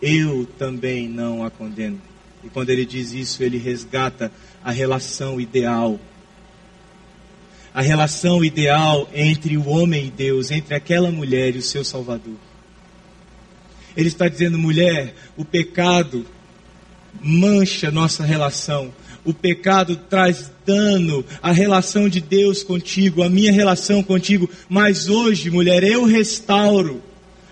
Eu 0.02 0.44
também 0.58 1.08
não 1.08 1.46
a 1.46 1.50
condeno. 1.50 1.98
E 2.42 2.50
quando 2.50 2.68
ele 2.68 2.84
diz 2.84 3.14
isso, 3.14 3.42
ele 3.42 3.56
resgata 3.56 4.30
a 4.62 4.70
relação 4.70 5.40
ideal 5.40 5.98
a 7.74 7.82
relação 7.82 8.44
ideal 8.44 9.10
entre 9.12 9.56
o 9.56 9.68
homem 9.68 10.06
e 10.06 10.10
Deus, 10.10 10.52
entre 10.52 10.76
aquela 10.76 11.10
mulher 11.10 11.56
e 11.56 11.58
o 11.58 11.62
seu 11.62 11.84
Salvador. 11.84 12.36
Ele 13.96 14.06
está 14.06 14.28
dizendo, 14.28 14.56
mulher, 14.56 15.12
o 15.36 15.44
pecado 15.44 16.24
mancha 17.20 17.90
nossa 17.90 18.24
relação. 18.24 18.94
O 19.24 19.34
pecado 19.34 19.96
traz 19.96 20.52
dano 20.64 21.24
à 21.42 21.50
relação 21.50 22.08
de 22.08 22.20
Deus 22.20 22.62
contigo, 22.62 23.22
à 23.22 23.28
minha 23.28 23.52
relação 23.52 24.02
contigo. 24.02 24.48
Mas 24.68 25.08
hoje, 25.08 25.50
mulher, 25.50 25.82
eu 25.82 26.04
restauro 26.04 27.02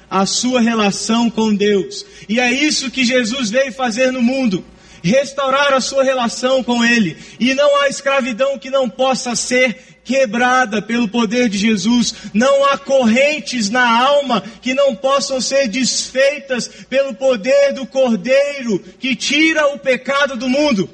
a 0.08 0.24
sua 0.24 0.60
relação 0.60 1.30
com 1.30 1.52
Deus. 1.54 2.06
E 2.28 2.38
é 2.38 2.52
isso 2.52 2.90
que 2.90 3.04
Jesus 3.04 3.50
veio 3.50 3.72
fazer 3.72 4.12
no 4.12 4.22
mundo 4.22 4.64
restaurar 5.02 5.72
a 5.72 5.80
sua 5.80 6.04
relação 6.04 6.62
com 6.62 6.84
Ele. 6.84 7.16
E 7.40 7.54
não 7.54 7.82
há 7.82 7.88
escravidão 7.88 8.58
que 8.58 8.70
não 8.70 8.88
possa 8.88 9.34
ser 9.34 9.91
quebrada 10.04 10.82
pelo 10.82 11.08
poder 11.08 11.48
de 11.48 11.58
Jesus. 11.58 12.14
Não 12.34 12.64
há 12.66 12.78
correntes 12.78 13.70
na 13.70 13.88
alma 13.88 14.42
que 14.60 14.74
não 14.74 14.94
possam 14.94 15.40
ser 15.40 15.68
desfeitas 15.68 16.68
pelo 16.88 17.14
poder 17.14 17.72
do 17.72 17.86
Cordeiro 17.86 18.78
que 18.98 19.14
tira 19.14 19.66
o 19.68 19.78
pecado 19.78 20.36
do 20.36 20.48
mundo. 20.48 20.88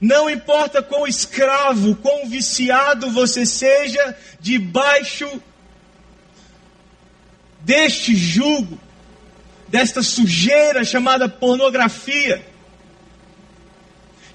Não 0.00 0.28
importa 0.28 0.82
quão 0.82 1.06
escravo, 1.06 1.96
quão 1.96 2.28
viciado 2.28 3.10
você 3.10 3.46
seja, 3.46 4.14
debaixo 4.38 5.40
deste 7.60 8.14
jugo, 8.14 8.78
desta 9.68 10.02
sujeira 10.02 10.84
chamada 10.84 11.26
pornografia, 11.26 12.44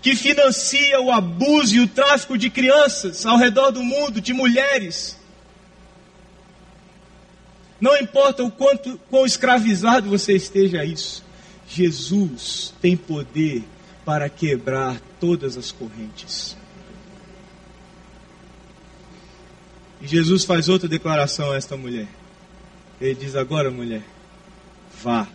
que 0.01 0.15
financia 0.15 0.99
o 1.01 1.11
abuso 1.11 1.75
e 1.75 1.79
o 1.81 1.87
tráfico 1.87 2.37
de 2.37 2.49
crianças 2.49 3.25
ao 3.25 3.37
redor 3.37 3.71
do 3.71 3.83
mundo, 3.83 4.21
de 4.21 4.33
mulheres. 4.33 5.17
Não 7.79 7.97
importa 7.97 8.43
o 8.43 8.51
quanto 8.51 8.99
quão 9.09 9.25
escravizado 9.25 10.09
você 10.09 10.33
esteja 10.33 10.81
a 10.81 10.85
isso, 10.85 11.23
Jesus 11.67 12.73
tem 12.81 12.97
poder 12.97 13.63
para 14.05 14.29
quebrar 14.29 14.99
todas 15.19 15.57
as 15.57 15.71
correntes. 15.71 16.57
E 20.01 20.07
Jesus 20.07 20.45
faz 20.45 20.69
outra 20.69 20.87
declaração 20.87 21.51
a 21.51 21.57
esta 21.57 21.75
mulher. 21.75 22.07
Ele 22.99 23.15
diz: 23.15 23.35
Agora, 23.35 23.69
mulher, 23.69 24.03
vá 25.01 25.27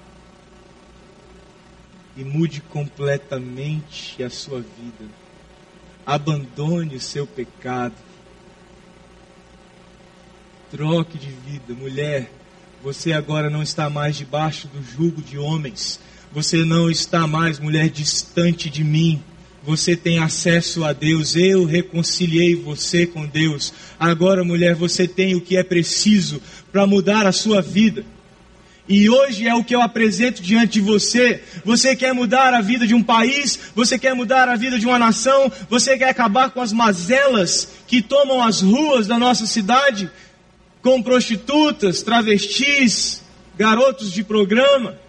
e 2.17 2.25
mude 2.25 2.61
completamente 2.61 4.23
a 4.23 4.31
sua 4.31 4.61
vida. 4.61 5.11
Abandone 6.07 6.97
o 6.97 7.01
seu 7.01 7.27
pecado. 7.27 7.95
Troque 10.71 11.19
de 11.19 11.31
vida, 11.31 11.75
mulher. 11.75 12.31
Você 12.83 13.13
agora 13.13 13.49
não 13.49 13.63
está 13.63 13.89
mais 13.89 14.17
debaixo 14.17 14.69
do 14.69 14.83
jugo 14.83 15.23
de 15.23 15.39
homens 15.39 16.01
você 16.35 16.65
não 16.65 16.91
está 16.91 17.29
mais, 17.29 17.61
mulher, 17.61 17.89
distante 17.89 18.69
de 18.69 18.83
mim. 18.83 19.23
Você 19.63 19.95
tem 19.95 20.19
acesso 20.19 20.83
a 20.83 20.93
Deus. 20.93 21.37
Eu 21.37 21.65
reconciliei 21.65 22.57
você 22.57 23.07
com 23.07 23.25
Deus. 23.25 23.73
Agora, 24.01 24.43
mulher, 24.43 24.75
você 24.75 25.07
tem 25.07 25.37
o 25.37 25.41
que 25.41 25.57
é 25.57 25.63
preciso 25.63 26.43
para 26.73 26.89
mudar 26.89 27.25
a 27.25 27.31
sua 27.31 27.63
vida. 27.63 28.05
E 28.89 29.09
hoje 29.09 29.49
é 29.49 29.55
o 29.55 29.65
que 29.65 29.75
eu 29.75 29.81
apresento 29.81 30.43
diante 30.43 30.75
de 30.75 30.81
você. 30.81 31.43
Você 31.65 31.97
quer 31.97 32.13
mudar 32.13 32.53
a 32.53 32.61
vida 32.61 32.87
de 32.87 32.95
um 32.95 33.03
país, 33.03 33.59
você 33.75 33.99
quer 33.99 34.15
mudar 34.15 34.49
a 34.49 34.57
vida 34.57 34.79
de 34.79 34.87
uma 34.87 34.99
nação, 34.99 35.51
você 35.71 35.97
quer 35.97 36.11
acabar 36.11 36.51
com 36.51 36.61
as 36.61 36.73
mazelas 36.73 37.69
que 37.87 38.03
tomam 38.03 38.43
as 38.43 38.61
ruas 38.61 39.07
da 39.07 39.19
nossa 39.19 39.47
cidade, 39.47 40.11
com 40.83 41.03
prostitutas, 41.03 42.03
travestis, 42.03 43.23
garotos 43.57 44.13
de 44.13 44.23
programa 44.23 45.03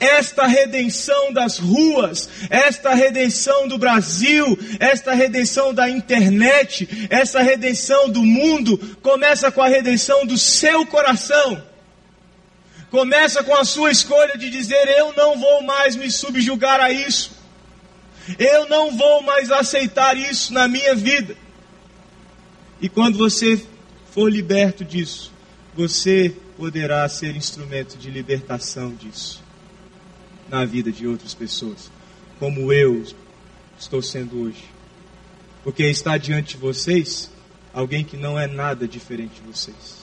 esta 0.00 0.46
redenção 0.46 1.30
das 1.30 1.58
ruas, 1.58 2.28
esta 2.48 2.94
redenção 2.94 3.68
do 3.68 3.76
Brasil, 3.76 4.58
esta 4.80 5.12
redenção 5.12 5.74
da 5.74 5.90
internet, 5.90 7.06
essa 7.10 7.42
redenção 7.42 8.08
do 8.08 8.24
mundo, 8.24 8.78
começa 9.02 9.52
com 9.52 9.60
a 9.60 9.68
redenção 9.68 10.24
do 10.24 10.38
seu 10.38 10.86
coração. 10.86 11.69
Começa 12.90 13.44
com 13.44 13.54
a 13.54 13.64
sua 13.64 13.90
escolha 13.90 14.36
de 14.36 14.50
dizer: 14.50 14.88
Eu 14.88 15.12
não 15.14 15.38
vou 15.38 15.62
mais 15.62 15.94
me 15.94 16.10
subjugar 16.10 16.80
a 16.80 16.90
isso. 16.90 17.32
Eu 18.38 18.68
não 18.68 18.96
vou 18.96 19.22
mais 19.22 19.50
aceitar 19.50 20.16
isso 20.16 20.52
na 20.52 20.68
minha 20.68 20.94
vida. 20.94 21.36
E 22.80 22.88
quando 22.88 23.16
você 23.16 23.62
for 24.10 24.30
liberto 24.30 24.84
disso, 24.84 25.32
você 25.74 26.34
poderá 26.56 27.08
ser 27.08 27.36
instrumento 27.36 27.96
de 27.96 28.10
libertação 28.10 28.94
disso 28.94 29.42
na 30.48 30.64
vida 30.64 30.90
de 30.90 31.06
outras 31.06 31.32
pessoas, 31.32 31.90
como 32.38 32.72
eu 32.72 33.04
estou 33.78 34.02
sendo 34.02 34.42
hoje. 34.42 34.64
Porque 35.62 35.84
está 35.84 36.18
diante 36.18 36.56
de 36.56 36.60
vocês 36.60 37.30
alguém 37.72 38.04
que 38.04 38.16
não 38.16 38.38
é 38.38 38.46
nada 38.46 38.88
diferente 38.88 39.34
de 39.34 39.42
vocês. 39.42 39.99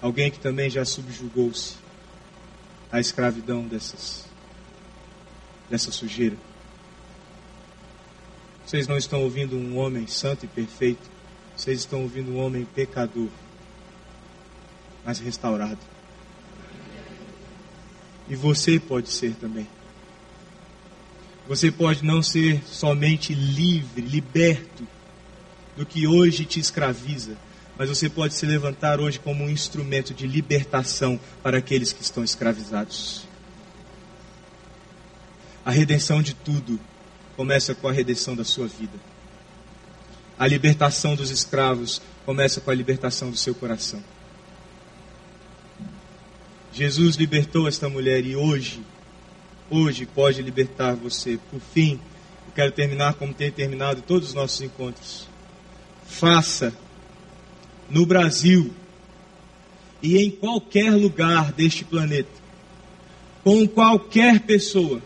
Alguém 0.00 0.30
que 0.30 0.38
também 0.38 0.68
já 0.68 0.84
subjugou-se 0.84 1.76
à 2.92 3.00
escravidão 3.00 3.66
dessas, 3.66 4.26
dessa 5.70 5.90
sujeira. 5.90 6.36
Vocês 8.64 8.88
não 8.88 8.96
estão 8.96 9.22
ouvindo 9.22 9.56
um 9.56 9.78
homem 9.78 10.06
santo 10.06 10.44
e 10.44 10.48
perfeito, 10.48 11.08
vocês 11.56 11.80
estão 11.80 12.02
ouvindo 12.02 12.32
um 12.32 12.38
homem 12.38 12.64
pecador, 12.64 13.28
mas 15.04 15.18
restaurado. 15.18 15.78
E 18.28 18.34
você 18.34 18.80
pode 18.80 19.08
ser 19.08 19.34
também. 19.36 19.68
Você 21.46 21.70
pode 21.70 22.04
não 22.04 22.22
ser 22.22 22.60
somente 22.66 23.32
livre, 23.32 24.02
liberto 24.02 24.86
do 25.76 25.86
que 25.86 26.06
hoje 26.06 26.44
te 26.44 26.58
escraviza, 26.58 27.36
mas 27.78 27.88
você 27.88 28.08
pode 28.08 28.34
se 28.34 28.46
levantar 28.46 29.00
hoje 29.00 29.18
como 29.18 29.44
um 29.44 29.50
instrumento 29.50 30.14
de 30.14 30.26
libertação 30.26 31.20
para 31.42 31.58
aqueles 31.58 31.92
que 31.92 32.02
estão 32.02 32.24
escravizados. 32.24 33.26
A 35.64 35.70
redenção 35.70 36.22
de 36.22 36.34
tudo 36.34 36.80
começa 37.36 37.74
com 37.74 37.88
a 37.88 37.92
redenção 37.92 38.34
da 38.34 38.44
sua 38.44 38.66
vida. 38.66 38.98
A 40.38 40.46
libertação 40.46 41.14
dos 41.14 41.30
escravos 41.30 42.00
começa 42.24 42.60
com 42.60 42.70
a 42.70 42.74
libertação 42.74 43.30
do 43.30 43.36
seu 43.36 43.54
coração. 43.54 44.02
Jesus 46.72 47.16
libertou 47.16 47.66
esta 47.66 47.88
mulher 47.88 48.24
e 48.24 48.36
hoje, 48.36 48.82
hoje 49.70 50.04
pode 50.06 50.42
libertar 50.42 50.94
você. 50.94 51.38
Por 51.50 51.60
fim, 51.60 51.98
eu 52.46 52.52
quero 52.54 52.70
terminar 52.70 53.14
como 53.14 53.32
tem 53.32 53.50
terminado 53.50 54.02
todos 54.02 54.28
os 54.28 54.34
nossos 54.34 54.60
encontros. 54.60 55.26
Faça 56.06 56.72
no 57.90 58.04
Brasil 58.04 58.72
e 60.02 60.18
em 60.18 60.30
qualquer 60.30 60.90
lugar 60.90 61.52
deste 61.52 61.84
planeta, 61.84 62.30
com 63.42 63.66
qualquer 63.66 64.40
pessoa, 64.40 65.00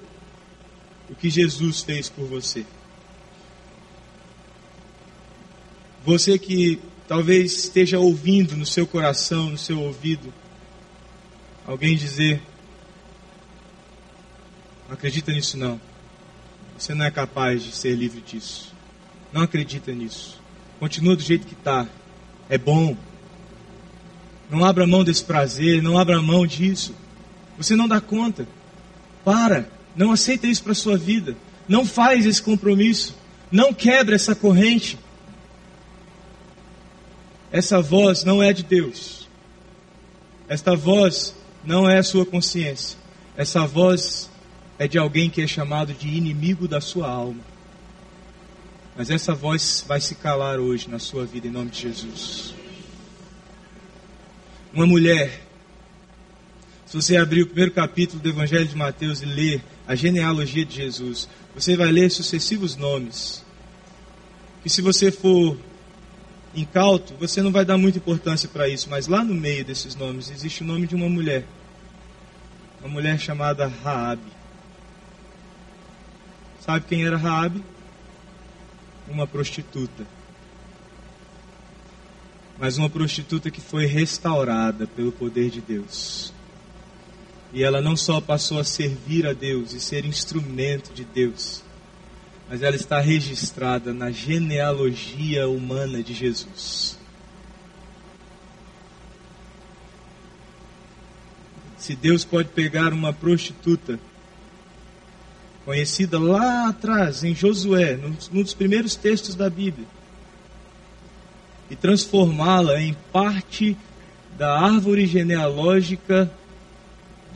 o 1.09 1.15
que 1.15 1.31
Jesus 1.31 1.83
fez 1.83 2.09
por 2.09 2.27
você. 2.27 2.65
Você 6.05 6.39
que 6.39 6.81
talvez 7.07 7.65
esteja 7.65 7.99
ouvindo 7.99 8.57
no 8.57 8.65
seu 8.65 8.87
coração, 8.87 9.51
no 9.51 9.59
seu 9.59 9.79
ouvido, 9.81 10.33
alguém 11.67 11.97
dizer: 11.97 12.41
Não 14.89 14.95
acredita 14.95 15.33
nisso 15.33 15.59
não. 15.59 15.81
Você 16.79 16.95
não 16.95 17.05
é 17.05 17.11
capaz 17.11 17.63
de 17.63 17.73
ser 17.73 17.95
livre 17.95 18.23
disso. 18.23 18.73
Não 19.33 19.43
acredita 19.43 19.93
nisso. 19.93 20.41
Continua 20.79 21.15
do 21.15 21.23
jeito 21.23 21.47
que 21.47 21.53
está. 21.53 21.87
É 22.51 22.59
bom. 22.59 22.97
Não 24.51 24.65
abra 24.65 24.87
mão 24.87 25.05
desse 25.05 25.25
prazer, 25.25 25.81
não 25.81 25.97
abra 25.97 26.21
mão 26.21 26.45
disso. 26.45 26.93
Você 27.57 27.77
não 27.77 27.87
dá 27.87 28.01
conta. 28.01 28.47
Para. 29.25 29.69
Não 29.95 30.11
aceita 30.11 30.49
isso 30.49 30.65
para 30.65 30.75
sua 30.75 30.99
vida. 30.99 31.37
Não 31.69 31.87
faz 31.87 32.27
esse 32.27 32.43
compromisso. 32.43 33.17
Não 33.53 33.73
quebra 33.73 34.17
essa 34.17 34.35
corrente. 34.35 34.99
Essa 37.53 37.81
voz 37.81 38.25
não 38.25 38.43
é 38.43 38.53
de 38.53 38.65
Deus. 38.65 39.29
Esta 40.49 40.75
voz 40.75 41.35
não 41.65 41.89
é 41.89 41.99
a 41.99 42.03
sua 42.03 42.27
consciência. 42.27 42.99
Essa 43.37 43.65
voz 43.67 44.29
é 44.79 44.89
de 44.89 44.99
alguém 44.99 45.31
que 45.31 45.43
é 45.43 45.47
chamado 45.47 45.93
de 45.95 46.09
inimigo 46.09 46.67
da 46.67 46.81
sua 46.81 47.09
alma. 47.09 47.50
Mas 49.01 49.09
essa 49.09 49.35
voz 49.35 49.83
vai 49.89 49.99
se 49.99 50.15
calar 50.15 50.61
hoje 50.61 50.87
na 50.91 50.99
sua 50.99 51.25
vida 51.25 51.47
em 51.47 51.51
nome 51.51 51.71
de 51.71 51.81
Jesus. 51.81 52.55
Uma 54.75 54.87
mulher, 54.87 55.41
se 56.85 56.97
você 56.97 57.17
abrir 57.17 57.41
o 57.41 57.47
primeiro 57.47 57.73
capítulo 57.73 58.21
do 58.21 58.29
Evangelho 58.29 58.67
de 58.67 58.77
Mateus 58.77 59.23
e 59.23 59.25
ler 59.25 59.65
a 59.89 59.95
genealogia 59.95 60.67
de 60.67 60.77
Jesus, 60.77 61.31
você 61.55 61.79
vai 61.79 61.91
ler 61.91 62.11
sucessivos 62.11 62.77
nomes. 62.77 63.43
E 64.67 64.69
se 64.69 64.83
você 64.83 65.11
for 65.11 65.57
incauto, 66.55 67.15
você 67.15 67.41
não 67.41 67.51
vai 67.51 67.65
dar 67.65 67.79
muita 67.79 67.97
importância 67.97 68.51
para 68.51 68.69
isso, 68.69 68.91
mas 68.91 69.09
lá 69.09 69.25
no 69.25 69.33
meio 69.33 69.65
desses 69.65 69.97
nomes 69.97 70.31
existe 70.31 70.63
o 70.63 70.67
nome 70.67 70.87
de 70.87 70.95
uma 70.95 71.09
mulher. 71.09 71.47
Uma 72.81 72.91
mulher 72.91 73.19
chamada 73.19 73.67
Raabe. 73.67 74.31
Sabe 76.61 76.85
quem 76.87 77.07
era 77.07 77.17
Raabe? 77.17 77.65
Uma 79.11 79.27
prostituta. 79.27 80.07
Mas 82.59 82.79
uma 82.79 82.89
prostituta 82.89 83.51
que 83.51 83.61
foi 83.61 83.87
restaurada 83.87 84.87
pelo 84.87 85.11
poder 85.11 85.51
de 85.51 85.61
Deus. 85.61 86.33
E 87.53 87.65
ela 87.65 87.81
não 87.81 87.97
só 87.97 88.21
passou 88.21 88.61
a 88.61 88.65
servir 88.65 89.27
a 89.27 89.33
Deus 89.33 89.73
e 89.73 89.81
ser 89.81 90.05
instrumento 90.05 90.93
de 90.93 91.05
Deus, 91.05 91.65
mas 92.49 92.63
ela 92.63 92.77
está 92.77 93.01
registrada 93.01 93.93
na 93.93 94.11
genealogia 94.13 95.49
humana 95.49 96.03
de 96.03 96.15
Jesus. 96.15 96.97
Se 101.77 101.97
Deus 101.97 102.25
pode 102.25 102.51
pegar 102.51 102.93
uma 102.93 103.13
prostituta, 103.13 103.99
conhecida 105.71 106.19
lá 106.19 106.69
atrás, 106.69 107.23
em 107.23 107.33
Josué, 107.33 107.97
num 107.97 108.43
dos 108.43 108.53
primeiros 108.53 108.97
textos 108.97 109.37
da 109.37 109.49
Bíblia, 109.49 109.87
e 111.71 111.77
transformá-la 111.77 112.83
em 112.83 112.93
parte 113.13 113.77
da 114.37 114.59
árvore 114.59 115.07
genealógica 115.07 116.29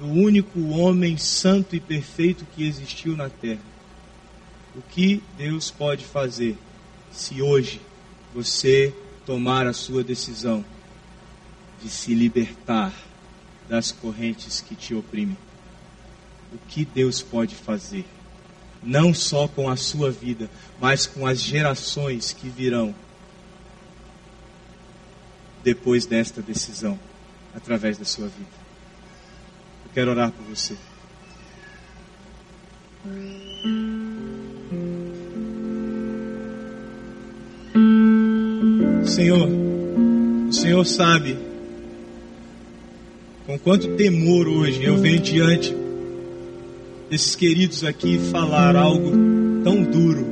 do 0.00 0.06
único 0.06 0.58
homem 0.70 1.16
santo 1.16 1.76
e 1.76 1.80
perfeito 1.80 2.44
que 2.56 2.66
existiu 2.66 3.16
na 3.16 3.30
terra. 3.30 3.62
O 4.74 4.82
que 4.82 5.22
Deus 5.38 5.70
pode 5.70 6.04
fazer 6.04 6.58
se 7.12 7.40
hoje 7.40 7.80
você 8.34 8.92
tomar 9.24 9.64
a 9.64 9.72
sua 9.72 10.02
decisão 10.02 10.64
de 11.80 11.88
se 11.88 12.12
libertar 12.12 12.92
das 13.68 13.92
correntes 13.92 14.60
que 14.60 14.74
te 14.74 14.92
oprimem? 14.92 15.38
O 16.52 16.58
que 16.66 16.84
Deus 16.84 17.22
pode 17.22 17.54
fazer? 17.54 18.04
Não 18.84 19.14
só 19.14 19.48
com 19.48 19.68
a 19.68 19.76
sua 19.76 20.10
vida, 20.10 20.50
mas 20.80 21.06
com 21.06 21.26
as 21.26 21.40
gerações 21.40 22.32
que 22.32 22.48
virão 22.48 22.94
depois 25.62 26.04
desta 26.04 26.42
decisão, 26.42 26.98
através 27.54 27.96
da 27.96 28.04
sua 28.04 28.26
vida. 28.26 28.64
Eu 29.86 29.90
quero 29.94 30.10
orar 30.10 30.30
por 30.30 30.44
você. 30.44 30.76
Senhor, 39.06 39.48
o 40.48 40.52
Senhor 40.52 40.84
sabe 40.84 41.38
com 43.46 43.58
quanto 43.58 43.94
temor 43.96 44.48
hoje 44.48 44.82
eu 44.84 44.96
venho 44.96 45.20
diante 45.20 45.83
desses 47.10 47.36
queridos 47.36 47.84
aqui 47.84 48.18
falar 48.30 48.76
algo 48.76 49.10
tão 49.62 49.82
duro, 49.82 50.26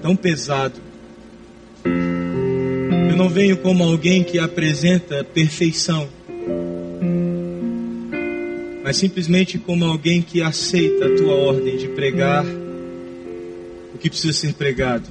tão 0.00 0.14
pesado 0.14 0.92
eu 3.12 3.16
não 3.16 3.28
venho 3.28 3.58
como 3.58 3.84
alguém 3.84 4.24
que 4.24 4.38
apresenta 4.38 5.22
perfeição, 5.22 6.08
mas 8.82 8.96
simplesmente 8.96 9.58
como 9.58 9.84
alguém 9.84 10.22
que 10.22 10.40
aceita 10.40 11.04
a 11.04 11.16
tua 11.16 11.34
ordem 11.34 11.76
de 11.76 11.88
pregar 11.88 12.42
o 13.94 13.98
que 13.98 14.08
precisa 14.08 14.32
ser 14.32 14.54
pregado. 14.54 15.10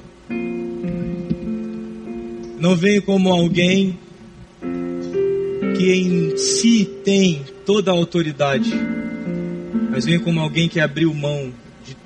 Não 2.60 2.76
venho 2.76 3.04
como 3.04 3.32
alguém 3.32 4.00
que 5.78 5.94
em 5.94 6.36
si 6.38 6.90
tem 7.04 7.46
toda 7.68 7.92
a 7.92 7.94
autoridade, 7.94 8.74
mas 9.92 10.06
venho 10.06 10.22
como 10.22 10.40
alguém 10.40 10.70
que 10.70 10.80
abriu 10.80 11.14
mão 11.14 11.52
de 11.86 11.98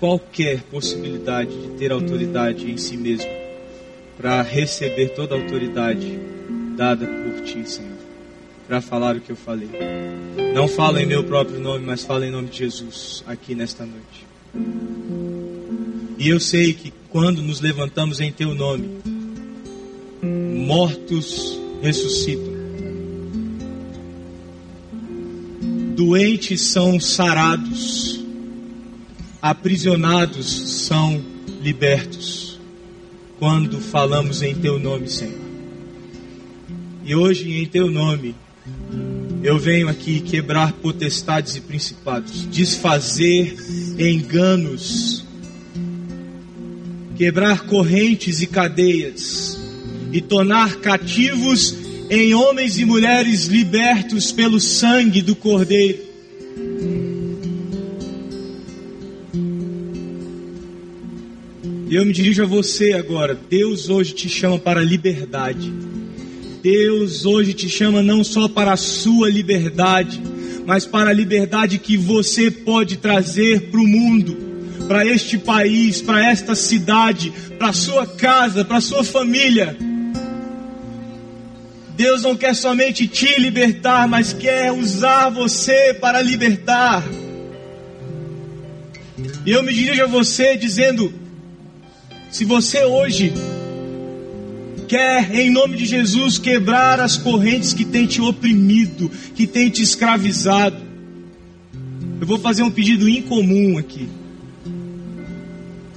qualquer 0.00 0.62
possibilidade 0.62 1.50
de 1.50 1.68
ter 1.76 1.92
autoridade 1.92 2.70
em 2.70 2.78
si 2.78 2.96
mesmo 2.96 3.30
para 4.16 4.40
receber 4.40 5.10
toda 5.10 5.34
a 5.34 5.38
autoridade 5.38 6.18
dada 6.74 7.06
por 7.06 7.44
ti, 7.44 7.68
Senhor, 7.68 7.98
para 8.66 8.80
falar 8.80 9.16
o 9.16 9.20
que 9.20 9.30
eu 9.30 9.36
falei. 9.36 9.68
Não 10.54 10.66
falo 10.66 10.98
em 10.98 11.04
meu 11.04 11.22
próprio 11.22 11.60
nome, 11.60 11.84
mas 11.84 12.02
falo 12.02 12.24
em 12.24 12.30
nome 12.30 12.48
de 12.48 12.58
Jesus 12.58 13.22
aqui 13.26 13.54
nesta 13.54 13.84
noite. 13.84 14.26
E 16.18 16.28
eu 16.28 16.40
sei 16.40 16.72
que 16.72 16.92
quando 17.10 17.42
nos 17.42 17.60
levantamos 17.60 18.20
em 18.20 18.32
teu 18.32 18.54
nome, 18.54 18.98
mortos 20.22 21.60
ressuscitam. 21.82 22.55
Doentes 25.96 26.60
são 26.60 27.00
sarados, 27.00 28.22
aprisionados 29.40 30.46
são 30.86 31.24
libertos 31.62 32.60
quando 33.38 33.80
falamos 33.80 34.42
em 34.42 34.54
Teu 34.54 34.78
nome, 34.78 35.08
Senhor. 35.08 35.40
E 37.02 37.14
hoje, 37.14 37.50
em 37.50 37.64
Teu 37.64 37.90
nome, 37.90 38.34
eu 39.42 39.58
venho 39.58 39.88
aqui 39.88 40.20
quebrar 40.20 40.70
potestades 40.74 41.56
e 41.56 41.62
principados, 41.62 42.46
desfazer 42.50 43.56
enganos, 43.98 45.24
quebrar 47.16 47.60
correntes 47.60 48.42
e 48.42 48.46
cadeias, 48.46 49.58
e 50.12 50.20
tornar 50.20 50.76
cativos 50.76 51.85
em 52.08 52.34
homens 52.34 52.78
e 52.78 52.84
mulheres 52.84 53.46
libertos 53.46 54.30
pelo 54.30 54.60
sangue 54.60 55.22
do 55.22 55.34
Cordeiro. 55.34 55.98
E 61.88 61.94
eu 61.94 62.04
me 62.04 62.12
dirijo 62.12 62.42
a 62.42 62.46
você 62.46 62.92
agora. 62.92 63.38
Deus 63.48 63.88
hoje 63.88 64.12
te 64.12 64.28
chama 64.28 64.58
para 64.58 64.80
a 64.80 64.84
liberdade. 64.84 65.72
Deus 66.62 67.24
hoje 67.24 67.54
te 67.54 67.68
chama 67.68 68.02
não 68.02 68.24
só 68.24 68.48
para 68.48 68.72
a 68.72 68.76
sua 68.76 69.30
liberdade, 69.30 70.20
mas 70.66 70.84
para 70.84 71.10
a 71.10 71.12
liberdade 71.12 71.78
que 71.78 71.96
você 71.96 72.50
pode 72.50 72.96
trazer 72.96 73.70
para 73.70 73.80
o 73.80 73.86
mundo, 73.86 74.36
para 74.88 75.06
este 75.06 75.38
país, 75.38 76.02
para 76.02 76.28
esta 76.28 76.56
cidade, 76.56 77.32
para 77.56 77.72
sua 77.72 78.04
casa, 78.04 78.64
para 78.64 78.80
sua 78.80 79.04
família. 79.04 79.76
Deus 81.96 82.22
não 82.22 82.36
quer 82.36 82.54
somente 82.54 83.08
te 83.08 83.40
libertar, 83.40 84.06
mas 84.06 84.34
quer 84.34 84.70
usar 84.70 85.30
você 85.30 85.94
para 85.94 86.20
libertar. 86.20 87.02
E 89.46 89.50
eu 89.50 89.62
me 89.62 89.72
dirijo 89.72 90.02
a 90.02 90.06
você 90.06 90.58
dizendo: 90.58 91.12
se 92.30 92.44
você 92.44 92.84
hoje 92.84 93.32
quer, 94.86 95.34
em 95.34 95.50
nome 95.50 95.78
de 95.78 95.86
Jesus, 95.86 96.36
quebrar 96.36 97.00
as 97.00 97.16
correntes 97.16 97.72
que 97.72 97.84
tem 97.84 98.06
te 98.06 98.20
oprimido, 98.20 99.10
que 99.34 99.46
tem 99.46 99.70
te 99.70 99.82
escravizado, 99.82 100.76
eu 102.20 102.26
vou 102.26 102.38
fazer 102.38 102.62
um 102.62 102.70
pedido 102.70 103.08
incomum 103.08 103.78
aqui. 103.78 104.06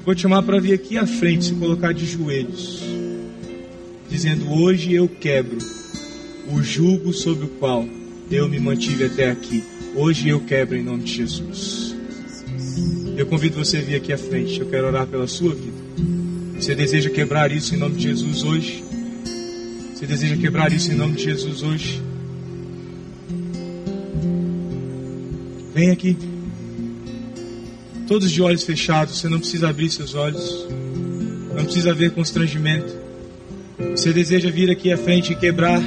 Vou 0.05 0.15
te 0.15 0.21
chamar 0.21 0.43
para 0.43 0.61
vir 0.61 0.73
aqui 0.73 0.97
à 0.97 1.05
frente, 1.05 1.43
se 1.43 1.53
colocar 1.55 1.93
de 1.93 2.05
joelhos, 2.05 2.81
dizendo: 4.09 4.49
Hoje 4.49 4.93
eu 4.93 5.09
quebro 5.09 5.78
o 6.51 6.63
jugo 6.63 7.13
sobre 7.13 7.45
o 7.45 7.49
qual 7.49 7.87
eu 8.29 8.47
me 8.47 8.59
mantive 8.59 9.05
até 9.05 9.29
aqui. 9.29 9.63
Hoje 9.95 10.29
eu 10.29 10.39
quebro 10.41 10.75
em 10.75 10.83
nome 10.83 11.03
de 11.03 11.13
Jesus. 11.13 11.95
Eu 13.17 13.25
convido 13.25 13.57
você 13.57 13.77
a 13.77 13.81
vir 13.81 13.95
aqui 13.95 14.13
à 14.13 14.17
frente. 14.17 14.59
Eu 14.59 14.67
quero 14.67 14.87
orar 14.87 15.05
pela 15.05 15.27
sua 15.27 15.53
vida. 15.53 15.77
Você 16.59 16.75
deseja 16.75 17.09
quebrar 17.09 17.51
isso 17.51 17.75
em 17.75 17.77
nome 17.77 17.95
de 17.95 18.03
Jesus 18.03 18.43
hoje? 18.43 18.83
Você 19.93 20.05
deseja 20.05 20.37
quebrar 20.37 20.71
isso 20.71 20.91
em 20.91 20.95
nome 20.95 21.15
de 21.15 21.23
Jesus 21.23 21.61
hoje? 21.61 22.01
Vem 25.73 25.91
aqui. 25.91 26.17
Todos 28.07 28.31
de 28.31 28.41
olhos 28.41 28.63
fechados, 28.63 29.19
você 29.19 29.29
não 29.29 29.39
precisa 29.39 29.69
abrir 29.69 29.89
seus 29.89 30.15
olhos. 30.15 30.67
Não 31.55 31.63
precisa 31.63 31.91
haver 31.91 32.11
constrangimento. 32.11 32.93
Você 33.91 34.11
deseja 34.11 34.49
vir 34.49 34.69
aqui 34.69 34.91
à 34.91 34.97
frente 34.97 35.33
e 35.33 35.35
quebrar 35.35 35.81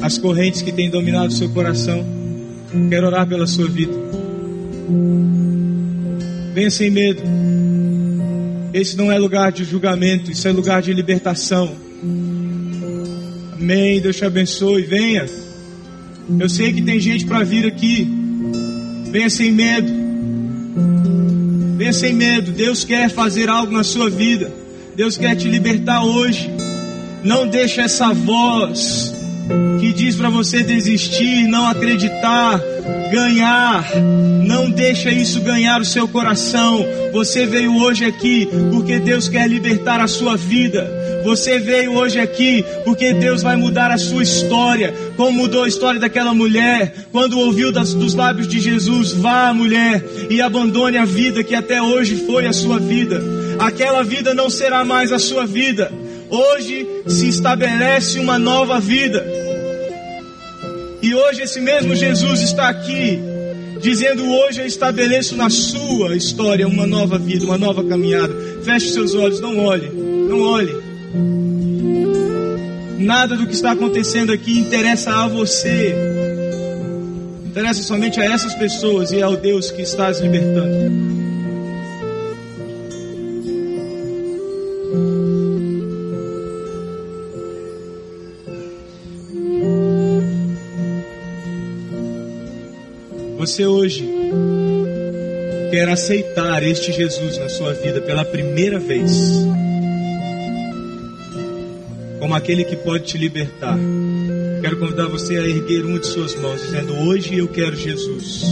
as 0.00 0.18
correntes 0.18 0.62
que 0.62 0.72
têm 0.72 0.90
dominado 0.90 1.28
o 1.28 1.36
seu 1.36 1.48
coração. 1.50 2.04
Quero 2.88 3.06
orar 3.06 3.26
pela 3.26 3.46
sua 3.46 3.68
vida. 3.68 3.92
Venha 6.54 6.70
sem 6.70 6.90
medo. 6.90 7.22
Esse 8.72 8.96
não 8.96 9.10
é 9.10 9.18
lugar 9.18 9.52
de 9.52 9.64
julgamento, 9.64 10.30
isso 10.30 10.46
é 10.46 10.52
lugar 10.52 10.82
de 10.82 10.92
libertação. 10.92 11.74
Amém. 13.52 14.00
Deus 14.00 14.16
te 14.16 14.24
abençoe. 14.24 14.82
Venha. 14.82 15.26
Eu 16.38 16.48
sei 16.48 16.72
que 16.72 16.82
tem 16.82 17.00
gente 17.00 17.24
para 17.24 17.42
vir 17.42 17.66
aqui. 17.66 18.06
Venha 19.10 19.30
sem 19.30 19.50
medo. 19.50 19.92
Venha 21.76 21.92
sem 21.92 22.12
medo. 22.12 22.52
Deus 22.52 22.84
quer 22.84 23.08
fazer 23.08 23.48
algo 23.48 23.72
na 23.72 23.82
sua 23.82 24.10
vida. 24.10 24.52
Deus 24.94 25.16
quer 25.16 25.34
te 25.36 25.48
libertar 25.48 26.04
hoje. 26.04 26.50
Não 27.24 27.46
deixe 27.48 27.80
essa 27.80 28.12
voz 28.12 29.15
que 29.80 29.92
diz 29.92 30.16
para 30.16 30.30
você 30.30 30.62
desistir, 30.62 31.46
não 31.46 31.66
acreditar, 31.66 32.60
ganhar. 33.10 33.84
Não 34.44 34.70
deixa 34.70 35.10
isso 35.10 35.40
ganhar 35.40 35.80
o 35.80 35.84
seu 35.84 36.06
coração. 36.08 36.84
Você 37.12 37.46
veio 37.46 37.76
hoje 37.76 38.04
aqui 38.04 38.48
porque 38.70 38.98
Deus 38.98 39.28
quer 39.28 39.48
libertar 39.48 40.00
a 40.00 40.06
sua 40.06 40.36
vida. 40.36 40.90
Você 41.24 41.58
veio 41.58 41.94
hoje 41.94 42.20
aqui 42.20 42.64
porque 42.84 43.12
Deus 43.12 43.42
vai 43.42 43.56
mudar 43.56 43.90
a 43.90 43.98
sua 43.98 44.22
história, 44.22 44.94
como 45.16 45.32
mudou 45.32 45.64
a 45.64 45.68
história 45.68 45.98
daquela 45.98 46.32
mulher, 46.32 47.08
quando 47.10 47.38
ouviu 47.38 47.72
das, 47.72 47.92
dos 47.94 48.14
lábios 48.14 48.46
de 48.46 48.60
Jesus: 48.60 49.12
Vá, 49.12 49.52
mulher, 49.52 50.04
e 50.30 50.40
abandone 50.40 50.96
a 50.96 51.04
vida 51.04 51.42
que 51.42 51.54
até 51.54 51.82
hoje 51.82 52.24
foi 52.26 52.46
a 52.46 52.52
sua 52.52 52.78
vida 52.78 53.20
aquela 53.58 54.02
vida 54.02 54.34
não 54.34 54.48
será 54.50 54.84
mais 54.84 55.12
a 55.12 55.18
sua 55.18 55.46
vida. 55.46 55.90
Hoje 56.30 56.86
se 57.06 57.28
estabelece 57.28 58.18
uma 58.18 58.38
nova 58.38 58.80
vida. 58.80 59.24
E 61.02 61.14
hoje 61.14 61.42
esse 61.42 61.60
mesmo 61.60 61.94
Jesus 61.94 62.40
está 62.40 62.68
aqui, 62.68 63.18
dizendo: 63.80 64.24
Hoje 64.28 64.60
eu 64.60 64.66
estabeleço 64.66 65.36
na 65.36 65.48
sua 65.48 66.16
história 66.16 66.66
uma 66.66 66.86
nova 66.86 67.18
vida, 67.18 67.44
uma 67.44 67.58
nova 67.58 67.84
caminhada. 67.84 68.34
Feche 68.64 68.88
seus 68.90 69.14
olhos, 69.14 69.40
não 69.40 69.64
olhe, 69.64 69.88
não 69.88 70.40
olhe. 70.40 70.74
Nada 72.98 73.36
do 73.36 73.46
que 73.46 73.54
está 73.54 73.72
acontecendo 73.72 74.32
aqui 74.32 74.58
interessa 74.58 75.12
a 75.12 75.28
você. 75.28 75.94
Interessa 77.44 77.82
somente 77.82 78.20
a 78.20 78.24
essas 78.24 78.54
pessoas 78.54 79.12
e 79.12 79.22
ao 79.22 79.36
Deus 79.36 79.70
que 79.70 79.82
está 79.82 80.08
as 80.08 80.20
libertando. 80.20 81.15
Você 93.46 93.64
hoje 93.64 94.04
quer 95.70 95.88
aceitar 95.88 96.64
este 96.64 96.90
Jesus 96.90 97.38
na 97.38 97.48
sua 97.48 97.72
vida 97.74 98.00
pela 98.00 98.24
primeira 98.24 98.76
vez, 98.76 99.12
como 102.18 102.34
aquele 102.34 102.64
que 102.64 102.74
pode 102.74 103.04
te 103.04 103.16
libertar. 103.16 103.78
Quero 104.60 104.78
convidar 104.80 105.06
você 105.06 105.36
a 105.36 105.46
erguer 105.46 105.84
uma 105.84 106.00
de 106.00 106.08
suas 106.08 106.34
mãos, 106.34 106.60
dizendo: 106.60 106.92
Hoje 106.92 107.38
eu 107.38 107.46
quero 107.46 107.76
Jesus 107.76 108.42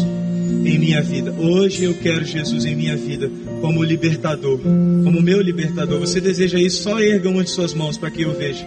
em 0.65 0.79
minha 0.79 1.03
vida. 1.03 1.33
Hoje 1.33 1.83
eu 1.83 1.95
quero 1.95 2.25
Jesus 2.25 2.65
em 2.65 2.77
minha 2.77 2.97
vida 2.97 3.29
como 3.61 3.83
libertador, 3.83 4.61
como 4.61 5.21
meu 5.21 5.43
libertador. 5.43 5.99
Você 5.99 6.21
deseja 6.21 6.61
isso? 6.61 6.85
Só 6.85 7.01
erga 7.01 7.29
uma 7.29 7.43
de 7.43 7.51
suas 7.51 7.75
mãos 7.75 7.99
para 7.99 8.13
que 8.13 8.23
eu 8.23 8.33
veja 8.33 8.65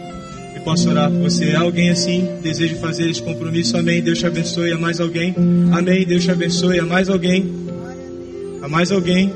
posso 0.68 0.90
orar 0.90 1.10
por 1.10 1.22
você. 1.22 1.54
Alguém 1.54 1.90
assim 1.92 2.28
deseja 2.42 2.76
fazer 2.76 3.10
esse 3.10 3.22
compromisso? 3.22 3.78
Amém. 3.78 4.02
Deus 4.02 4.20
te 4.20 4.26
abençoe. 4.26 4.74
A 4.74 4.78
mais 4.78 5.00
alguém? 5.00 5.34
Amém. 5.72 6.06
Deus 6.06 6.26
te 6.26 6.32
abençoe. 6.32 6.78
A 6.78 6.86
mais 6.86 7.08
alguém? 7.08 7.50
A 8.62 8.68
mais 8.68 8.92
alguém? 8.92 9.32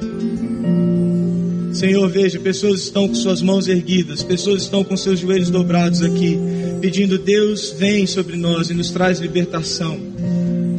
Senhor, 1.71 2.09
veja, 2.09 2.37
pessoas 2.37 2.81
estão 2.81 3.07
com 3.07 3.15
suas 3.15 3.41
mãos 3.41 3.69
erguidas, 3.69 4.21
pessoas 4.21 4.63
estão 4.63 4.83
com 4.83 4.97
seus 4.97 5.21
joelhos 5.21 5.49
dobrados 5.49 6.01
aqui, 6.01 6.37
pedindo: 6.81 7.17
Deus, 7.17 7.73
vem 7.79 8.05
sobre 8.05 8.35
nós 8.35 8.69
e 8.69 8.73
nos 8.73 8.91
traz 8.91 9.19
libertação. 9.19 9.97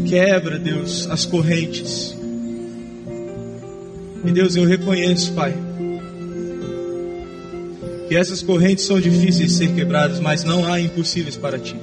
Quebra, 0.06 0.58
Deus, 0.58 1.08
as 1.08 1.24
correntes. 1.24 2.14
E 4.22 4.30
Deus, 4.30 4.54
eu 4.54 4.66
reconheço, 4.66 5.32
Pai 5.32 5.71
que 8.12 8.16
essas 8.18 8.42
correntes 8.42 8.84
são 8.84 9.00
difíceis 9.00 9.52
de 9.52 9.56
ser 9.56 9.74
quebradas, 9.74 10.20
mas 10.20 10.44
não 10.44 10.70
há 10.70 10.78
impossíveis 10.78 11.34
para 11.34 11.58
ti. 11.58 11.74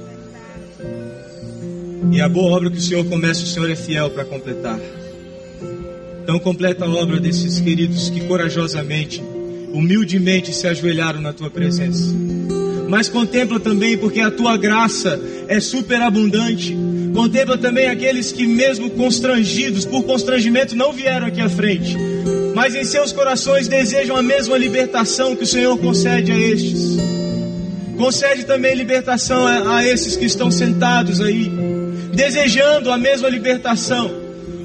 E 2.12 2.20
a 2.20 2.28
boa 2.28 2.56
obra 2.56 2.70
que 2.70 2.78
o 2.78 2.80
Senhor 2.80 3.04
começa, 3.06 3.42
o 3.42 3.46
Senhor 3.46 3.68
é 3.68 3.74
fiel 3.74 4.10
para 4.10 4.24
completar. 4.24 4.78
Então 6.22 6.38
completa 6.38 6.84
a 6.84 6.88
obra 6.88 7.18
desses 7.18 7.58
queridos 7.58 8.10
que 8.10 8.20
corajosamente, 8.28 9.20
humildemente 9.72 10.54
se 10.54 10.68
ajoelharam 10.68 11.20
na 11.20 11.32
tua 11.32 11.50
presença. 11.50 12.14
Mas 12.88 13.08
contempla 13.08 13.58
também 13.58 13.98
porque 13.98 14.20
a 14.20 14.30
tua 14.30 14.56
graça 14.56 15.20
é 15.48 15.58
superabundante. 15.58 16.78
Contempla 17.12 17.58
também 17.58 17.88
aqueles 17.88 18.30
que 18.30 18.46
mesmo 18.46 18.88
constrangidos 18.90 19.84
por 19.84 20.04
constrangimento 20.04 20.76
não 20.76 20.92
vieram 20.92 21.26
aqui 21.26 21.40
à 21.40 21.48
frente 21.48 21.96
mas 22.60 22.74
em 22.74 22.84
seus 22.84 23.10
corações 23.10 23.68
desejam 23.68 24.14
a 24.14 24.22
mesma 24.22 24.58
libertação 24.58 25.34
que 25.34 25.44
o 25.44 25.46
Senhor 25.46 25.78
concede 25.78 26.30
a 26.30 26.36
estes. 26.36 26.98
Concede 27.96 28.44
também 28.44 28.74
libertação 28.74 29.46
a, 29.46 29.78
a 29.78 29.86
esses 29.86 30.14
que 30.14 30.26
estão 30.26 30.50
sentados 30.50 31.22
aí, 31.22 31.50
desejando 32.12 32.92
a 32.92 32.98
mesma 32.98 33.30
libertação. 33.30 34.10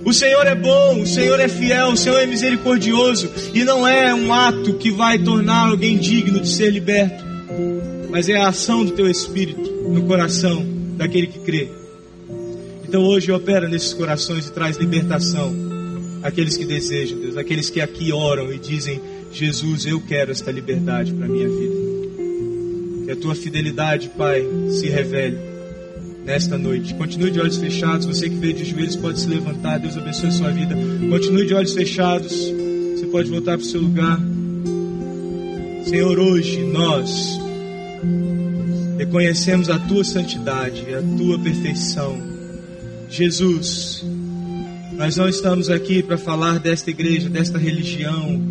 O 0.03 0.11
Senhor 0.11 0.45
é 0.45 0.53
bom, 0.53 1.03
o 1.03 1.07
Senhor 1.07 1.39
é 1.39 1.47
fiel, 1.47 1.91
o 1.91 1.95
Senhor 1.95 2.19
é 2.19 2.25
misericordioso 2.25 3.31
e 3.53 3.63
não 3.63 3.87
é 3.87 4.13
um 4.13 4.33
ato 4.33 4.73
que 4.73 4.91
vai 4.91 5.17
tornar 5.17 5.69
alguém 5.69 5.97
digno 5.97 6.41
de 6.41 6.49
ser 6.49 6.71
liberto, 6.71 7.23
mas 8.09 8.27
é 8.27 8.35
a 8.35 8.49
ação 8.49 8.83
do 8.83 8.91
teu 8.91 9.09
Espírito 9.09 9.71
no 9.87 10.03
coração 10.03 10.65
daquele 10.97 11.27
que 11.27 11.39
crê. 11.39 11.69
Então 12.85 13.01
hoje 13.03 13.31
opera 13.31 13.69
nesses 13.69 13.93
corações 13.93 14.47
e 14.47 14.51
traz 14.51 14.75
libertação 14.75 15.64
aqueles 16.25 16.57
que 16.57 16.65
desejam, 16.65 17.19
Deus, 17.19 17.37
aqueles 17.37 17.69
que 17.69 17.79
aqui 17.79 18.11
oram 18.11 18.51
e 18.51 18.57
dizem: 18.57 18.99
Jesus, 19.31 19.85
eu 19.85 20.01
quero 20.01 20.31
esta 20.31 20.51
liberdade 20.51 21.13
para 21.13 21.25
a 21.25 21.29
minha 21.29 21.47
vida. 21.47 21.75
Que 23.05 23.11
a 23.11 23.15
tua 23.15 23.35
fidelidade, 23.35 24.09
Pai, 24.17 24.43
se 24.71 24.87
revele 24.87 25.37
nesta 26.25 26.57
noite. 26.57 26.95
Continue 26.95 27.29
de 27.29 27.39
olhos 27.39 27.57
fechados. 27.57 28.07
Você 28.07 28.27
que 28.27 28.35
veio 28.35 28.55
de 28.55 28.65
joelhos 28.65 28.95
pode 28.95 29.19
se 29.19 29.27
levantar. 29.27 29.77
Deus 29.77 29.95
abençoe 29.95 30.29
a 30.29 30.31
sua 30.31 30.49
vida. 30.49 30.75
Continue 31.07 31.45
de 31.45 31.53
olhos 31.53 31.73
fechados. 31.73 32.33
Você 32.33 33.05
pode 33.11 33.29
voltar 33.29 33.57
para 33.57 33.65
o 33.65 33.69
seu 33.69 33.81
lugar. 33.81 34.19
Senhor, 35.85 36.17
hoje 36.17 36.63
nós 36.63 37.39
reconhecemos 38.97 39.69
a 39.69 39.77
tua 39.77 40.03
santidade, 40.03 40.81
a 40.91 41.03
tua 41.15 41.37
perfeição. 41.37 42.17
Jesus, 43.07 44.03
nós 44.97 45.17
não 45.17 45.27
estamos 45.27 45.69
aqui 45.69 46.01
para 46.01 46.17
falar 46.17 46.59
desta 46.59 46.89
igreja, 46.89 47.29
desta 47.29 47.57
religião, 47.57 48.41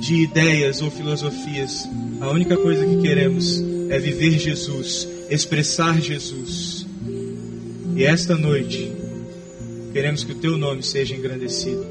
de 0.00 0.22
ideias 0.22 0.82
ou 0.82 0.90
filosofias. 0.90 1.88
A 2.20 2.28
única 2.30 2.56
coisa 2.56 2.84
que 2.84 3.00
queremos 3.00 3.62
é 3.88 3.98
viver 3.98 4.38
Jesus, 4.38 5.08
expressar 5.30 6.00
Jesus. 6.00 6.86
E 7.96 8.04
esta 8.04 8.34
noite, 8.34 8.90
queremos 9.92 10.24
que 10.24 10.32
o 10.32 10.36
teu 10.36 10.56
nome 10.56 10.82
seja 10.82 11.14
engrandecido 11.14 11.86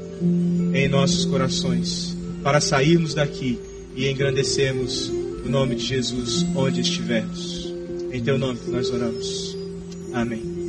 em 0.74 0.88
nossos 0.88 1.24
corações, 1.24 2.16
para 2.42 2.60
sairmos 2.60 3.14
daqui 3.14 3.58
e 3.96 4.08
engrandecermos 4.08 5.08
o 5.44 5.48
nome 5.48 5.76
de 5.76 5.84
Jesus 5.84 6.44
onde 6.54 6.80
estivermos. 6.80 7.72
Em 8.12 8.20
teu 8.22 8.38
nome 8.38 8.58
nós 8.68 8.90
oramos. 8.90 9.56
Amém. 10.12 10.59